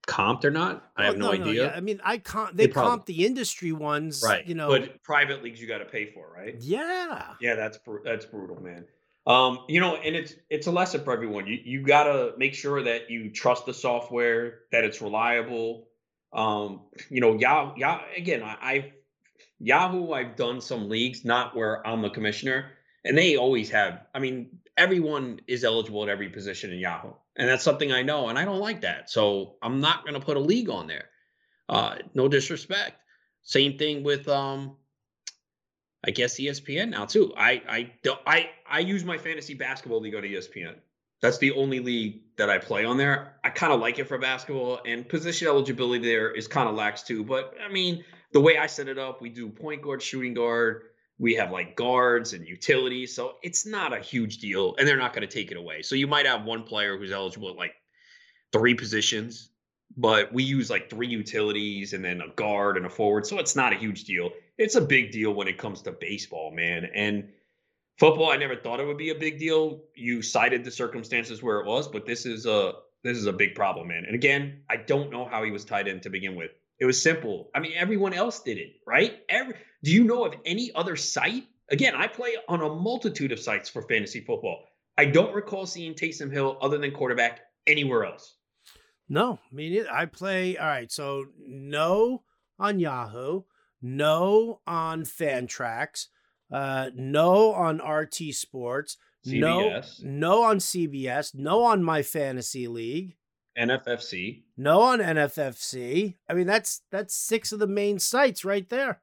comped 0.06 0.44
or 0.44 0.50
not. 0.50 0.90
I 0.96 1.02
Well, 1.04 1.10
have 1.12 1.18
no, 1.18 1.32
idea. 1.32 1.64
yeah. 1.66 1.72
I 1.74 1.80
mean, 1.80 2.00
I 2.04 2.18
comp 2.18 2.54
they, 2.56 2.66
They 2.66 2.72
probably- 2.72 2.90
comp 2.90 3.06
the 3.06 3.24
industry 3.24 3.72
ones, 3.72 4.22
Right. 4.24 4.46
You 4.46 4.54
know, 4.54 4.68
but 4.68 5.02
private 5.02 5.42
leagues 5.42 5.60
you 5.60 5.66
got 5.66 5.78
to 5.78 5.86
pay 5.86 6.06
for, 6.06 6.30
right? 6.34 6.56
yeah. 6.60 7.32
Yeah, 7.40 7.54
that's 7.54 7.78
that's 8.04 8.26
brutal, 8.26 8.60
man. 8.62 8.84
Um, 9.26 9.60
you 9.68 9.80
know, 9.80 9.96
and 9.96 10.14
it's 10.14 10.34
it's 10.50 10.66
a 10.66 10.70
lesson 10.70 11.02
for 11.02 11.14
everyone. 11.14 11.46
You 11.46 11.58
you 11.64 11.80
gotta 11.82 12.34
make 12.36 12.52
sure 12.52 12.82
that 12.82 13.08
you 13.10 13.30
trust 13.30 13.64
the 13.64 13.72
software, 13.72 14.58
that 14.70 14.84
it's 14.84 15.00
reliable. 15.00 15.88
Um, 16.34 16.82
you 17.08 17.22
know, 17.22 17.38
Yahoo, 17.38 17.78
Yah, 17.80 18.00
again, 18.14 18.42
I, 18.42 18.56
I've 18.60 18.84
Yahoo, 19.64 20.12
I've 20.12 20.36
done 20.36 20.60
some 20.60 20.90
leagues, 20.90 21.24
not 21.24 21.56
where 21.56 21.84
I'm 21.86 22.02
the 22.02 22.10
commissioner, 22.10 22.72
and 23.04 23.16
they 23.16 23.36
always 23.36 23.70
have. 23.70 24.06
I 24.14 24.18
mean, 24.18 24.58
everyone 24.76 25.40
is 25.46 25.64
eligible 25.64 26.02
at 26.02 26.10
every 26.10 26.28
position 26.28 26.70
in 26.70 26.78
Yahoo, 26.78 27.12
and 27.34 27.48
that's 27.48 27.64
something 27.64 27.90
I 27.90 28.02
know, 28.02 28.28
and 28.28 28.38
I 28.38 28.44
don't 28.44 28.60
like 28.60 28.82
that. 28.82 29.08
So 29.08 29.56
I'm 29.62 29.80
not 29.80 30.04
going 30.04 30.20
to 30.20 30.24
put 30.24 30.36
a 30.36 30.40
league 30.40 30.68
on 30.68 30.86
there. 30.86 31.06
Uh, 31.68 31.96
no 32.12 32.28
disrespect. 32.28 32.92
Same 33.42 33.78
thing 33.78 34.04
with 34.04 34.28
um, 34.28 34.76
I 36.06 36.10
guess 36.10 36.38
ESPN 36.38 36.90
now 36.90 37.06
too. 37.06 37.32
I 37.34 37.62
I 37.66 37.92
don't 38.02 38.20
I 38.26 38.50
I 38.68 38.80
use 38.80 39.04
my 39.04 39.16
fantasy 39.16 39.54
basketball 39.54 40.00
league 40.00 40.14
on 40.14 40.22
ESPN. 40.22 40.74
That's 41.22 41.38
the 41.38 41.52
only 41.52 41.80
league 41.80 42.20
that 42.36 42.50
I 42.50 42.58
play 42.58 42.84
on 42.84 42.98
there. 42.98 43.36
I 43.42 43.48
kind 43.48 43.72
of 43.72 43.80
like 43.80 43.98
it 43.98 44.04
for 44.04 44.18
basketball, 44.18 44.80
and 44.84 45.08
position 45.08 45.48
eligibility 45.48 46.04
there 46.04 46.30
is 46.30 46.46
kind 46.46 46.68
of 46.68 46.74
lax 46.74 47.02
too. 47.02 47.24
But 47.24 47.54
I 47.66 47.72
mean, 47.72 48.04
the 48.34 48.40
way 48.40 48.58
I 48.58 48.66
set 48.66 48.88
it 48.88 48.98
up, 48.98 49.22
we 49.22 49.30
do 49.30 49.48
point 49.48 49.80
guard, 49.80 50.02
shooting 50.02 50.34
guard. 50.34 50.82
We 51.18 51.34
have 51.36 51.52
like 51.52 51.76
guards 51.76 52.32
and 52.32 52.46
utilities, 52.46 53.14
so 53.14 53.36
it's 53.44 53.64
not 53.64 53.96
a 53.96 54.00
huge 54.00 54.38
deal, 54.38 54.74
and 54.76 54.86
they're 54.86 54.98
not 54.98 55.14
going 55.14 55.26
to 55.26 55.32
take 55.32 55.52
it 55.52 55.56
away. 55.56 55.82
So 55.82 55.94
you 55.94 56.08
might 56.08 56.26
have 56.26 56.44
one 56.44 56.64
player 56.64 56.98
who's 56.98 57.12
eligible 57.12 57.50
at 57.50 57.56
like 57.56 57.74
three 58.52 58.74
positions, 58.74 59.50
but 59.96 60.32
we 60.32 60.42
use 60.42 60.68
like 60.68 60.90
three 60.90 61.06
utilities 61.06 61.92
and 61.92 62.04
then 62.04 62.20
a 62.20 62.28
guard 62.34 62.76
and 62.76 62.84
a 62.84 62.90
forward, 62.90 63.24
so 63.24 63.38
it's 63.38 63.54
not 63.54 63.72
a 63.72 63.76
huge 63.76 64.02
deal. 64.02 64.30
It's 64.58 64.74
a 64.74 64.80
big 64.80 65.12
deal 65.12 65.32
when 65.32 65.46
it 65.46 65.56
comes 65.56 65.82
to 65.82 65.92
baseball, 65.92 66.50
man, 66.50 66.90
and 66.92 67.28
football. 67.98 68.32
I 68.32 68.36
never 68.36 68.56
thought 68.56 68.80
it 68.80 68.86
would 68.86 68.98
be 68.98 69.10
a 69.10 69.14
big 69.14 69.38
deal. 69.38 69.84
You 69.94 70.22
cited 70.22 70.64
the 70.64 70.72
circumstances 70.72 71.40
where 71.40 71.60
it 71.60 71.66
was, 71.66 71.86
but 71.86 72.04
this 72.04 72.26
is 72.26 72.46
a 72.46 72.72
this 73.04 73.16
is 73.16 73.26
a 73.26 73.32
big 73.32 73.54
problem, 73.54 73.86
man. 73.86 74.04
And 74.06 74.16
again, 74.16 74.62
I 74.68 74.74
don't 74.74 75.12
know 75.12 75.24
how 75.24 75.44
he 75.44 75.52
was 75.52 75.64
tied 75.64 75.86
in 75.86 76.00
to 76.00 76.10
begin 76.10 76.34
with. 76.34 76.50
It 76.80 76.86
was 76.86 77.00
simple. 77.00 77.50
I 77.54 77.60
mean, 77.60 77.72
everyone 77.76 78.12
else 78.12 78.40
did 78.40 78.58
it, 78.58 78.72
right? 78.86 79.20
Every 79.28 79.54
do 79.82 79.92
you 79.92 80.04
know 80.04 80.24
of 80.24 80.34
any 80.44 80.72
other 80.74 80.96
site? 80.96 81.44
Again, 81.70 81.94
I 81.94 82.06
play 82.08 82.36
on 82.48 82.60
a 82.60 82.68
multitude 82.68 83.32
of 83.32 83.38
sites 83.38 83.68
for 83.68 83.82
fantasy 83.82 84.20
football. 84.20 84.64
I 84.98 85.06
don't 85.06 85.34
recall 85.34 85.66
seeing 85.66 85.94
Taysom 85.94 86.32
Hill 86.32 86.58
other 86.60 86.78
than 86.78 86.92
quarterback 86.92 87.40
anywhere 87.66 88.04
else. 88.04 88.36
No, 89.08 89.38
I 89.50 89.54
mean, 89.54 89.84
I 89.90 90.06
play. 90.06 90.56
All 90.56 90.66
right, 90.66 90.90
so 90.90 91.26
no 91.38 92.22
on 92.58 92.80
Yahoo, 92.80 93.42
no 93.82 94.60
on 94.66 95.02
Fantrax, 95.02 96.06
uh, 96.52 96.90
no 96.94 97.52
on 97.52 97.78
RT 97.78 98.34
Sports, 98.34 98.96
CBS. 99.26 100.02
no, 100.02 100.10
no 100.10 100.42
on 100.42 100.58
CBS, 100.58 101.34
no 101.34 101.64
on 101.64 101.82
my 101.82 102.02
fantasy 102.02 102.66
league, 102.66 103.16
NFFC. 103.58 104.42
no 104.56 104.80
on 104.80 104.98
NFFC. 104.98 106.16
I 106.28 106.34
mean, 106.34 106.46
that's 106.46 106.82
that's 106.90 107.14
six 107.14 107.52
of 107.52 107.58
the 107.58 107.66
main 107.66 107.98
sites 107.98 108.44
right 108.44 108.68
there. 108.68 109.00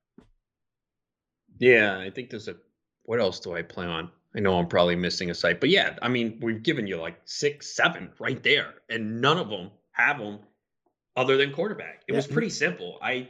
Yeah, 1.58 2.00
I 2.00 2.10
think 2.10 2.30
there's 2.30 2.48
a. 2.48 2.56
What 3.04 3.20
else 3.20 3.40
do 3.40 3.56
I 3.56 3.62
play 3.62 3.86
on? 3.86 4.10
I 4.36 4.40
know 4.40 4.58
I'm 4.58 4.68
probably 4.68 4.96
missing 4.96 5.30
a 5.30 5.34
site, 5.34 5.60
but 5.60 5.70
yeah, 5.70 5.98
I 6.02 6.08
mean, 6.08 6.40
we've 6.42 6.64
given 6.64 6.88
you 6.88 6.98
like 6.98 7.20
six, 7.26 7.76
seven 7.76 8.12
right 8.20 8.42
there, 8.42 8.76
and 8.90 9.22
none 9.22 9.38
of 9.38 9.50
them 9.50 9.72
have 9.92 10.20
them 10.20 10.40
other 11.16 11.38
than 11.38 11.52
quarterback. 11.52 12.04
It 12.08 12.14
was 12.14 12.28
pretty 12.28 12.50
simple. 12.50 12.98
I 13.02 13.30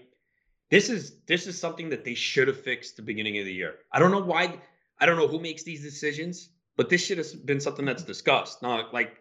this 0.70 0.90
is 0.90 1.16
this 1.28 1.48
is 1.48 1.60
something 1.60 1.90
that 1.90 2.06
they 2.06 2.14
should 2.14 2.48
have 2.48 2.60
fixed 2.60 2.96
the 2.96 3.02
beginning 3.02 3.38
of 3.40 3.46
the 3.46 3.54
year. 3.54 3.76
I 3.92 4.00
don't 4.00 4.12
know 4.12 4.22
why. 4.22 4.60
I 5.00 5.06
don't 5.06 5.18
know 5.18 5.28
who 5.28 5.40
makes 5.40 5.64
these 5.64 5.82
decisions, 5.82 6.50
but 6.78 6.90
this 6.90 7.06
should 7.06 7.18
have 7.18 7.46
been 7.46 7.60
something 7.60 7.86
that's 7.86 8.04
discussed. 8.04 8.62
Not 8.62 8.94
like 8.94 9.18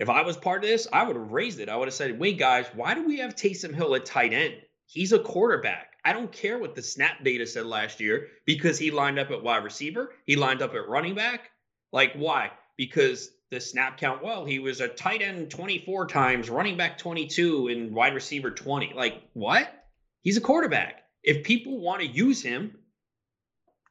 if 0.00 0.08
I 0.08 0.22
was 0.22 0.36
part 0.36 0.64
of 0.64 0.70
this, 0.70 0.88
I 0.92 1.02
would 1.04 1.14
have 1.14 1.30
raised 1.30 1.60
it. 1.60 1.68
I 1.68 1.76
would 1.76 1.86
have 1.86 1.94
said, 1.94 2.18
"Wait, 2.18 2.38
guys, 2.38 2.66
why 2.74 2.94
do 2.94 3.06
we 3.06 3.18
have 3.18 3.36
Taysom 3.36 3.74
Hill 3.74 3.94
at 3.94 4.06
tight 4.06 4.32
end? 4.32 4.54
He's 4.86 5.12
a 5.12 5.18
quarterback. 5.18 5.92
I 6.04 6.14
don't 6.14 6.32
care 6.32 6.58
what 6.58 6.74
the 6.74 6.82
snap 6.82 7.22
data 7.22 7.46
said 7.46 7.66
last 7.66 8.00
year 8.00 8.28
because 8.46 8.78
he 8.78 8.90
lined 8.90 9.18
up 9.18 9.30
at 9.30 9.42
wide 9.42 9.62
receiver, 9.62 10.14
he 10.24 10.36
lined 10.36 10.62
up 10.62 10.74
at 10.74 10.88
running 10.88 11.14
back. 11.14 11.50
Like, 11.92 12.14
why? 12.14 12.50
Because 12.78 13.30
the 13.50 13.60
snap 13.60 13.98
count, 13.98 14.24
well, 14.24 14.46
he 14.46 14.58
was 14.58 14.80
a 14.80 14.88
tight 14.88 15.20
end 15.20 15.50
24 15.50 16.06
times, 16.06 16.48
running 16.48 16.78
back 16.78 16.96
22, 16.96 17.68
and 17.68 17.94
wide 17.94 18.14
receiver 18.14 18.50
20. 18.50 18.94
Like, 18.94 19.22
what? 19.34 19.86
He's 20.22 20.38
a 20.38 20.40
quarterback. 20.40 21.04
If 21.22 21.44
people 21.44 21.78
want 21.78 22.00
to 22.00 22.06
use 22.06 22.42
him, 22.42 22.74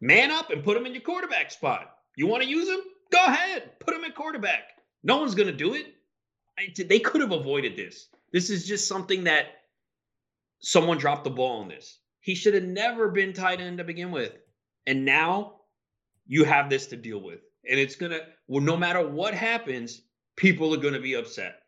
man 0.02 0.32
up 0.32 0.50
and 0.50 0.63
put 0.63 0.76
him 0.76 0.88
in 0.88 0.93
your 0.93 1.04
quarterback 1.04 1.52
spot. 1.52 1.93
You 2.15 2.26
want 2.26 2.41
to 2.41 2.50
use 2.50 2.67
him? 2.67 2.80
Go 3.12 3.24
ahead, 3.26 3.80
put 3.80 3.93
him 3.93 4.04
at 4.06 4.15
quarterback. 4.15 4.69
No 5.04 5.17
one's 5.17 5.36
going 5.36 5.48
to 5.48 5.54
do 5.54 5.76
it. 5.76 5.93
They 6.78 7.00
could 7.00 7.22
have 7.22 7.32
avoided 7.32 7.76
this. 7.76 8.08
This 8.32 8.50
is 8.50 8.67
just 8.67 8.88
something 8.88 9.24
that 9.26 9.45
someone 10.60 10.98
dropped 10.98 11.24
the 11.24 11.30
ball 11.30 11.62
on 11.62 11.67
this. 11.67 12.00
He 12.19 12.36
should 12.36 12.54
have 12.54 12.63
never 12.63 13.10
been 13.10 13.34
tight 13.34 13.62
end 13.62 13.78
to 13.78 13.84
begin 13.84 14.12
with. 14.12 14.34
And 14.86 15.06
now 15.06 15.62
you 16.28 16.43
have 16.43 16.69
this 16.69 16.88
to 16.88 16.95
deal 16.95 17.22
with. 17.22 17.39
And 17.69 17.80
it's 17.80 17.95
going 17.95 18.12
to, 18.12 18.22
well, 18.48 18.63
no 18.63 18.78
matter 18.78 19.08
what 19.08 19.34
happens, 19.34 20.02
people 20.36 20.74
are 20.74 20.80
going 20.80 20.93
to 20.93 21.00
be 21.00 21.13
upset. 21.15 21.60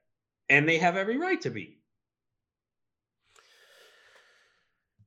And 0.49 0.67
they 0.67 0.77
have 0.77 0.97
every 0.97 1.17
right 1.17 1.39
to 1.41 1.49
be. 1.49 1.79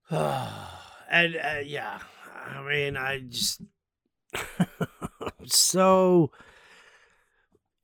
and 0.10 1.36
uh, 1.36 1.60
yeah, 1.64 1.98
I 2.46 2.62
mean, 2.62 2.96
I 2.96 3.20
just 3.20 3.62
so 5.46 6.30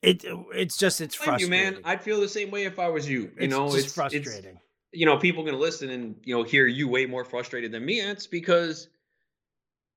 it 0.01 0.25
it's 0.53 0.77
just 0.77 1.01
it's 1.01 1.15
frustrating. 1.15 1.53
You, 1.53 1.71
man, 1.71 1.81
I'd 1.83 2.03
feel 2.03 2.19
the 2.19 2.29
same 2.29 2.51
way 2.51 2.65
if 2.65 2.79
I 2.79 2.87
was 2.87 3.09
you. 3.09 3.21
You 3.21 3.31
it's 3.37 3.51
know, 3.51 3.73
it's 3.73 3.93
frustrating. 3.93 4.25
It's, 4.25 4.59
you 4.91 5.05
know, 5.05 5.17
people 5.17 5.43
going 5.43 5.55
to 5.55 5.61
listen 5.61 5.89
and 5.89 6.15
you 6.23 6.35
know 6.35 6.43
hear 6.43 6.67
you 6.67 6.87
way 6.87 7.05
more 7.05 7.23
frustrated 7.23 7.71
than 7.71 7.85
me. 7.85 7.99
And 7.99 8.09
it's 8.09 8.27
because 8.27 8.89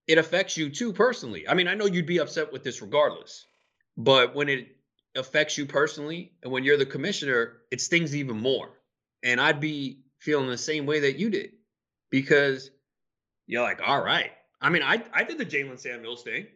it 0.06 0.18
affects 0.18 0.56
you 0.56 0.68
too 0.70 0.92
personally. 0.92 1.48
I 1.48 1.54
mean, 1.54 1.68
I 1.68 1.74
know 1.74 1.86
you'd 1.86 2.06
be 2.06 2.18
upset 2.18 2.52
with 2.52 2.62
this 2.62 2.82
regardless, 2.82 3.46
but 3.96 4.34
when 4.34 4.48
it 4.48 4.68
affects 5.16 5.56
you 5.56 5.64
personally, 5.64 6.32
and 6.42 6.52
when 6.52 6.64
you're 6.64 6.76
the 6.76 6.86
commissioner, 6.86 7.58
it 7.70 7.80
stings 7.80 8.14
even 8.14 8.38
more. 8.38 8.70
And 9.22 9.40
I'd 9.40 9.60
be 9.60 10.00
feeling 10.18 10.48
the 10.48 10.58
same 10.58 10.84
way 10.84 11.00
that 11.00 11.18
you 11.18 11.30
did 11.30 11.52
because 12.10 12.70
you're 13.46 13.62
like, 13.62 13.80
all 13.84 14.02
right. 14.02 14.30
I 14.60 14.68
mean, 14.68 14.82
I 14.82 15.02
I 15.12 15.24
did 15.24 15.38
the 15.38 15.46
Jaylen 15.46 15.78
Samuels 15.78 16.22
thing. 16.22 16.46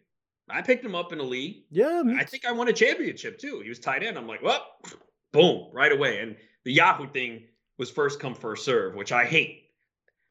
I 0.51 0.63
picked 0.63 0.85
him 0.85 0.95
up 0.95 1.13
in 1.13 1.19
the 1.19 1.25
league. 1.25 1.65
Yeah, 1.71 2.03
I 2.17 2.25
think 2.25 2.45
I 2.45 2.53
won 2.53 2.69
a 2.69 2.73
championship 2.73 3.39
too. 3.39 3.61
He 3.63 3.69
was 3.69 3.79
tight 3.79 4.03
end. 4.03 4.17
I'm 4.17 4.27
like, 4.27 4.43
well, 4.43 4.65
boom, 5.33 5.69
right 5.73 5.93
away. 5.93 6.21
And 6.21 6.37
the 6.65 6.73
Yahoo 6.73 7.11
thing 7.11 7.45
was 7.79 7.91
first 7.91 8.21
come 8.21 8.35
first 8.35 8.65
serve, 8.65 8.95
which 8.95 9.13
I 9.13 9.25
hate. 9.25 9.71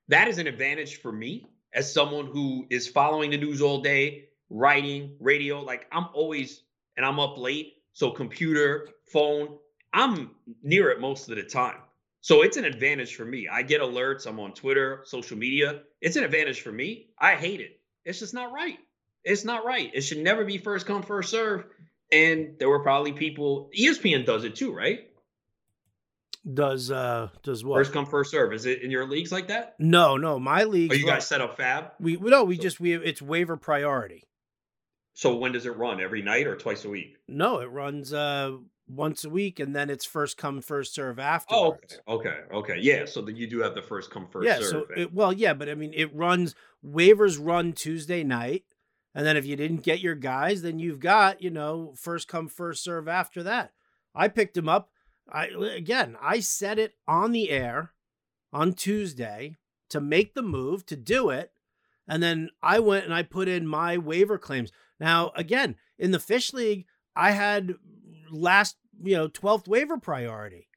That 0.09 0.27
is 0.27 0.37
an 0.37 0.47
advantage 0.47 1.01
for 1.01 1.11
me 1.11 1.45
as 1.73 1.91
someone 1.91 2.27
who 2.27 2.65
is 2.69 2.87
following 2.87 3.31
the 3.31 3.37
news 3.37 3.61
all 3.61 3.81
day, 3.81 4.29
writing, 4.49 5.15
radio. 5.19 5.61
Like 5.61 5.87
I'm 5.91 6.07
always 6.13 6.63
and 6.95 7.05
I'm 7.05 7.19
up 7.19 7.37
late, 7.37 7.73
so 7.93 8.09
computer, 8.11 8.89
phone, 9.11 9.57
I'm 9.93 10.31
near 10.63 10.89
it 10.89 10.99
most 10.99 11.29
of 11.29 11.35
the 11.35 11.43
time. 11.43 11.77
So 12.21 12.41
it's 12.41 12.57
an 12.57 12.65
advantage 12.65 13.15
for 13.15 13.25
me. 13.25 13.47
I 13.47 13.61
get 13.61 13.81
alerts. 13.81 14.27
I'm 14.27 14.39
on 14.39 14.53
Twitter, 14.53 15.01
social 15.05 15.37
media. 15.37 15.81
It's 16.01 16.15
an 16.15 16.23
advantage 16.23 16.61
for 16.61 16.71
me. 16.71 17.07
I 17.19 17.35
hate 17.35 17.61
it. 17.61 17.79
It's 18.03 18.19
just 18.19 18.33
not 18.33 18.51
right. 18.51 18.79
It's 19.27 19.45
not 19.45 19.65
right. 19.65 19.91
It 19.93 20.01
should 20.01 20.19
never 20.19 20.45
be 20.45 20.57
first 20.57 20.85
come, 20.85 21.03
first 21.03 21.29
serve. 21.29 21.65
And 22.11 22.55
there 22.59 22.69
were 22.69 22.79
probably 22.79 23.11
people, 23.11 23.69
ESPN 23.77 24.25
does 24.25 24.45
it 24.45 24.55
too, 24.55 24.73
right? 24.73 25.01
Does 26.51 26.91
uh 26.91 27.27
does 27.43 27.65
what? 27.65 27.77
First 27.77 27.91
come, 27.91 28.05
first 28.05 28.31
serve. 28.31 28.53
Is 28.53 28.65
it 28.65 28.81
in 28.81 28.89
your 28.89 29.05
leagues 29.05 29.33
like 29.33 29.49
that? 29.49 29.75
No, 29.79 30.15
no. 30.15 30.39
My 30.39 30.63
league. 30.63 30.93
Oh, 30.93 30.95
you 30.95 31.05
guys 31.05 31.27
set 31.27 31.41
up 31.41 31.57
FAAB? 31.57 31.91
We 31.99 32.15
no, 32.15 32.45
we 32.45 32.55
so, 32.55 32.61
just 32.61 32.79
we 32.79 32.93
it's 32.93 33.21
waiver 33.21 33.57
priority. 33.57 34.23
So 35.13 35.35
when 35.35 35.51
does 35.51 35.65
it 35.65 35.75
run? 35.75 35.99
Every 35.99 36.21
night 36.21 36.47
or 36.47 36.55
twice 36.55 36.85
a 36.85 36.89
week? 36.89 37.17
No, 37.27 37.59
it 37.59 37.69
runs 37.69 38.13
uh 38.13 38.51
once 38.87 39.25
a 39.25 39.29
week, 39.29 39.59
and 39.59 39.75
then 39.75 39.89
it's 39.89 40.05
first 40.05 40.37
come 40.37 40.61
first 40.61 40.93
serve 40.93 41.19
afterwards. 41.19 41.99
Oh, 42.07 42.15
okay, 42.15 42.29
okay, 42.29 42.55
okay. 42.55 42.79
yeah. 42.79 43.05
So 43.05 43.21
that 43.23 43.35
you 43.35 43.47
do 43.47 43.59
have 43.59 43.75
the 43.75 43.81
first 43.81 44.09
come 44.09 44.27
first 44.27 44.47
yeah, 44.47 44.59
serve. 44.59 44.69
So 44.69 44.85
it, 44.95 45.13
well, 45.13 45.33
yeah, 45.33 45.53
but 45.53 45.67
I 45.69 45.75
mean, 45.75 45.91
it 45.93 46.15
runs 46.15 46.55
waivers 46.85 47.37
run 47.41 47.73
Tuesday 47.73 48.23
night, 48.23 48.63
and 49.17 49.25
then 49.25 49.35
if 49.35 49.47
you 49.47 49.55
didn't 49.55 49.81
get 49.81 49.99
your 49.99 50.13
guys, 50.13 50.61
then 50.61 50.77
you've 50.77 50.99
got 50.99 51.41
you 51.41 51.49
know 51.49 51.91
first 51.97 52.27
come 52.27 52.47
first 52.47 52.83
serve 52.83 53.07
after 53.07 53.41
that. 53.41 53.71
I 54.13 54.27
picked 54.27 54.55
him 54.55 54.69
up. 54.69 54.91
I 55.27 55.47
again, 55.47 56.15
I 56.21 56.39
said 56.39 56.77
it 56.77 56.93
on 57.07 57.31
the 57.31 57.49
air 57.49 57.93
on 58.53 58.73
Tuesday 58.73 59.55
to 59.89 59.99
make 59.99 60.35
the 60.35 60.43
move 60.43 60.85
to 60.85 60.95
do 60.95 61.31
it, 61.31 61.51
and 62.07 62.21
then 62.21 62.51
I 62.61 62.77
went 62.77 63.05
and 63.05 63.13
I 63.13 63.23
put 63.23 63.47
in 63.47 63.65
my 63.65 63.97
waiver 63.97 64.37
claims. 64.37 64.71
Now, 64.99 65.31
again, 65.35 65.77
in 65.97 66.11
the 66.11 66.19
Phish 66.19 66.53
League, 66.53 66.85
I 67.15 67.31
had 67.31 67.73
last, 68.29 68.77
you 69.03 69.15
know, 69.15 69.27
12th 69.27 69.67
waiver 69.67 69.97
priority. 69.97 70.67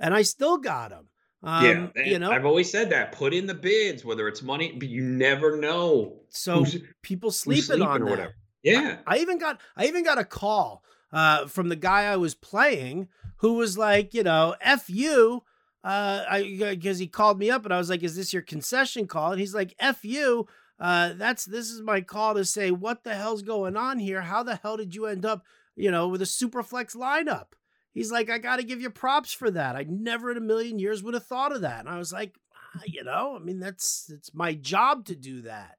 And 0.00 0.12
I 0.12 0.22
still 0.22 0.58
got 0.58 0.90
him. 0.90 1.08
Um, 1.42 1.90
yeah, 1.96 2.04
you 2.04 2.18
know, 2.18 2.30
I've 2.30 2.44
always 2.44 2.70
said 2.70 2.90
that. 2.90 3.12
Put 3.12 3.34
in 3.34 3.46
the 3.46 3.54
bids, 3.54 4.04
whether 4.04 4.28
it's 4.28 4.42
money, 4.42 4.72
but 4.72 4.88
you 4.88 5.02
never 5.02 5.56
know. 5.56 6.20
So 6.28 6.64
people 7.02 7.30
sleeping, 7.30 7.62
sleeping 7.62 7.86
on 7.86 8.02
or 8.02 8.04
that. 8.04 8.10
whatever. 8.10 8.34
Yeah, 8.62 8.98
I, 9.06 9.16
I, 9.16 9.18
even 9.18 9.38
got 9.38 9.60
I 9.76 9.86
even 9.86 10.04
got 10.04 10.18
a 10.18 10.24
call 10.24 10.84
uh, 11.12 11.46
from 11.46 11.68
the 11.68 11.76
guy 11.76 12.04
I 12.04 12.16
was 12.16 12.34
playing 12.34 13.08
who 13.38 13.54
was 13.54 13.76
like, 13.76 14.14
you 14.14 14.22
know, 14.22 14.54
f 14.60 14.88
you, 14.88 15.42
uh, 15.82 16.40
because 16.40 17.00
he 17.00 17.08
called 17.08 17.40
me 17.40 17.50
up 17.50 17.64
and 17.64 17.74
I 17.74 17.78
was 17.78 17.90
like, 17.90 18.04
is 18.04 18.14
this 18.14 18.32
your 18.32 18.42
concession 18.42 19.08
call? 19.08 19.32
And 19.32 19.40
he's 19.40 19.54
like, 19.54 19.74
f 19.78 20.04
you. 20.04 20.46
Uh, 20.78 21.12
that's 21.16 21.44
this 21.44 21.70
is 21.70 21.80
my 21.80 22.00
call 22.00 22.34
to 22.34 22.44
say 22.44 22.70
what 22.70 23.04
the 23.04 23.14
hell's 23.14 23.42
going 23.42 23.76
on 23.76 23.98
here. 23.98 24.20
How 24.20 24.42
the 24.42 24.56
hell 24.56 24.76
did 24.76 24.94
you 24.94 25.06
end 25.06 25.24
up 25.24 25.44
you 25.76 25.90
know, 25.90 26.08
with 26.08 26.22
a 26.22 26.26
super 26.26 26.62
flex 26.62 26.94
lineup. 26.94 27.48
He's 27.92 28.10
like, 28.10 28.30
I 28.30 28.38
got 28.38 28.56
to 28.56 28.64
give 28.64 28.80
you 28.80 28.90
props 28.90 29.32
for 29.32 29.50
that. 29.50 29.76
I 29.76 29.84
never 29.88 30.30
in 30.30 30.38
a 30.38 30.40
million 30.40 30.78
years 30.78 31.02
would 31.02 31.14
have 31.14 31.26
thought 31.26 31.52
of 31.52 31.60
that. 31.60 31.80
And 31.80 31.88
I 31.88 31.98
was 31.98 32.12
like, 32.12 32.34
ah, 32.54 32.82
you 32.86 33.04
know, 33.04 33.36
I 33.36 33.38
mean, 33.38 33.60
that's 33.60 34.10
it's 34.12 34.34
my 34.34 34.54
job 34.54 35.04
to 35.06 35.14
do 35.14 35.42
that, 35.42 35.76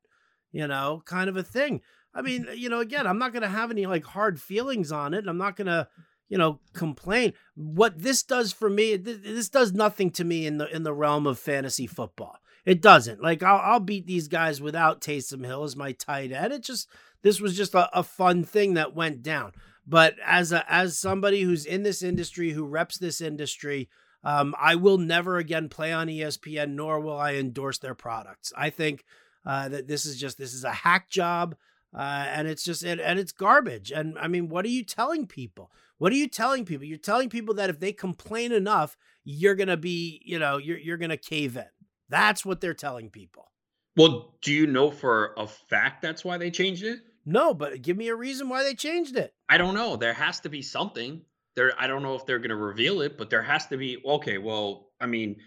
you 0.51 0.67
know, 0.67 1.01
kind 1.05 1.29
of 1.29 1.37
a 1.37 1.43
thing. 1.43 1.81
I 2.13 2.21
mean, 2.21 2.47
you 2.55 2.69
know, 2.69 2.79
again, 2.79 3.07
I'm 3.07 3.17
not 3.17 3.33
going 3.33 3.41
to 3.41 3.49
have 3.49 3.71
any 3.71 3.87
like 3.87 4.05
hard 4.05 4.39
feelings 4.39 4.91
on 4.91 5.13
it. 5.13 5.25
I'm 5.27 5.39
not 5.39 5.55
going 5.55 5.67
to, 5.67 5.87
you 6.29 6.37
know, 6.37 6.59
complain. 6.73 7.33
What 7.55 7.97
this 7.97 8.21
does 8.21 8.53
for 8.53 8.69
me, 8.69 8.95
this 8.95 9.49
does 9.49 9.73
nothing 9.73 10.11
to 10.11 10.23
me 10.23 10.45
in 10.45 10.57
the 10.57 10.73
in 10.73 10.83
the 10.83 10.93
realm 10.93 11.25
of 11.25 11.39
fantasy 11.39 11.87
football. 11.87 12.37
It 12.65 12.81
doesn't. 12.81 13.21
Like 13.21 13.41
I'll, 13.41 13.59
I'll 13.59 13.79
beat 13.79 14.05
these 14.05 14.27
guys 14.27 14.61
without 14.61 15.01
Taysom 15.01 15.45
Hill 15.45 15.63
as 15.63 15.75
my 15.75 15.91
tight 15.91 16.31
end. 16.31 16.53
It 16.53 16.63
just 16.63 16.87
this 17.23 17.41
was 17.41 17.57
just 17.57 17.73
a, 17.73 17.89
a 17.97 18.03
fun 18.03 18.43
thing 18.43 18.75
that 18.75 18.95
went 18.95 19.23
down. 19.23 19.53
But 19.85 20.15
as 20.25 20.51
a 20.51 20.71
as 20.71 20.97
somebody 20.97 21.41
who's 21.41 21.65
in 21.65 21.83
this 21.83 22.01
industry, 22.01 22.51
who 22.51 22.65
reps 22.65 22.97
this 22.97 23.19
industry, 23.21 23.89
um, 24.23 24.55
I 24.57 24.75
will 24.75 24.97
never 24.97 25.37
again 25.37 25.69
play 25.69 25.91
on 25.91 26.07
ESPN, 26.07 26.71
nor 26.71 26.99
will 26.99 27.17
I 27.17 27.33
endorse 27.33 27.79
their 27.79 27.95
products. 27.95 28.53
I 28.55 28.69
think 28.69 29.03
uh, 29.45 29.69
that 29.69 29.87
this 29.87 30.05
is 30.05 30.17
just 30.17 30.37
this 30.37 30.53
is 30.53 30.63
a 30.63 30.71
hack 30.71 31.09
job, 31.09 31.55
uh, 31.93 32.25
and 32.27 32.47
it's 32.47 32.63
just 32.63 32.83
and, 32.83 33.01
and 33.01 33.19
it's 33.19 33.33
garbage. 33.33 33.91
And 33.91 34.17
I 34.17 34.27
mean, 34.27 34.47
what 34.47 34.63
are 34.65 34.69
you 34.69 34.83
telling 34.83 35.27
people? 35.27 35.71
What 35.97 36.13
are 36.13 36.17
you 36.17 36.29
telling 36.29 36.63
people? 36.65 36.85
You're 36.85 36.97
telling 36.97 37.29
people 37.29 37.53
that 37.55 37.69
if 37.69 37.79
they 37.79 37.91
complain 37.91 38.51
enough, 38.53 38.97
you're 39.25 39.55
gonna 39.55 39.77
be, 39.77 40.21
you 40.23 40.39
know, 40.39 40.57
you're 40.57 40.77
you're 40.77 40.97
gonna 40.97 41.17
cave 41.17 41.57
in. 41.57 41.65
That's 42.07 42.45
what 42.45 42.61
they're 42.61 42.73
telling 42.73 43.09
people. 43.09 43.51
Well, 43.95 44.35
do 44.41 44.53
you 44.53 44.65
know 44.65 44.89
for 44.89 45.33
a 45.37 45.45
fact 45.45 46.01
that's 46.01 46.23
why 46.23 46.37
they 46.37 46.49
changed 46.49 46.83
it? 46.83 46.99
No, 47.25 47.53
but 47.53 47.81
give 47.81 47.97
me 47.97 48.09
a 48.09 48.15
reason 48.15 48.49
why 48.49 48.63
they 48.63 48.73
changed 48.73 49.15
it. 49.15 49.33
I 49.47 49.57
don't 49.57 49.75
know. 49.75 49.95
There 49.95 50.13
has 50.13 50.41
to 50.41 50.49
be 50.49 50.61
something. 50.61 51.21
There 51.55 51.71
I 51.77 51.87
don't 51.87 52.03
know 52.03 52.15
if 52.15 52.25
they're 52.25 52.39
going 52.39 52.49
to 52.49 52.55
reveal 52.55 53.01
it, 53.01 53.17
but 53.17 53.29
there 53.29 53.43
has 53.43 53.67
to 53.67 53.77
be 53.77 54.01
okay, 54.05 54.37
well, 54.37 54.89
I 54.99 55.05
mean, 55.05 55.37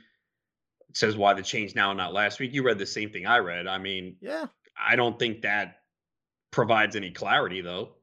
it 0.88 0.96
says 0.96 1.16
why 1.16 1.34
the 1.34 1.42
change 1.42 1.74
now 1.74 1.92
not 1.92 2.14
last 2.14 2.40
week. 2.40 2.54
You 2.54 2.62
read 2.62 2.78
the 2.78 2.86
same 2.86 3.10
thing 3.10 3.26
I 3.26 3.38
read. 3.38 3.66
I 3.66 3.78
mean, 3.78 4.16
yeah. 4.20 4.46
I 4.78 4.96
don't 4.96 5.18
think 5.18 5.42
that 5.42 5.78
provides 6.50 6.96
any 6.96 7.10
clarity 7.10 7.60
though. 7.60 7.96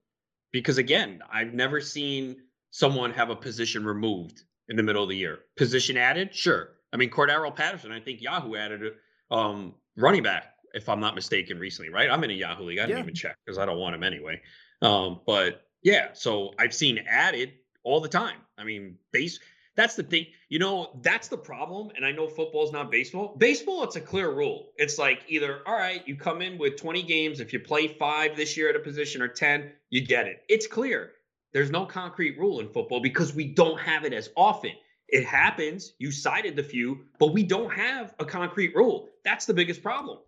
Because 0.51 0.77
again, 0.77 1.21
I've 1.31 1.53
never 1.53 1.81
seen 1.81 2.35
someone 2.69 3.11
have 3.13 3.31
a 3.31 3.35
position 3.35 3.85
removed 3.85 4.43
in 4.69 4.75
the 4.75 4.83
middle 4.83 5.03
of 5.03 5.09
the 5.09 5.17
year. 5.17 5.39
Position 5.57 5.97
added? 5.97 6.35
Sure. 6.35 6.69
I 6.91 6.97
mean, 6.97 7.09
Cordarrelle 7.09 7.55
Patterson, 7.55 7.91
I 7.91 7.99
think 7.99 8.21
Yahoo 8.21 8.55
added 8.55 8.83
it. 8.83 8.93
Um, 9.31 9.73
running 9.97 10.21
back 10.21 10.52
if 10.73 10.89
I'm 10.89 10.99
not 10.99 11.15
mistaken, 11.15 11.59
recently, 11.59 11.91
right? 11.91 12.09
I'm 12.09 12.23
in 12.23 12.31
a 12.31 12.33
Yahoo 12.33 12.63
league. 12.63 12.79
I 12.79 12.83
didn't 12.83 12.97
yeah. 12.97 13.03
even 13.03 13.15
check 13.15 13.37
because 13.45 13.57
I 13.57 13.65
don't 13.65 13.77
want 13.77 13.95
him 13.95 14.03
anyway. 14.03 14.41
Um, 14.81 15.21
but 15.25 15.65
yeah, 15.83 16.09
so 16.13 16.53
I've 16.57 16.73
seen 16.73 16.99
added 17.07 17.53
all 17.83 18.01
the 18.01 18.09
time. 18.09 18.37
I 18.57 18.63
mean, 18.63 18.97
base. 19.11 19.39
That's 19.75 19.95
the 19.95 20.03
thing. 20.03 20.27
You 20.49 20.59
know, 20.59 20.99
that's 21.01 21.29
the 21.29 21.37
problem. 21.37 21.89
And 21.95 22.05
I 22.05 22.11
know 22.11 22.27
football's 22.27 22.71
not 22.71 22.91
baseball. 22.91 23.35
Baseball, 23.37 23.83
it's 23.83 23.95
a 23.95 24.01
clear 24.01 24.29
rule. 24.29 24.71
It's 24.77 24.99
like 24.99 25.23
either, 25.27 25.61
all 25.65 25.75
right, 25.75 26.07
you 26.07 26.15
come 26.15 26.41
in 26.41 26.59
with 26.59 26.77
20 26.77 27.01
games. 27.03 27.39
If 27.39 27.53
you 27.53 27.59
play 27.59 27.87
five 27.87 28.35
this 28.35 28.55
year 28.55 28.69
at 28.69 28.75
a 28.75 28.79
position 28.79 29.21
or 29.21 29.27
10, 29.27 29.71
you 29.89 30.05
get 30.05 30.27
it. 30.27 30.43
It's 30.47 30.67
clear. 30.67 31.13
There's 31.53 31.71
no 31.71 31.85
concrete 31.85 32.37
rule 32.37 32.59
in 32.59 32.69
football 32.69 32.99
because 32.99 33.33
we 33.33 33.45
don't 33.45 33.79
have 33.79 34.05
it 34.05 34.13
as 34.13 34.29
often. 34.35 34.73
It 35.07 35.25
happens. 35.25 35.93
You 35.99 36.11
cited 36.11 36.55
the 36.55 36.63
few, 36.63 37.05
but 37.19 37.33
we 37.33 37.43
don't 37.43 37.71
have 37.71 38.13
a 38.19 38.25
concrete 38.25 38.75
rule. 38.75 39.09
That's 39.23 39.45
the 39.45 39.53
biggest 39.53 39.83
problem. 39.83 40.19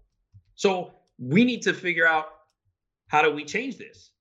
So 0.56 0.94
we 1.20 1.46
need 1.46 1.64
to 1.64 1.74
figure 1.74 2.08
out 2.08 2.28
how 3.08 3.22
do 3.22 3.32
we 3.32 3.46
change 3.46 3.78
this? 3.78 4.12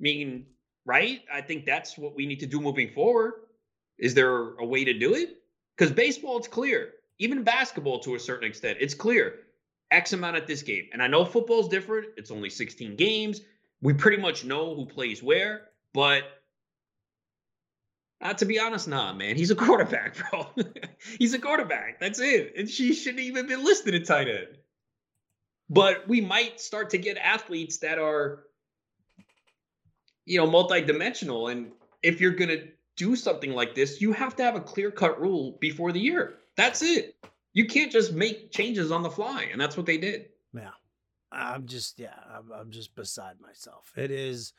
I 0.00 0.02
mean, 0.02 0.46
right? 0.84 1.20
I 1.32 1.40
think 1.40 1.66
that's 1.66 1.98
what 1.98 2.14
we 2.14 2.26
need 2.26 2.40
to 2.40 2.46
do 2.46 2.60
moving 2.60 2.90
forward. 2.90 3.34
Is 3.98 4.14
there 4.14 4.54
a 4.54 4.64
way 4.64 4.84
to 4.84 4.98
do 4.98 5.14
it? 5.14 5.36
Because 5.76 5.92
baseball, 5.92 6.38
it's 6.38 6.48
clear. 6.48 6.92
Even 7.18 7.42
basketball, 7.42 8.00
to 8.00 8.14
a 8.14 8.18
certain 8.18 8.48
extent, 8.48 8.78
it's 8.80 8.94
clear. 8.94 9.40
X 9.90 10.12
amount 10.12 10.36
at 10.36 10.46
this 10.46 10.62
game. 10.62 10.88
And 10.92 11.02
I 11.02 11.06
know 11.06 11.24
football's 11.24 11.68
different. 11.68 12.08
It's 12.16 12.30
only 12.30 12.48
16 12.48 12.96
games. 12.96 13.40
We 13.82 13.92
pretty 13.92 14.22
much 14.22 14.44
know 14.44 14.74
who 14.74 14.86
plays 14.86 15.22
where, 15.22 15.62
but 15.92 16.24
uh, 18.20 18.34
to 18.34 18.44
be 18.44 18.58
honest, 18.60 18.88
nah, 18.88 19.12
man. 19.14 19.36
He's 19.36 19.50
a 19.50 19.54
quarterback, 19.54 20.16
bro. 20.30 20.46
He's 21.18 21.32
a 21.34 21.38
quarterback. 21.38 21.98
That's 22.00 22.20
it. 22.20 22.54
And 22.56 22.68
she 22.68 22.92
shouldn't 22.94 23.20
even 23.20 23.46
been 23.46 23.64
listed 23.64 23.94
at 23.94 24.04
tight 24.04 24.28
end. 24.28 24.58
But 25.70 26.08
we 26.08 26.20
might 26.20 26.60
start 26.60 26.90
to 26.90 26.98
get 26.98 27.16
athletes 27.16 27.78
that 27.78 27.98
are, 27.98 28.46
you 30.26 30.36
know, 30.36 30.46
multidimensional. 30.46 31.52
And 31.52 31.70
if 32.02 32.20
you're 32.20 32.32
going 32.32 32.50
to 32.50 32.68
do 32.96 33.14
something 33.14 33.52
like 33.52 33.76
this, 33.76 34.00
you 34.00 34.12
have 34.12 34.34
to 34.36 34.42
have 34.42 34.56
a 34.56 34.60
clear 34.60 34.90
cut 34.90 35.20
rule 35.20 35.56
before 35.60 35.92
the 35.92 36.00
year. 36.00 36.38
That's 36.56 36.82
it. 36.82 37.14
You 37.52 37.66
can't 37.66 37.92
just 37.92 38.12
make 38.12 38.50
changes 38.50 38.90
on 38.90 39.04
the 39.04 39.10
fly. 39.10 39.48
And 39.52 39.60
that's 39.60 39.76
what 39.76 39.86
they 39.86 39.96
did. 39.96 40.26
Yeah. 40.52 40.70
I'm 41.30 41.66
just, 41.66 42.00
yeah, 42.00 42.14
I'm, 42.36 42.50
I'm 42.52 42.70
just 42.72 42.96
beside 42.96 43.40
myself. 43.40 43.92
It 43.96 44.10
is. 44.10 44.52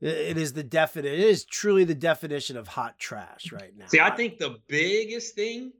It 0.00 0.38
is 0.38 0.54
the 0.54 0.62
definite. 0.62 1.12
It 1.12 1.20
is 1.20 1.44
truly 1.44 1.84
the 1.84 1.94
definition 1.94 2.56
of 2.56 2.68
hot 2.68 2.98
trash 2.98 3.52
right 3.52 3.76
now. 3.76 3.86
See, 3.88 4.00
I 4.00 4.10
think 4.10 4.38
the 4.38 4.58
biggest 4.66 5.34
thing 5.34 5.72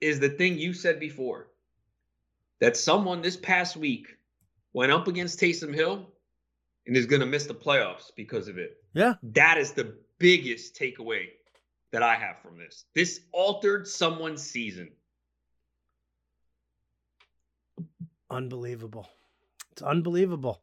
is 0.00 0.20
the 0.20 0.28
thing 0.28 0.58
you 0.58 0.74
said 0.74 1.00
before 1.00 1.48
that 2.60 2.76
someone 2.76 3.22
this 3.22 3.36
past 3.36 3.76
week 3.76 4.06
went 4.72 4.92
up 4.92 5.08
against 5.08 5.40
Taysom 5.40 5.74
Hill 5.74 6.06
and 6.86 6.96
is 6.96 7.06
going 7.06 7.20
to 7.20 7.26
miss 7.26 7.46
the 7.46 7.54
playoffs 7.54 8.10
because 8.16 8.48
of 8.48 8.58
it. 8.58 8.76
Yeah. 8.92 9.14
That 9.22 9.58
is 9.58 9.72
the 9.72 9.96
biggest 10.18 10.78
takeaway 10.78 11.26
that 11.92 12.02
I 12.02 12.14
have 12.14 12.40
from 12.42 12.58
this. 12.58 12.84
This 12.94 13.20
altered 13.32 13.86
someone's 13.86 14.42
season. 14.42 14.90
Unbelievable. 18.30 19.08
It's 19.72 19.82
unbelievable. 19.82 20.62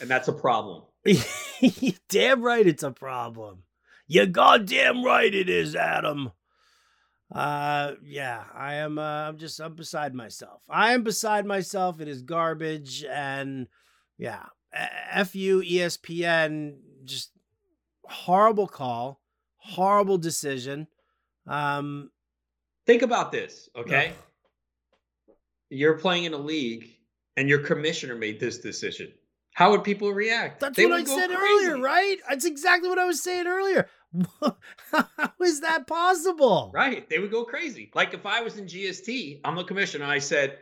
And 0.00 0.08
that's 0.08 0.28
a 0.28 0.32
problem. 0.32 0.82
damn 2.08 2.42
right 2.42 2.66
it's 2.66 2.82
a 2.82 2.90
problem. 2.90 3.62
You 4.06 4.26
goddamn 4.26 5.04
right 5.04 5.32
it 5.32 5.48
is, 5.48 5.76
Adam. 5.76 6.32
Uh 7.32 7.92
yeah, 8.04 8.44
I 8.54 8.74
am 8.74 8.98
uh, 8.98 9.28
I'm 9.28 9.38
just 9.38 9.60
I'm 9.60 9.74
beside 9.74 10.14
myself. 10.14 10.62
I 10.68 10.94
am 10.94 11.04
beside 11.04 11.46
myself. 11.46 12.00
It 12.00 12.08
is 12.08 12.22
garbage 12.22 13.04
and 13.04 13.68
yeah. 14.18 14.46
F 14.72 15.34
you 15.34 15.60
ESPN 15.60 16.76
just 17.04 17.30
horrible 18.04 18.66
call, 18.66 19.20
horrible 19.56 20.18
decision. 20.18 20.88
Um 21.46 22.10
think 22.86 23.02
about 23.02 23.30
this, 23.30 23.68
okay? 23.76 24.12
You're 25.68 25.98
playing 25.98 26.24
in 26.24 26.34
a 26.34 26.38
league 26.38 26.90
and 27.36 27.48
your 27.48 27.60
commissioner 27.60 28.16
made 28.16 28.40
this 28.40 28.58
decision. 28.58 29.12
How 29.54 29.70
would 29.70 29.84
people 29.84 30.12
react? 30.12 30.60
That's 30.60 30.76
they 30.76 30.86
what 30.86 31.00
I 31.00 31.04
said 31.04 31.30
crazy. 31.30 31.66
earlier, 31.66 31.78
right? 31.78 32.16
That's 32.28 32.44
exactly 32.44 32.88
what 32.88 32.98
I 32.98 33.04
was 33.04 33.22
saying 33.22 33.46
earlier. 33.46 33.88
How 34.90 35.32
is 35.42 35.60
that 35.60 35.86
possible? 35.86 36.70
Right. 36.74 37.08
They 37.08 37.18
would 37.18 37.30
go 37.30 37.44
crazy. 37.44 37.90
Like 37.94 38.14
if 38.14 38.26
I 38.26 38.42
was 38.42 38.58
in 38.58 38.66
GST, 38.66 39.40
I'm 39.44 39.56
the 39.56 39.64
commissioner, 39.64 40.04
I 40.04 40.18
said, 40.18 40.58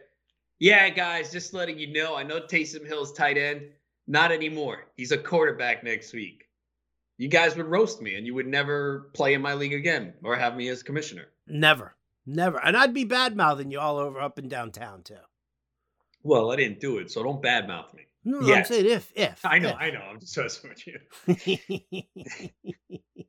Yeah, 0.58 0.88
guys, 0.90 1.32
just 1.32 1.54
letting 1.54 1.78
you 1.78 1.92
know, 1.92 2.16
I 2.16 2.22
know 2.22 2.40
Taysom 2.40 2.86
Hill's 2.86 3.12
tight 3.12 3.38
end. 3.38 3.62
Not 4.06 4.32
anymore. 4.32 4.86
He's 4.96 5.12
a 5.12 5.18
quarterback 5.18 5.84
next 5.84 6.12
week. 6.12 6.44
You 7.18 7.28
guys 7.28 7.56
would 7.56 7.66
roast 7.66 8.00
me 8.00 8.14
and 8.14 8.26
you 8.26 8.34
would 8.34 8.46
never 8.46 9.10
play 9.12 9.34
in 9.34 9.42
my 9.42 9.54
league 9.54 9.74
again 9.74 10.14
or 10.22 10.36
have 10.36 10.56
me 10.56 10.68
as 10.68 10.82
commissioner. 10.82 11.26
Never. 11.46 11.94
Never. 12.24 12.62
And 12.62 12.76
I'd 12.76 12.94
be 12.94 13.04
bad 13.04 13.36
mouthing 13.36 13.70
you 13.70 13.80
all 13.80 13.98
over 13.98 14.20
up 14.20 14.38
and 14.38 14.48
downtown 14.48 15.02
too. 15.02 15.16
Well, 16.22 16.50
I 16.50 16.56
didn't 16.56 16.80
do 16.80 16.98
it, 16.98 17.10
so 17.10 17.22
don't 17.22 17.42
badmouth 17.42 17.94
me. 17.94 18.02
No, 18.24 18.40
yes. 18.42 18.58
I'm 18.58 18.64
saying 18.64 18.86
if, 18.86 19.12
if. 19.16 19.44
I 19.44 19.58
know, 19.58 19.70
if. 19.70 19.76
I 19.78 19.90
know. 19.90 20.00
I'm 20.00 20.20
just 20.20 20.36
messing 20.38 20.70
with 20.70 20.86
you. 20.86 22.04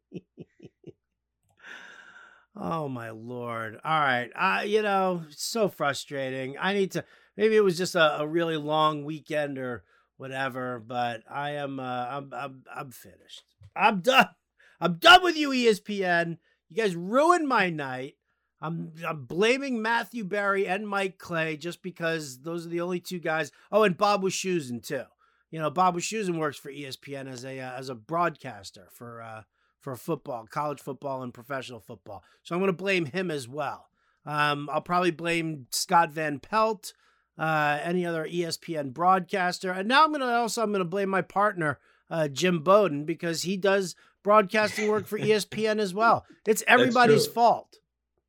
oh 2.59 2.89
my 2.89 3.09
lord! 3.11 3.79
All 3.83 3.99
right, 3.99 4.29
uh, 4.35 4.63
you 4.65 4.81
know, 4.81 5.23
so 5.29 5.69
frustrating. 5.69 6.55
I 6.59 6.73
need 6.73 6.91
to. 6.91 7.05
Maybe 7.37 7.55
it 7.55 7.63
was 7.63 7.77
just 7.77 7.95
a, 7.95 8.21
a 8.21 8.27
really 8.27 8.57
long 8.57 9.05
weekend 9.05 9.57
or 9.57 9.83
whatever, 10.17 10.83
but 10.85 11.23
I 11.29 11.51
am. 11.51 11.79
Uh, 11.79 12.07
I'm. 12.09 12.33
I'm. 12.33 12.63
I'm 12.73 12.91
finished. 12.91 13.43
I'm 13.75 14.01
done. 14.01 14.29
I'm 14.81 14.95
done 14.95 15.23
with 15.23 15.35
you, 15.35 15.49
ESPN. 15.49 16.37
You 16.69 16.75
guys 16.75 16.95
ruined 16.95 17.47
my 17.47 17.69
night. 17.69 18.15
I'm 18.61 18.93
I'm 19.07 19.25
blaming 19.25 19.81
Matthew 19.81 20.23
Berry 20.23 20.67
and 20.67 20.87
Mike 20.87 21.17
Clay 21.17 21.57
just 21.57 21.81
because 21.81 22.41
those 22.41 22.65
are 22.65 22.69
the 22.69 22.81
only 22.81 22.99
two 22.99 23.19
guys. 23.19 23.51
Oh, 23.71 23.83
and 23.83 23.97
Bob 23.97 24.21
Wischusen 24.21 24.85
too. 24.85 25.03
You 25.51 25.59
know, 25.59 25.69
Bob 25.69 25.95
Wischusen 25.95 26.37
works 26.37 26.57
for 26.57 26.71
ESPN 26.71 27.31
as 27.31 27.45
a 27.45 27.59
uh, 27.59 27.71
as 27.77 27.89
a 27.89 27.95
broadcaster 27.95 28.87
for 28.91 29.21
uh, 29.21 29.43
for 29.79 29.95
football, 29.95 30.45
college 30.49 30.79
football, 30.79 31.21
and 31.23 31.33
professional 31.33 31.79
football. 31.79 32.23
So 32.43 32.55
I'm 32.55 32.61
going 32.61 32.69
to 32.69 32.73
blame 32.73 33.05
him 33.05 33.31
as 33.31 33.47
well. 33.47 33.87
Um, 34.25 34.69
I'll 34.71 34.81
probably 34.81 35.11
blame 35.11 35.67
Scott 35.71 36.11
Van 36.11 36.39
Pelt, 36.39 36.93
uh, 37.37 37.79
any 37.81 38.05
other 38.05 38.25
ESPN 38.25 38.93
broadcaster, 38.93 39.71
and 39.71 39.87
now 39.87 40.03
I'm 40.03 40.11
going 40.11 40.21
to 40.21 40.27
also 40.27 40.61
I'm 40.61 40.71
going 40.71 40.79
to 40.79 40.85
blame 40.85 41.09
my 41.09 41.21
partner 41.21 41.79
uh, 42.09 42.27
Jim 42.27 42.59
Bowden 42.59 43.05
because 43.05 43.43
he 43.43 43.55
does 43.55 43.95
broadcasting 44.23 44.89
work 44.89 45.07
for 45.07 45.17
ESPN 45.17 45.79
as 45.79 45.93
well. 45.93 46.25
It's 46.45 46.63
everybody's 46.67 47.27
fault. 47.27 47.77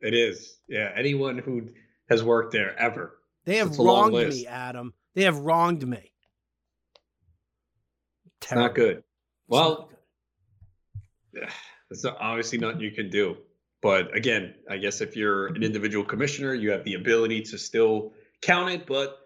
It 0.00 0.14
is. 0.14 0.58
Yeah. 0.68 0.90
Anyone 0.96 1.38
who 1.38 1.68
has 2.08 2.22
worked 2.22 2.52
there 2.52 2.78
ever. 2.78 3.18
They 3.44 3.56
have 3.56 3.78
wronged 3.78 4.14
me, 4.14 4.46
Adam. 4.46 4.94
They 5.14 5.24
have 5.24 5.38
wronged 5.38 5.86
me. 5.86 6.12
It's 8.42 8.52
not 8.52 8.74
good. 8.74 9.02
Well, 9.48 9.90
it's 11.90 12.04
obviously 12.04 12.58
nothing 12.58 12.80
you 12.80 12.92
can 12.92 13.10
do. 13.10 13.36
But 13.82 14.14
again, 14.14 14.54
I 14.68 14.76
guess 14.76 15.00
if 15.00 15.16
you're 15.16 15.46
an 15.46 15.62
individual 15.62 16.04
commissioner, 16.04 16.54
you 16.54 16.70
have 16.70 16.84
the 16.84 16.94
ability 16.94 17.42
to 17.42 17.58
still 17.58 18.12
count 18.42 18.70
it. 18.70 18.86
But 18.86 19.16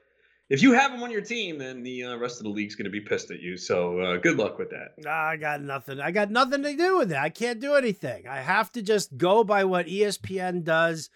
if 0.48 0.62
you 0.62 0.72
have 0.72 0.92
him 0.92 1.02
on 1.02 1.10
your 1.10 1.22
team, 1.22 1.58
then 1.58 1.82
the 1.82 2.04
uh, 2.04 2.16
rest 2.16 2.38
of 2.38 2.44
the 2.44 2.50
league's 2.50 2.74
going 2.74 2.84
to 2.84 2.90
be 2.90 3.00
pissed 3.00 3.30
at 3.30 3.40
you. 3.40 3.56
So 3.56 3.98
uh, 3.98 4.16
good 4.18 4.36
luck 4.36 4.58
with 4.58 4.70
that. 4.70 5.08
I 5.08 5.36
got 5.36 5.60
nothing. 5.62 6.00
I 6.00 6.10
got 6.10 6.30
nothing 6.30 6.62
to 6.62 6.76
do 6.76 6.98
with 6.98 7.10
it. 7.10 7.18
I 7.18 7.30
can't 7.30 7.60
do 7.60 7.74
anything. 7.74 8.28
I 8.28 8.40
have 8.40 8.70
to 8.72 8.82
just 8.82 9.16
go 9.16 9.42
by 9.42 9.64
what 9.64 9.86
ESPN 9.86 10.62
does, 10.62 11.10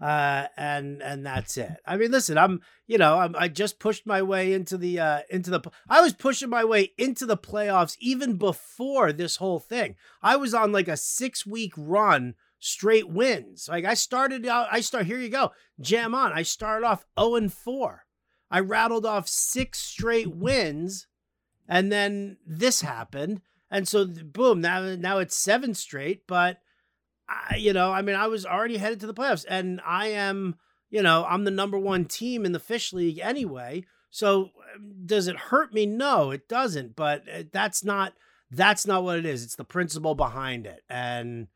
uh, 0.00 0.46
and 0.56 1.02
and 1.02 1.24
that's 1.24 1.56
it. 1.56 1.76
I 1.86 1.96
mean, 1.96 2.10
listen, 2.10 2.36
I'm 2.36 2.60
you 2.86 2.98
know 2.98 3.18
I'm, 3.18 3.34
I 3.36 3.48
just 3.48 3.78
pushed 3.78 4.06
my 4.06 4.22
way 4.22 4.52
into 4.52 4.76
the 4.76 4.98
uh, 4.98 5.20
into 5.30 5.50
the. 5.50 5.60
I 5.88 6.00
was 6.00 6.12
pushing 6.12 6.50
my 6.50 6.64
way 6.64 6.92
into 6.98 7.26
the 7.26 7.36
playoffs 7.36 7.96
even 8.00 8.36
before 8.36 9.12
this 9.12 9.36
whole 9.36 9.60
thing. 9.60 9.96
I 10.22 10.36
was 10.36 10.52
on 10.52 10.72
like 10.72 10.88
a 10.88 10.96
six 10.96 11.46
week 11.46 11.72
run 11.76 12.34
straight 12.58 13.08
wins. 13.08 13.68
Like 13.68 13.84
I 13.84 13.94
started 13.94 14.46
out. 14.46 14.66
I 14.70 14.80
start 14.80 15.06
here. 15.06 15.18
You 15.18 15.28
go. 15.28 15.52
Jam 15.80 16.14
on. 16.14 16.32
I 16.32 16.42
started 16.42 16.86
off 16.86 17.00
zero 17.00 17.08
oh 17.16 17.36
and 17.36 17.52
four. 17.52 18.04
I 18.50 18.60
rattled 18.60 19.06
off 19.06 19.28
six 19.28 19.80
straight 19.80 20.34
wins, 20.34 21.06
and 21.68 21.90
then 21.90 22.36
this 22.46 22.82
happened, 22.82 23.42
and 23.70 23.86
so 23.88 24.06
boom, 24.06 24.60
now 24.60 24.96
now 24.96 25.18
it's 25.18 25.36
seven 25.36 25.74
straight. 25.74 26.26
But 26.26 26.58
I, 27.28 27.56
you 27.56 27.72
know, 27.72 27.92
I 27.92 28.02
mean, 28.02 28.16
I 28.16 28.26
was 28.26 28.44
already 28.44 28.76
headed 28.76 29.00
to 29.00 29.06
the 29.06 29.14
playoffs, 29.14 29.44
and 29.48 29.80
I 29.84 30.08
am, 30.08 30.56
you 30.90 31.02
know, 31.02 31.24
I'm 31.28 31.44
the 31.44 31.50
number 31.50 31.78
one 31.78 32.04
team 32.04 32.44
in 32.44 32.52
the 32.52 32.60
Phish 32.60 32.92
League 32.92 33.18
anyway. 33.18 33.84
So 34.10 34.50
um, 34.74 34.94
does 35.06 35.26
it 35.26 35.36
hurt 35.36 35.72
me? 35.72 35.86
No, 35.86 36.30
it 36.30 36.48
doesn't. 36.48 36.94
But 36.96 37.24
uh, 37.28 37.42
that's 37.52 37.82
not 37.84 38.14
that's 38.50 38.86
not 38.86 39.02
what 39.02 39.18
it 39.18 39.26
is. 39.26 39.42
It's 39.42 39.56
the 39.56 39.64
principle 39.64 40.14
behind 40.14 40.66
it, 40.66 40.82
and 40.88 41.48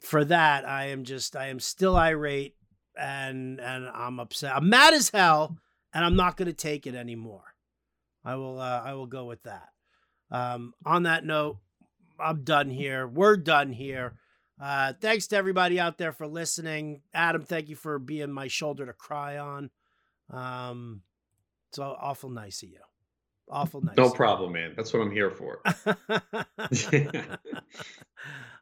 for 0.00 0.24
that, 0.24 0.66
I 0.66 0.86
am 0.86 1.04
just 1.04 1.36
I 1.36 1.48
am 1.48 1.60
still 1.60 1.96
irate 1.96 2.56
and 2.98 3.60
and 3.60 3.88
I'm 3.88 4.20
upset. 4.20 4.54
I'm 4.54 4.68
mad 4.68 4.94
as 4.94 5.10
hell 5.10 5.58
and 5.92 6.04
I'm 6.04 6.16
not 6.16 6.36
going 6.36 6.46
to 6.46 6.54
take 6.54 6.86
it 6.86 6.94
anymore. 6.94 7.54
I 8.24 8.34
will 8.36 8.60
uh, 8.60 8.82
I 8.84 8.94
will 8.94 9.06
go 9.06 9.24
with 9.24 9.42
that. 9.44 9.68
Um, 10.30 10.74
on 10.84 11.04
that 11.04 11.24
note, 11.24 11.58
I'm 12.18 12.42
done 12.42 12.70
here. 12.70 13.06
We're 13.06 13.36
done 13.36 13.72
here. 13.72 14.18
Uh, 14.60 14.92
thanks 15.00 15.26
to 15.28 15.36
everybody 15.36 15.78
out 15.78 15.98
there 15.98 16.12
for 16.12 16.26
listening. 16.26 17.02
Adam, 17.12 17.42
thank 17.42 17.68
you 17.68 17.76
for 17.76 17.98
being 17.98 18.30
my 18.32 18.48
shoulder 18.48 18.86
to 18.86 18.92
cry 18.92 19.38
on. 19.38 19.70
Um, 20.30 21.02
it's 21.68 21.78
awful 21.78 22.30
nice 22.30 22.62
of 22.62 22.70
you. 22.70 22.80
Awful 23.48 23.80
nice. 23.80 23.96
No 23.96 24.10
problem, 24.10 24.52
man. 24.52 24.72
That's 24.76 24.92
what 24.92 25.02
I'm 25.02 25.10
here 25.12 25.30
for. 25.30 25.60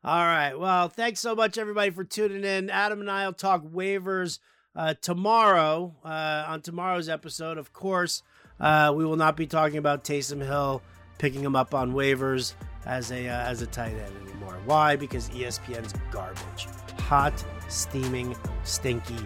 All 0.04 0.26
right. 0.26 0.54
Well, 0.54 0.88
thanks 0.88 1.20
so 1.20 1.34
much, 1.34 1.56
everybody, 1.56 1.90
for 1.90 2.04
tuning 2.04 2.44
in. 2.44 2.68
Adam 2.68 3.00
and 3.00 3.10
I 3.10 3.24
will 3.24 3.32
talk 3.32 3.62
waivers 3.64 4.40
uh, 4.76 4.94
tomorrow 5.00 5.94
uh, 6.04 6.44
on 6.48 6.60
tomorrow's 6.60 7.08
episode. 7.08 7.56
Of 7.56 7.72
course, 7.72 8.22
uh, 8.60 8.92
we 8.94 9.06
will 9.06 9.16
not 9.16 9.36
be 9.36 9.46
talking 9.46 9.78
about 9.78 10.04
Taysom 10.04 10.44
Hill 10.44 10.82
picking 11.18 11.42
him 11.42 11.56
up 11.56 11.74
on 11.74 11.92
waivers 11.92 12.54
as 12.86 13.10
a 13.10 13.28
uh, 13.28 13.48
as 13.48 13.62
a 13.62 13.66
tight 13.66 13.94
end 13.94 14.16
anymore. 14.28 14.58
Why? 14.64 14.96
Because 14.96 15.28
ESPN's 15.30 15.94
garbage, 16.10 16.68
hot, 17.00 17.44
steaming, 17.68 18.36
stinky 18.64 19.18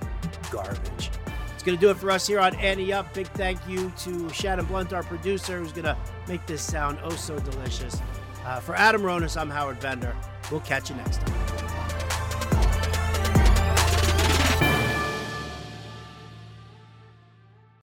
garbage. 0.50 1.10
It's 1.54 1.64
going 1.64 1.76
to 1.76 1.80
do 1.80 1.90
it 1.90 1.96
for 1.96 2.10
us 2.10 2.26
here 2.26 2.38
on 2.38 2.54
Ante 2.56 2.92
Up. 2.92 3.12
Big 3.14 3.26
thank 3.28 3.58
you 3.68 3.92
to 3.98 4.28
Shannon 4.32 4.64
Blunt, 4.66 4.92
our 4.92 5.02
producer, 5.02 5.58
who's 5.58 5.72
going 5.72 5.84
to 5.84 5.96
make 6.28 6.46
this 6.46 6.62
sound 6.62 6.98
oh 7.02 7.10
so 7.10 7.38
delicious. 7.40 8.00
Uh, 8.44 8.60
for 8.60 8.76
Adam 8.76 9.02
Ronis, 9.02 9.36
I'm 9.36 9.50
Howard 9.50 9.80
Bender. 9.80 10.14
We'll 10.50 10.60
catch 10.60 10.88
you 10.88 10.96
next 10.96 11.20
time. 11.20 11.77